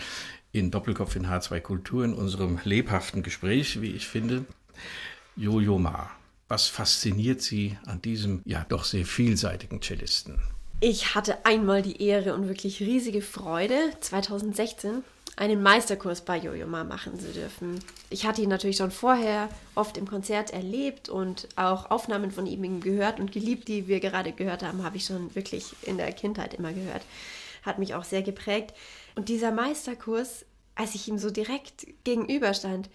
in 0.51 0.71
Doppelkopf 0.71 1.15
in 1.15 1.27
H2 1.27 1.61
Kultur, 1.61 2.03
in 2.03 2.13
unserem 2.13 2.59
lebhaften 2.63 3.23
Gespräch, 3.23 3.81
wie 3.81 3.91
ich 3.91 4.07
finde. 4.07 4.45
Jojo 5.37 5.79
Ma, 5.79 6.11
was 6.49 6.67
fasziniert 6.67 7.41
Sie 7.41 7.77
an 7.85 8.01
diesem 8.01 8.41
ja 8.43 8.65
doch 8.67 8.83
sehr 8.83 9.05
vielseitigen 9.05 9.81
Cellisten? 9.81 10.39
Ich 10.83 11.13
hatte 11.13 11.45
einmal 11.45 11.83
die 11.83 12.01
Ehre 12.01 12.33
und 12.33 12.47
wirklich 12.47 12.79
riesige 12.79 13.21
Freude, 13.21 13.91
2016 13.99 15.03
einen 15.35 15.61
Meisterkurs 15.61 16.21
bei 16.21 16.37
Jojo 16.37 16.65
Ma 16.65 16.83
machen 16.83 17.19
zu 17.19 17.31
dürfen. 17.31 17.79
Ich 18.09 18.25
hatte 18.25 18.41
ihn 18.41 18.49
natürlich 18.49 18.77
schon 18.77 18.89
vorher 18.89 19.47
oft 19.75 19.95
im 19.95 20.07
Konzert 20.07 20.49
erlebt 20.49 21.07
und 21.07 21.47
auch 21.55 21.91
Aufnahmen 21.91 22.31
von 22.31 22.47
ihm 22.47 22.81
gehört 22.81 23.19
und 23.19 23.31
geliebt, 23.31 23.67
die 23.67 23.87
wir 23.87 23.99
gerade 23.99 24.31
gehört 24.31 24.63
haben, 24.63 24.83
habe 24.83 24.97
ich 24.97 25.05
schon 25.05 25.35
wirklich 25.35 25.75
in 25.83 25.97
der 25.97 26.11
Kindheit 26.13 26.55
immer 26.55 26.73
gehört. 26.73 27.03
Hat 27.61 27.77
mich 27.77 27.93
auch 27.93 28.03
sehr 28.03 28.23
geprägt. 28.23 28.73
Und 29.13 29.29
dieser 29.29 29.51
Meisterkurs, 29.51 30.47
als 30.73 30.95
ich 30.95 31.07
ihm 31.07 31.19
so 31.19 31.29
direkt 31.29 31.85
gegenüberstand, 32.05 32.89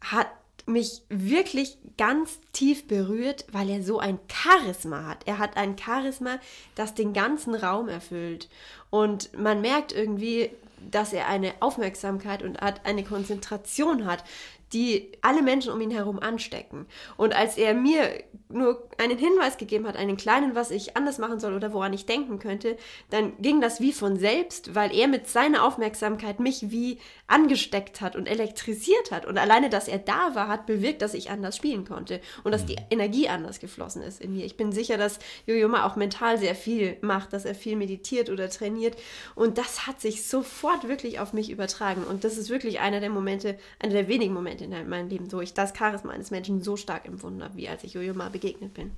hat 0.00 0.28
mich 0.66 1.02
wirklich 1.08 1.78
ganz 1.96 2.40
tief 2.52 2.86
berührt, 2.86 3.46
weil 3.52 3.68
er 3.68 3.82
so 3.82 3.98
ein 3.98 4.18
Charisma 4.28 5.04
hat. 5.06 5.26
Er 5.26 5.38
hat 5.38 5.56
ein 5.56 5.76
Charisma, 5.78 6.38
das 6.74 6.94
den 6.94 7.12
ganzen 7.12 7.54
Raum 7.54 7.88
erfüllt. 7.88 8.48
Und 8.90 9.36
man 9.38 9.60
merkt 9.60 9.92
irgendwie, 9.92 10.50
dass 10.90 11.12
er 11.12 11.26
eine 11.26 11.54
Aufmerksamkeit 11.60 12.42
und 12.42 12.62
eine 12.62 13.04
Konzentration 13.04 14.06
hat, 14.06 14.24
die 14.72 15.12
alle 15.22 15.42
Menschen 15.42 15.72
um 15.72 15.80
ihn 15.80 15.90
herum 15.90 16.18
anstecken. 16.18 16.86
Und 17.16 17.34
als 17.34 17.56
er 17.56 17.74
mir 17.74 18.22
nur 18.48 18.88
einen 18.98 19.18
Hinweis 19.18 19.58
gegeben 19.58 19.86
hat, 19.86 19.96
einen 19.96 20.16
kleinen, 20.16 20.54
was 20.54 20.70
ich 20.70 20.96
anders 20.96 21.18
machen 21.18 21.38
soll 21.38 21.54
oder 21.54 21.72
woran 21.72 21.92
ich 21.92 22.06
denken 22.06 22.38
könnte, 22.38 22.76
dann 23.10 23.32
ging 23.40 23.60
das 23.60 23.80
wie 23.80 23.92
von 23.92 24.16
selbst, 24.16 24.74
weil 24.74 24.94
er 24.94 25.08
mit 25.08 25.28
seiner 25.28 25.64
Aufmerksamkeit 25.64 26.40
mich 26.40 26.70
wie 26.70 26.98
angesteckt 27.26 28.00
hat 28.00 28.16
und 28.16 28.26
elektrisiert 28.26 29.10
hat. 29.10 29.26
Und 29.26 29.38
alleine, 29.38 29.68
dass 29.68 29.86
er 29.86 29.98
da 29.98 30.34
war, 30.34 30.48
hat 30.48 30.66
bewirkt, 30.66 31.02
dass 31.02 31.14
ich 31.14 31.30
anders 31.30 31.56
spielen 31.56 31.84
konnte 31.84 32.20
und 32.42 32.52
dass 32.52 32.64
die 32.64 32.76
mhm. 32.76 32.86
Energie 32.90 33.28
anders 33.28 33.60
geflossen 33.60 34.02
ist 34.02 34.20
in 34.20 34.32
mir. 34.32 34.46
Ich 34.46 34.56
bin 34.56 34.72
sicher, 34.72 34.96
dass 34.96 35.18
Jojo 35.46 35.68
Ma 35.68 35.86
auch 35.86 35.96
mental 35.96 36.38
sehr 36.38 36.54
viel 36.54 36.96
macht, 37.02 37.32
dass 37.34 37.44
er 37.44 37.54
viel 37.54 37.76
meditiert 37.76 38.30
oder 38.30 38.48
trainiert. 38.48 38.96
Und 39.34 39.58
das 39.58 39.86
hat 39.86 40.00
sich 40.00 40.26
sofort 40.26 40.88
wirklich 40.88 41.20
auf 41.20 41.34
mich 41.34 41.50
übertragen. 41.50 42.02
Und 42.04 42.24
das 42.24 42.38
ist 42.38 42.48
wirklich 42.48 42.80
einer 42.80 43.00
der 43.00 43.10
Momente, 43.10 43.58
einer 43.78 43.92
der 43.92 44.08
wenigen 44.08 44.32
Momente, 44.32 44.57
Moment 44.58 44.84
in 44.84 44.88
meinem 44.88 45.08
Leben, 45.08 45.32
wo 45.32 45.40
ich 45.40 45.54
das 45.54 45.72
Charisma 45.76 46.12
eines 46.12 46.30
Menschen 46.30 46.62
so 46.62 46.76
stark 46.76 47.06
empfunden 47.06 47.42
habe, 47.42 47.56
wie 47.56 47.68
als 47.68 47.84
ich 47.84 47.94
Jojo 47.94 48.14
mal 48.14 48.30
begegnet 48.30 48.74
bin. 48.74 48.90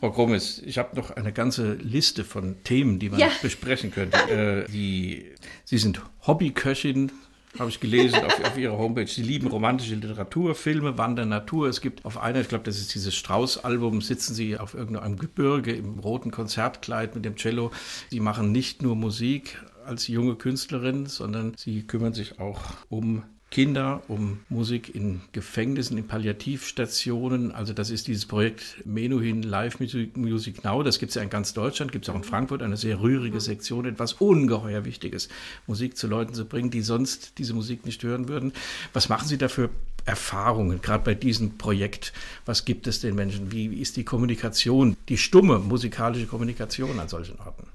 Frau 0.00 0.10
Grommes, 0.10 0.60
ich 0.64 0.78
habe 0.78 0.96
noch 0.96 1.10
eine 1.10 1.32
ganze 1.32 1.74
Liste 1.74 2.24
von 2.24 2.62
Themen, 2.64 2.98
die 2.98 3.10
man 3.10 3.20
ja. 3.20 3.28
besprechen 3.42 3.90
könnte. 3.90 4.18
äh, 4.30 4.70
die, 4.70 5.32
Sie 5.64 5.78
sind 5.78 6.00
Hobbyköchin, 6.26 7.12
habe 7.58 7.70
ich 7.70 7.80
gelesen 7.80 8.22
auf, 8.24 8.44
auf, 8.44 8.58
ihrer 8.58 8.76
Homepage. 8.76 9.06
Sie 9.06 9.22
lieben 9.22 9.46
romantische 9.46 9.94
Literatur, 9.94 10.54
Filme, 10.54 10.98
Wandern, 10.98 11.30
Natur. 11.30 11.68
Es 11.68 11.80
gibt 11.80 12.04
auf 12.04 12.18
einer, 12.18 12.40
ich 12.40 12.48
glaube, 12.48 12.64
das 12.64 12.78
ist 12.78 12.94
dieses 12.94 13.14
Strauß-Album, 13.14 14.02
sitzen 14.02 14.34
sie 14.34 14.58
auf 14.58 14.74
irgendeinem 14.74 15.16
Gebirge 15.16 15.72
im 15.72 15.98
roten 15.98 16.30
Konzertkleid 16.30 17.14
mit 17.14 17.24
dem 17.24 17.36
Cello. 17.36 17.70
Sie 18.10 18.20
machen 18.20 18.52
nicht 18.52 18.82
nur 18.82 18.94
Musik 18.94 19.58
als 19.86 20.08
junge 20.08 20.34
Künstlerin, 20.34 21.06
sondern 21.06 21.54
sie 21.56 21.86
kümmern 21.86 22.12
sich 22.12 22.40
auch 22.40 22.60
um 22.90 23.22
Kinder, 23.50 24.02
um 24.08 24.40
Musik 24.48 24.94
in 24.94 25.22
Gefängnissen, 25.32 25.96
in 25.96 26.06
Palliativstationen. 26.06 27.52
Also 27.52 27.72
das 27.72 27.90
ist 27.90 28.06
dieses 28.08 28.26
Projekt 28.26 28.84
Menuhin 28.84 29.42
Live 29.42 29.78
Music 29.80 30.64
Now. 30.64 30.82
Das 30.82 30.98
gibt 30.98 31.10
es 31.10 31.14
ja 31.14 31.22
in 31.22 31.30
ganz 31.30 31.54
Deutschland, 31.54 31.92
gibt 31.92 32.06
es 32.06 32.10
auch 32.10 32.16
in 32.16 32.24
Frankfurt 32.24 32.60
eine 32.60 32.76
sehr 32.76 33.00
rührige 33.00 33.40
Sektion, 33.40 33.86
etwas 33.86 34.14
ungeheuer 34.14 34.84
Wichtiges, 34.84 35.28
Musik 35.66 35.96
zu 35.96 36.06
Leuten 36.06 36.34
zu 36.34 36.44
bringen, 36.44 36.70
die 36.70 36.82
sonst 36.82 37.38
diese 37.38 37.54
Musik 37.54 37.86
nicht 37.86 38.02
hören 38.02 38.28
würden. 38.28 38.52
Was 38.92 39.08
machen 39.08 39.28
Sie 39.28 39.38
da 39.38 39.48
für 39.48 39.70
Erfahrungen, 40.04 40.82
gerade 40.82 41.04
bei 41.04 41.14
diesem 41.14 41.56
Projekt? 41.56 42.12
Was 42.44 42.64
gibt 42.64 42.86
es 42.86 43.00
den 43.00 43.14
Menschen? 43.14 43.52
Wie 43.52 43.66
ist 43.80 43.96
die 43.96 44.04
Kommunikation, 44.04 44.96
die 45.08 45.18
stumme 45.18 45.60
musikalische 45.60 46.26
Kommunikation 46.26 46.98
an 46.98 47.08
solchen 47.08 47.38
Orten? 47.38 47.68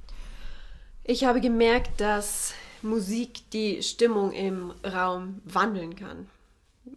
Ich 1.04 1.24
habe 1.24 1.42
gemerkt, 1.42 2.00
dass 2.00 2.54
Musik 2.82 3.50
die 3.52 3.84
Stimmung 3.84 4.32
im 4.32 4.72
Raum 4.84 5.42
wandeln 5.46 5.96
kann. 5.96 6.28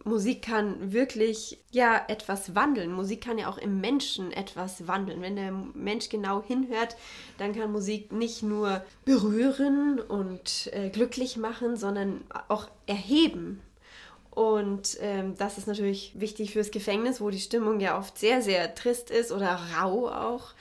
Musik 0.03 0.41
kann 0.41 0.93
wirklich 0.93 1.59
ja 1.71 2.01
etwas 2.07 2.55
wandeln. 2.55 2.91
Musik 2.91 3.21
kann 3.21 3.37
ja 3.37 3.47
auch 3.47 3.57
im 3.57 3.81
Menschen 3.81 4.31
etwas 4.31 4.87
wandeln. 4.87 5.21
Wenn 5.21 5.35
der 5.35 5.51
Mensch 5.51 6.09
genau 6.09 6.41
hinhört, 6.43 6.95
dann 7.37 7.53
kann 7.53 7.71
Musik 7.71 8.11
nicht 8.11 8.41
nur 8.41 8.83
berühren 9.05 9.99
und 9.99 10.69
äh, 10.73 10.89
glücklich 10.89 11.37
machen, 11.37 11.77
sondern 11.77 12.23
auch 12.47 12.67
erheben. 12.87 13.61
Und 14.31 14.97
ähm, 15.01 15.35
das 15.37 15.57
ist 15.57 15.67
natürlich 15.67 16.19
wichtig 16.19 16.51
fürs 16.51 16.71
Gefängnis, 16.71 17.21
wo 17.21 17.29
die 17.29 17.39
Stimmung 17.39 17.79
ja 17.79 17.97
oft 17.97 18.17
sehr, 18.17 18.41
sehr 18.41 18.75
trist 18.75 19.09
ist 19.09 19.31
oder 19.31 19.59
rau 19.77 20.09
auch. 20.09 20.53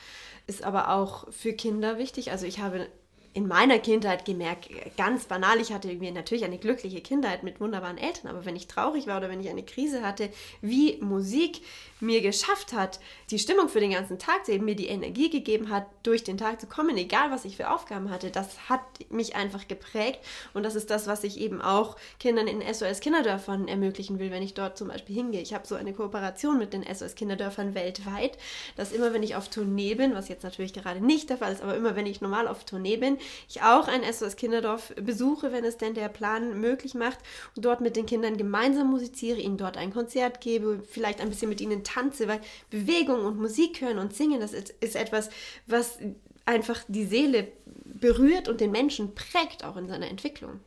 Ist 0.46 0.62
aber 0.62 0.90
auch 0.90 1.32
für 1.32 1.54
Kinder 1.54 1.98
wichtig. 1.98 2.30
Also 2.30 2.46
ich 2.46 2.60
habe 2.60 2.88
in 3.34 3.48
meiner 3.48 3.80
Kindheit 3.80 4.24
gemerkt, 4.24 4.68
ganz 4.96 5.24
banal, 5.24 5.60
ich 5.60 5.72
hatte 5.72 5.88
irgendwie 5.88 6.12
natürlich 6.12 6.44
eine 6.44 6.56
glückliche 6.56 7.00
Kindheit 7.00 7.42
mit 7.42 7.60
wunderbaren 7.60 7.98
Eltern, 7.98 8.28
aber 8.28 8.44
wenn 8.44 8.54
ich 8.54 8.68
traurig 8.68 9.08
war 9.08 9.18
oder 9.18 9.28
wenn 9.28 9.40
ich 9.40 9.48
eine 9.48 9.64
Krise 9.64 10.02
hatte, 10.02 10.30
wie 10.60 10.98
Musik 11.00 11.60
mir 11.98 12.20
geschafft 12.20 12.72
hat, 12.72 13.00
die 13.30 13.40
Stimmung 13.40 13.68
für 13.68 13.80
den 13.80 13.90
ganzen 13.90 14.20
Tag 14.20 14.46
zu 14.46 14.52
eben 14.52 14.64
mir 14.64 14.76
die 14.76 14.86
Energie 14.86 15.30
gegeben 15.30 15.70
hat, 15.70 15.86
durch 16.04 16.22
den 16.22 16.38
Tag 16.38 16.60
zu 16.60 16.68
kommen, 16.68 16.96
egal 16.96 17.32
was 17.32 17.44
ich 17.44 17.56
für 17.56 17.70
Aufgaben 17.70 18.10
hatte, 18.10 18.30
das 18.30 18.68
hat 18.68 18.80
mich 19.10 19.34
einfach 19.34 19.66
geprägt 19.66 20.20
und 20.52 20.62
das 20.62 20.76
ist 20.76 20.90
das, 20.90 21.08
was 21.08 21.24
ich 21.24 21.40
eben 21.40 21.60
auch 21.60 21.96
Kindern 22.20 22.46
in 22.46 22.62
SOS 22.62 23.00
Kinderdörfern 23.00 23.66
ermöglichen 23.66 24.20
will, 24.20 24.30
wenn 24.30 24.44
ich 24.44 24.54
dort 24.54 24.78
zum 24.78 24.88
Beispiel 24.88 25.16
hingehe. 25.16 25.40
Ich 25.40 25.54
habe 25.54 25.66
so 25.66 25.74
eine 25.74 25.92
Kooperation 25.92 26.56
mit 26.58 26.72
den 26.72 26.84
SOS 26.84 27.16
Kinderdörfern 27.16 27.74
weltweit, 27.74 28.38
dass 28.76 28.92
immer, 28.92 29.12
wenn 29.12 29.24
ich 29.24 29.34
auf 29.34 29.48
Tournee 29.48 29.96
bin, 29.96 30.14
was 30.14 30.28
jetzt 30.28 30.44
natürlich 30.44 30.72
gerade 30.72 31.04
nicht 31.04 31.30
der 31.30 31.38
Fall 31.38 31.52
ist, 31.52 31.62
aber 31.62 31.74
immer, 31.74 31.96
wenn 31.96 32.06
ich 32.06 32.20
normal 32.20 32.46
auf 32.46 32.62
Tournee 32.64 32.96
bin, 32.96 33.18
ich 33.48 33.62
auch 33.62 33.88
ein 33.88 34.02
SOS 34.10 34.36
Kinderdorf 34.36 34.94
besuche, 34.96 35.52
wenn 35.52 35.64
es 35.64 35.76
denn 35.76 35.94
der 35.94 36.08
Plan 36.08 36.60
möglich 36.60 36.94
macht 36.94 37.18
und 37.56 37.64
dort 37.64 37.80
mit 37.80 37.96
den 37.96 38.06
Kindern 38.06 38.36
gemeinsam 38.36 38.90
musiziere, 38.90 39.40
ihnen 39.40 39.56
dort 39.56 39.76
ein 39.76 39.92
Konzert 39.92 40.40
gebe, 40.40 40.82
vielleicht 40.88 41.20
ein 41.20 41.28
bisschen 41.28 41.48
mit 41.48 41.60
ihnen 41.60 41.84
tanze, 41.84 42.28
weil 42.28 42.40
Bewegung 42.70 43.24
und 43.24 43.38
Musik 43.38 43.80
hören 43.80 43.98
und 43.98 44.14
singen, 44.14 44.40
das 44.40 44.52
ist, 44.52 44.70
ist 44.80 44.96
etwas, 44.96 45.30
was 45.66 45.98
einfach 46.44 46.84
die 46.88 47.04
Seele 47.04 47.48
berührt 47.84 48.48
und 48.48 48.60
den 48.60 48.70
Menschen 48.70 49.14
prägt, 49.14 49.64
auch 49.64 49.76
in 49.76 49.88
seiner 49.88 50.08
Entwicklung. 50.08 50.60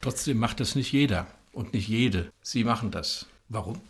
Trotzdem 0.00 0.38
macht 0.38 0.60
das 0.60 0.74
nicht 0.74 0.92
jeder 0.92 1.26
und 1.52 1.74
nicht 1.74 1.88
jede. 1.88 2.30
Sie 2.42 2.64
machen 2.64 2.90
das. 2.90 3.26
Warum? 3.48 3.80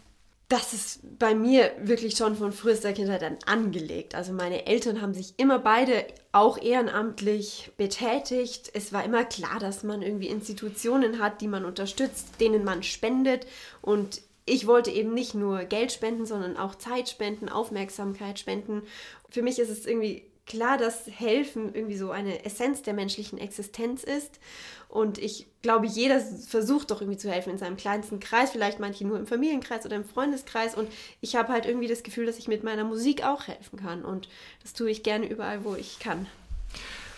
Das 0.51 0.73
ist 0.73 1.19
bei 1.21 1.33
mir 1.33 1.71
wirklich 1.81 2.17
schon 2.17 2.35
von 2.35 2.53
frühester 2.53 2.93
Kindheit 2.93 3.23
an 3.23 3.39
angelegt. 3.47 4.17
Also 4.17 4.33
meine 4.33 4.67
Eltern 4.67 5.01
haben 5.01 5.15
sich 5.15 5.35
immer 5.37 5.61
beide 5.61 6.05
auch 6.33 6.61
ehrenamtlich 6.61 7.71
betätigt. 7.77 8.69
Es 8.75 8.93
war 8.93 9.05
immer 9.05 9.25
klar, 9.25 9.61
dass 9.61 9.85
man 9.85 10.03
irgendwie 10.03 10.27
Institutionen 10.27 11.21
hat, 11.21 11.41
die 11.41 11.47
man 11.47 11.65
unterstützt, 11.65 12.41
denen 12.41 12.65
man 12.65 12.83
spendet. 12.83 13.47
Und 13.81 14.23
ich 14.45 14.67
wollte 14.67 14.91
eben 14.91 15.15
nicht 15.15 15.37
nur 15.37 15.61
Geld 15.67 15.93
spenden, 15.93 16.27
sondern 16.27 16.57
auch 16.57 16.75
Zeit 16.75 17.09
spenden, 17.09 17.49
Aufmerksamkeit 17.49 18.41
spenden. 18.41 18.83
Für 19.29 19.43
mich 19.43 19.61
ist 19.61 19.71
es 19.71 19.87
irgendwie 19.87 20.30
klar, 20.47 20.79
dass 20.79 21.07
Helfen 21.07 21.75
irgendwie 21.75 21.97
so 21.97 22.11
eine 22.11 22.45
Essenz 22.45 22.83
der 22.83 22.95
menschlichen 22.95 23.39
Existenz 23.39 24.05
ist. 24.05 24.41
Und 24.89 25.19
ich 25.19 25.47
glaube, 25.63 25.87
jeder 25.87 26.21
versucht 26.21 26.91
doch 26.91 27.01
irgendwie 27.01 27.19
zu 27.19 27.31
helfen 27.31 27.51
in 27.51 27.59
seinem 27.59 27.77
kleinsten 27.77 28.19
Kreis, 28.19 28.51
vielleicht 28.51 28.81
manche 28.81 29.07
nur 29.07 29.19
im 29.19 29.27
Familienkreis 29.27 29.87
oder 29.87 29.97
im 29.97 30.05
Freundeskreis. 30.05 30.75
Und 30.75 30.89
ich 31.21 31.37
habe 31.37 31.53
halt 31.53 31.67
irgendwie 31.67 31.87
das 31.87 32.03
Gefühl, 32.03 32.27
dass 32.27 32.39
ich 32.39 32.49
mit 32.49 32.65
meiner 32.65 32.85
Musik 32.85 33.25
auch 33.25 33.47
helfen 33.47 33.79
kann. 33.79 34.05
Und 34.05 34.29
das 34.63 34.73
tue 34.73 34.91
ich 34.91 35.03
gerne 35.03 35.29
überall, 35.29 35.65
wo 35.65 35.77
ich 35.77 36.01
kann. 36.01 36.27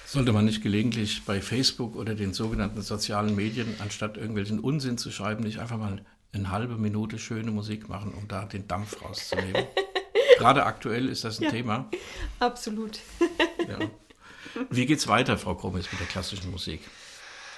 Sollte 0.06 0.32
man 0.32 0.44
nicht 0.44 0.62
gelegentlich 0.62 1.24
bei 1.24 1.40
Facebook 1.40 1.96
oder 1.96 2.14
den 2.14 2.34
sogenannten 2.34 2.82
sozialen 2.82 3.34
Medien, 3.34 3.74
anstatt 3.78 4.18
irgendwelchen 4.18 4.60
Unsinn 4.60 4.98
zu 4.98 5.10
schreiben, 5.10 5.42
nicht 5.42 5.58
einfach 5.58 5.78
mal 5.78 6.04
eine 6.34 6.50
halbe 6.50 6.76
Minute 6.76 7.18
schöne 7.18 7.50
Musik 7.50 7.88
machen, 7.88 8.12
um 8.12 8.28
da 8.28 8.44
den 8.44 8.68
Dampf 8.68 9.02
rauszunehmen? 9.02 9.64
Gerade 10.38 10.64
aktuell 10.64 11.08
ist 11.08 11.24
das 11.24 11.38
ein 11.38 11.44
ja, 11.44 11.50
Thema. 11.50 11.88
Absolut. 12.38 13.00
ja. 13.68 13.78
Wie 14.70 14.86
geht 14.86 14.98
es 14.98 15.08
weiter, 15.08 15.38
Frau 15.38 15.54
Krummes, 15.54 15.90
mit 15.90 16.00
der 16.00 16.06
klassischen 16.06 16.50
Musik? 16.50 16.80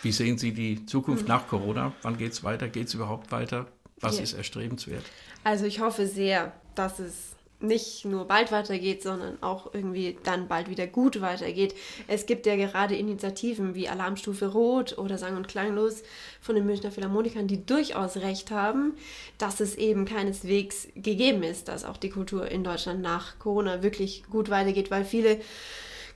Wie 0.02 0.12
sehen 0.12 0.38
Sie 0.38 0.52
die 0.52 0.86
Zukunft 0.86 1.22
hm. 1.22 1.28
nach 1.28 1.48
Corona? 1.48 1.92
Wann 2.02 2.18
geht 2.18 2.32
es 2.32 2.44
weiter? 2.44 2.68
Geht 2.68 2.88
es 2.88 2.94
überhaupt 2.94 3.32
weiter? 3.32 3.66
Was 4.00 4.18
ja. 4.18 4.24
ist 4.24 4.34
erstrebenswert? 4.34 5.04
Also 5.44 5.64
ich 5.64 5.80
hoffe 5.80 6.06
sehr, 6.06 6.52
dass 6.74 6.98
es 6.98 7.33
nicht 7.64 8.04
nur 8.04 8.26
bald 8.26 8.52
weitergeht, 8.52 9.02
sondern 9.02 9.42
auch 9.42 9.72
irgendwie 9.74 10.16
dann 10.22 10.48
bald 10.48 10.68
wieder 10.68 10.86
gut 10.86 11.20
weitergeht. 11.20 11.74
Es 12.06 12.26
gibt 12.26 12.46
ja 12.46 12.56
gerade 12.56 12.94
Initiativen 12.94 13.74
wie 13.74 13.88
Alarmstufe 13.88 14.46
Rot 14.52 14.98
oder 14.98 15.18
Sang- 15.18 15.36
und 15.36 15.48
Klanglos 15.48 16.02
von 16.40 16.54
den 16.54 16.66
Münchner 16.66 16.90
Philharmonikern, 16.90 17.46
die 17.46 17.64
durchaus 17.64 18.16
recht 18.16 18.50
haben, 18.50 18.94
dass 19.38 19.60
es 19.60 19.74
eben 19.76 20.04
keineswegs 20.04 20.88
gegeben 20.94 21.42
ist, 21.42 21.68
dass 21.68 21.84
auch 21.84 21.96
die 21.96 22.10
Kultur 22.10 22.50
in 22.50 22.64
Deutschland 22.64 23.02
nach 23.02 23.38
Corona 23.38 23.82
wirklich 23.82 24.24
gut 24.30 24.50
weitergeht, 24.50 24.90
weil 24.90 25.04
viele 25.04 25.40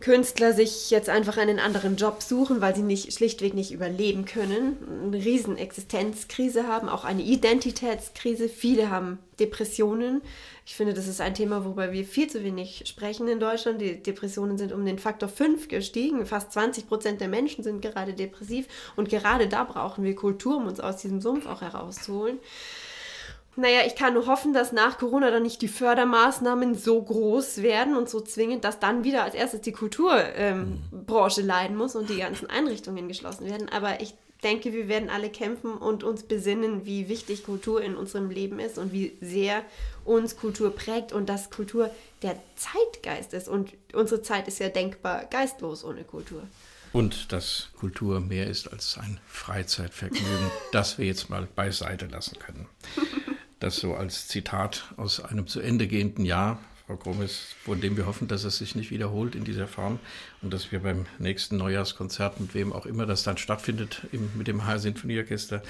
Künstler 0.01 0.53
sich 0.53 0.91
jetzt 0.91 1.09
einfach 1.09 1.39
einen 1.39 1.59
anderen 1.59 1.97
Job 1.97 2.23
suchen, 2.23 2.61
weil 2.61 2.75
sie 2.77 2.83
nicht 2.83 3.13
schlichtweg 3.13 3.55
nicht 3.55 3.73
überleben 3.73 4.27
können, 4.27 4.77
eine 5.03 5.25
riesen 5.25 5.57
Existenzkrise 5.57 6.69
haben, 6.69 6.89
auch 6.89 7.05
eine 7.05 7.23
Identitätskrise. 7.23 8.49
Viele 8.49 8.91
haben 8.91 9.19
Depressionen. 9.41 10.23
Ich 10.65 10.77
finde, 10.77 10.95
das 10.95 11.09
ist 11.09 11.21
ein 11.21 11.35
Thema, 11.35 11.65
worüber 11.65 11.91
wir 11.91 12.05
viel 12.05 12.29
zu 12.29 12.45
wenig 12.45 12.85
sprechen 12.87 13.27
in 13.27 13.41
Deutschland. 13.41 13.81
Die 13.81 14.01
Depressionen 14.01 14.57
sind 14.57 14.73
um 14.73 14.85
den 14.85 15.01
Faktor 15.01 15.29
5 15.29 15.67
gestiegen. 15.67 16.27
Fast 16.27 16.53
20 16.53 16.87
Prozent 16.87 17.21
der 17.21 17.29
Menschen 17.29 17.65
sind 17.65 17.83
gerade 17.83 18.15
depressiv. 18.15 18.69
Und 18.95 19.09
gerade 19.09 19.49
da 19.49 19.65
brauchen 19.65 20.05
wir 20.05 20.15
Kultur, 20.15 20.59
um 20.59 20.67
uns 20.67 20.79
aus 20.79 20.99
diesem 20.99 21.21
Sumpf 21.21 21.47
auch 21.47 21.61
herauszuholen. 21.61 22.39
Naja, 23.59 23.81
ich 23.85 23.97
kann 23.97 24.15
nur 24.15 24.29
hoffen, 24.29 24.53
dass 24.53 24.71
nach 24.71 24.99
Corona 24.99 25.33
dann 25.33 25.43
nicht 25.43 25.61
die 25.63 25.67
Fördermaßnahmen 25.67 26.77
so 26.77 27.03
groß 27.03 27.61
werden 27.61 27.97
und 27.97 28.09
so 28.09 28.21
zwingend, 28.21 28.63
dass 28.63 28.79
dann 28.79 29.03
wieder 29.03 29.25
als 29.25 29.35
erstes 29.35 29.63
die 29.63 29.73
Kulturbranche 29.73 31.41
ähm, 31.41 31.47
leiden 31.49 31.77
muss 31.77 31.97
und 31.97 32.09
die 32.09 32.19
ganzen 32.19 32.49
Einrichtungen 32.49 33.09
geschlossen 33.09 33.47
werden. 33.47 33.69
Aber 33.69 34.01
ich 34.01 34.15
denke, 34.45 34.73
wir 34.73 34.87
werden 34.87 35.11
alle 35.11 35.29
kämpfen 35.29 35.73
und 35.73 36.05
uns 36.05 36.23
besinnen, 36.23 36.87
wie 36.87 37.09
wichtig 37.09 37.43
Kultur 37.43 37.83
in 37.83 37.97
unserem 37.97 38.31
Leben 38.31 38.61
ist 38.61 38.79
und 38.79 38.93
wie 38.93 39.19
sehr 39.21 39.65
uns 40.05 40.37
Kultur 40.37 40.71
prägt 40.71 41.13
und 41.13 41.29
dass 41.29 41.51
Kultur 41.51 41.91
der 42.23 42.41
Zeitgeist 42.55 43.35
ist. 43.35 43.49
Und 43.49 43.73
unsere 43.93 44.23
Zeit 44.23 44.47
ist 44.47 44.61
ja 44.61 44.69
denkbar 44.69 45.25
geistlos 45.25 45.83
ohne 45.83 46.05
Kultur. 46.05 46.45
Und 46.93 47.33
dass 47.33 47.71
Kultur 47.77 48.21
mehr 48.21 48.47
ist 48.47 48.73
als 48.73 48.97
ein 48.99 49.19
Freizeitvergnügen, 49.27 50.53
das 50.71 50.97
wir 50.97 51.07
jetzt 51.07 51.29
mal 51.29 51.49
beiseite 51.57 52.07
lassen 52.07 52.39
können. 52.39 52.69
Das 53.61 53.77
so 53.77 53.95
als 53.95 54.29
Zitat 54.29 54.93
aus 54.97 55.21
einem 55.21 55.47
zu 55.47 55.61
Ende 55.61 55.89
gehenden 55.89 56.25
Jahr, 56.25 56.59
Frau 56.87 56.97
Grummes, 56.97 57.55
von 57.65 57.83
dem 57.83 57.99
wir 57.99 58.07
hoffen, 58.07 58.29
dass 58.29 58.45
es 58.45 58.57
sich 58.57 58.75
nicht 58.75 58.91
wiederholt 58.91 59.35
in 59.35 59.45
dieser 59.45 59.67
Form 59.67 59.99
und 60.41 60.55
dass 60.55 60.73
wir 60.73 60.81
beim 60.81 61.05
nächsten 61.19 61.59
Neujahrskonzert, 61.59 62.41
mit 62.41 62.55
wem 62.55 62.73
auch 62.73 62.87
immer 62.87 63.05
das 63.05 63.25
dann 63.25 63.37
stattfindet, 63.37 64.07
im, 64.11 64.31
mit 64.37 64.47
dem 64.47 64.65
HR 64.65 64.79
Sinfonieorchester, 64.79 65.63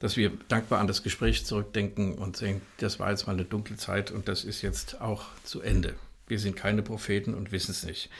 dass 0.00 0.16
wir 0.16 0.32
dankbar 0.48 0.80
an 0.80 0.88
das 0.88 1.04
Gespräch 1.04 1.46
zurückdenken 1.46 2.14
und 2.14 2.36
sehen, 2.36 2.60
das 2.78 2.98
war 2.98 3.10
jetzt 3.10 3.28
mal 3.28 3.34
eine 3.34 3.44
dunkle 3.44 3.76
Zeit 3.76 4.10
und 4.10 4.26
das 4.26 4.42
ist 4.42 4.62
jetzt 4.62 5.00
auch 5.00 5.26
zu 5.44 5.60
Ende. 5.60 5.94
Wir 6.26 6.40
sind 6.40 6.56
keine 6.56 6.82
Propheten 6.82 7.34
und 7.34 7.52
wissen 7.52 7.70
es 7.70 7.84
nicht. 7.84 8.10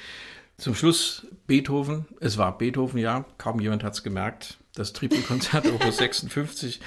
Zum 0.56 0.76
Schluss 0.76 1.26
Beethoven. 1.48 2.04
Es 2.20 2.38
war 2.38 2.56
Beethoven, 2.56 3.00
ja. 3.00 3.24
Kaum 3.38 3.58
jemand 3.58 3.82
hat 3.82 3.94
es 3.94 4.04
gemerkt. 4.04 4.58
Das 4.74 4.92
Trippelkonzert 4.92 5.66
Opus 5.66 5.98
56, 5.98 6.80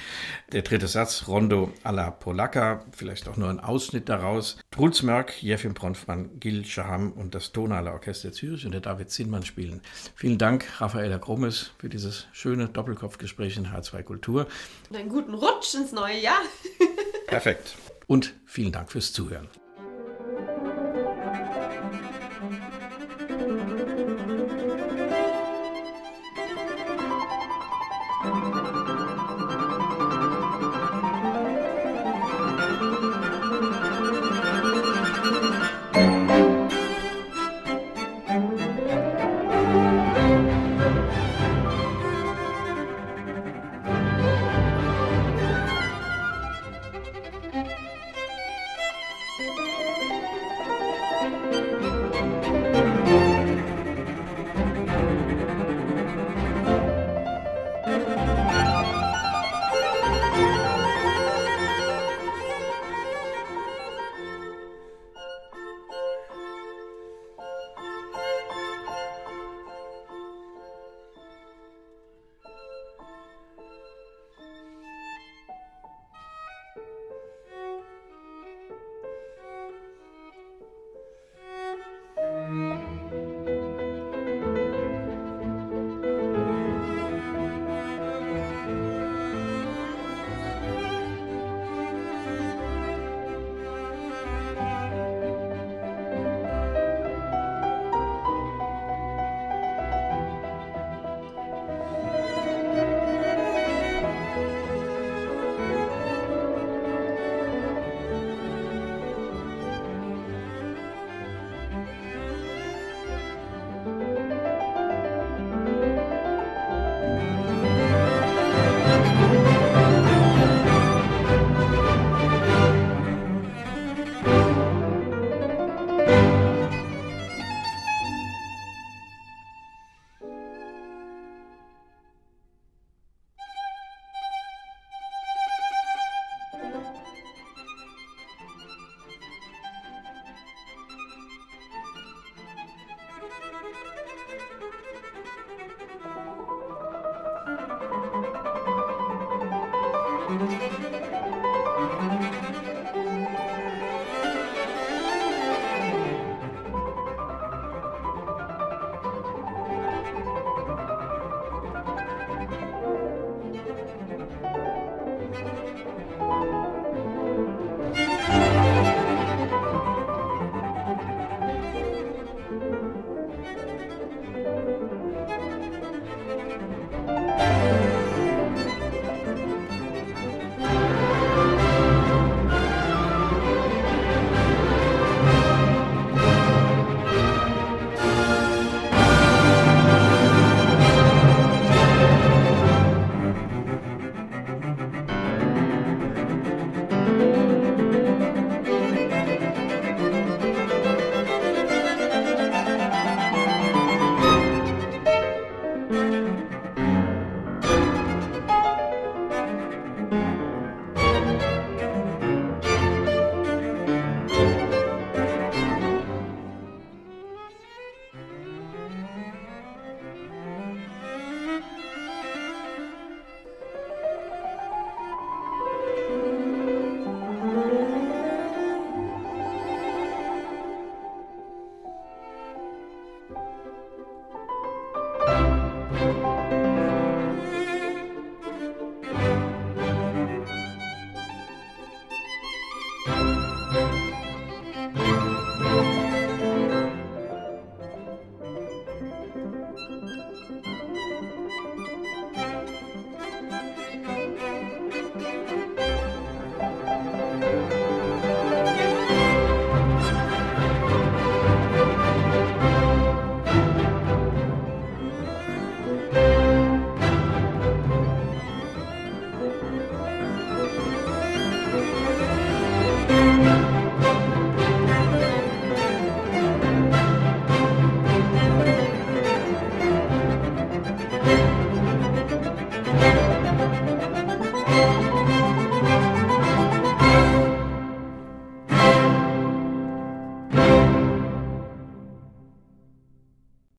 der 0.52 0.62
dritte 0.62 0.88
Satz, 0.88 1.24
Rondo 1.26 1.72
alla 1.82 2.10
Polacca, 2.10 2.84
vielleicht 2.92 3.28
auch 3.28 3.36
nur 3.36 3.48
ein 3.48 3.60
Ausschnitt 3.60 4.08
daraus. 4.08 4.58
Truls 4.70 5.02
Mörk, 5.02 5.42
Jefim 5.42 5.74
Bronfmann, 5.74 6.38
Gil 6.38 6.64
Schaham 6.64 7.12
und 7.12 7.34
das 7.34 7.52
Tonale 7.52 7.92
Orchester 7.92 8.32
Zürich 8.32 8.66
und 8.66 8.72
der 8.72 8.82
David 8.82 9.10
Zinnmann 9.10 9.44
spielen. 9.44 9.80
Vielen 10.14 10.38
Dank, 10.38 10.80
Raffaella 10.80 11.16
Grummes, 11.16 11.70
für 11.78 11.88
dieses 11.88 12.26
schöne 12.32 12.68
Doppelkopfgespräch 12.68 13.56
in 13.56 13.68
H2 13.68 14.02
Kultur. 14.02 14.46
Und 14.90 14.96
einen 14.96 15.08
guten 15.08 15.34
Rutsch 15.34 15.74
ins 15.74 15.92
neue 15.92 16.20
Jahr. 16.20 16.42
Perfekt. 17.26 17.76
Und 18.06 18.34
vielen 18.46 18.72
Dank 18.72 18.92
fürs 18.92 19.12
Zuhören. 19.12 19.48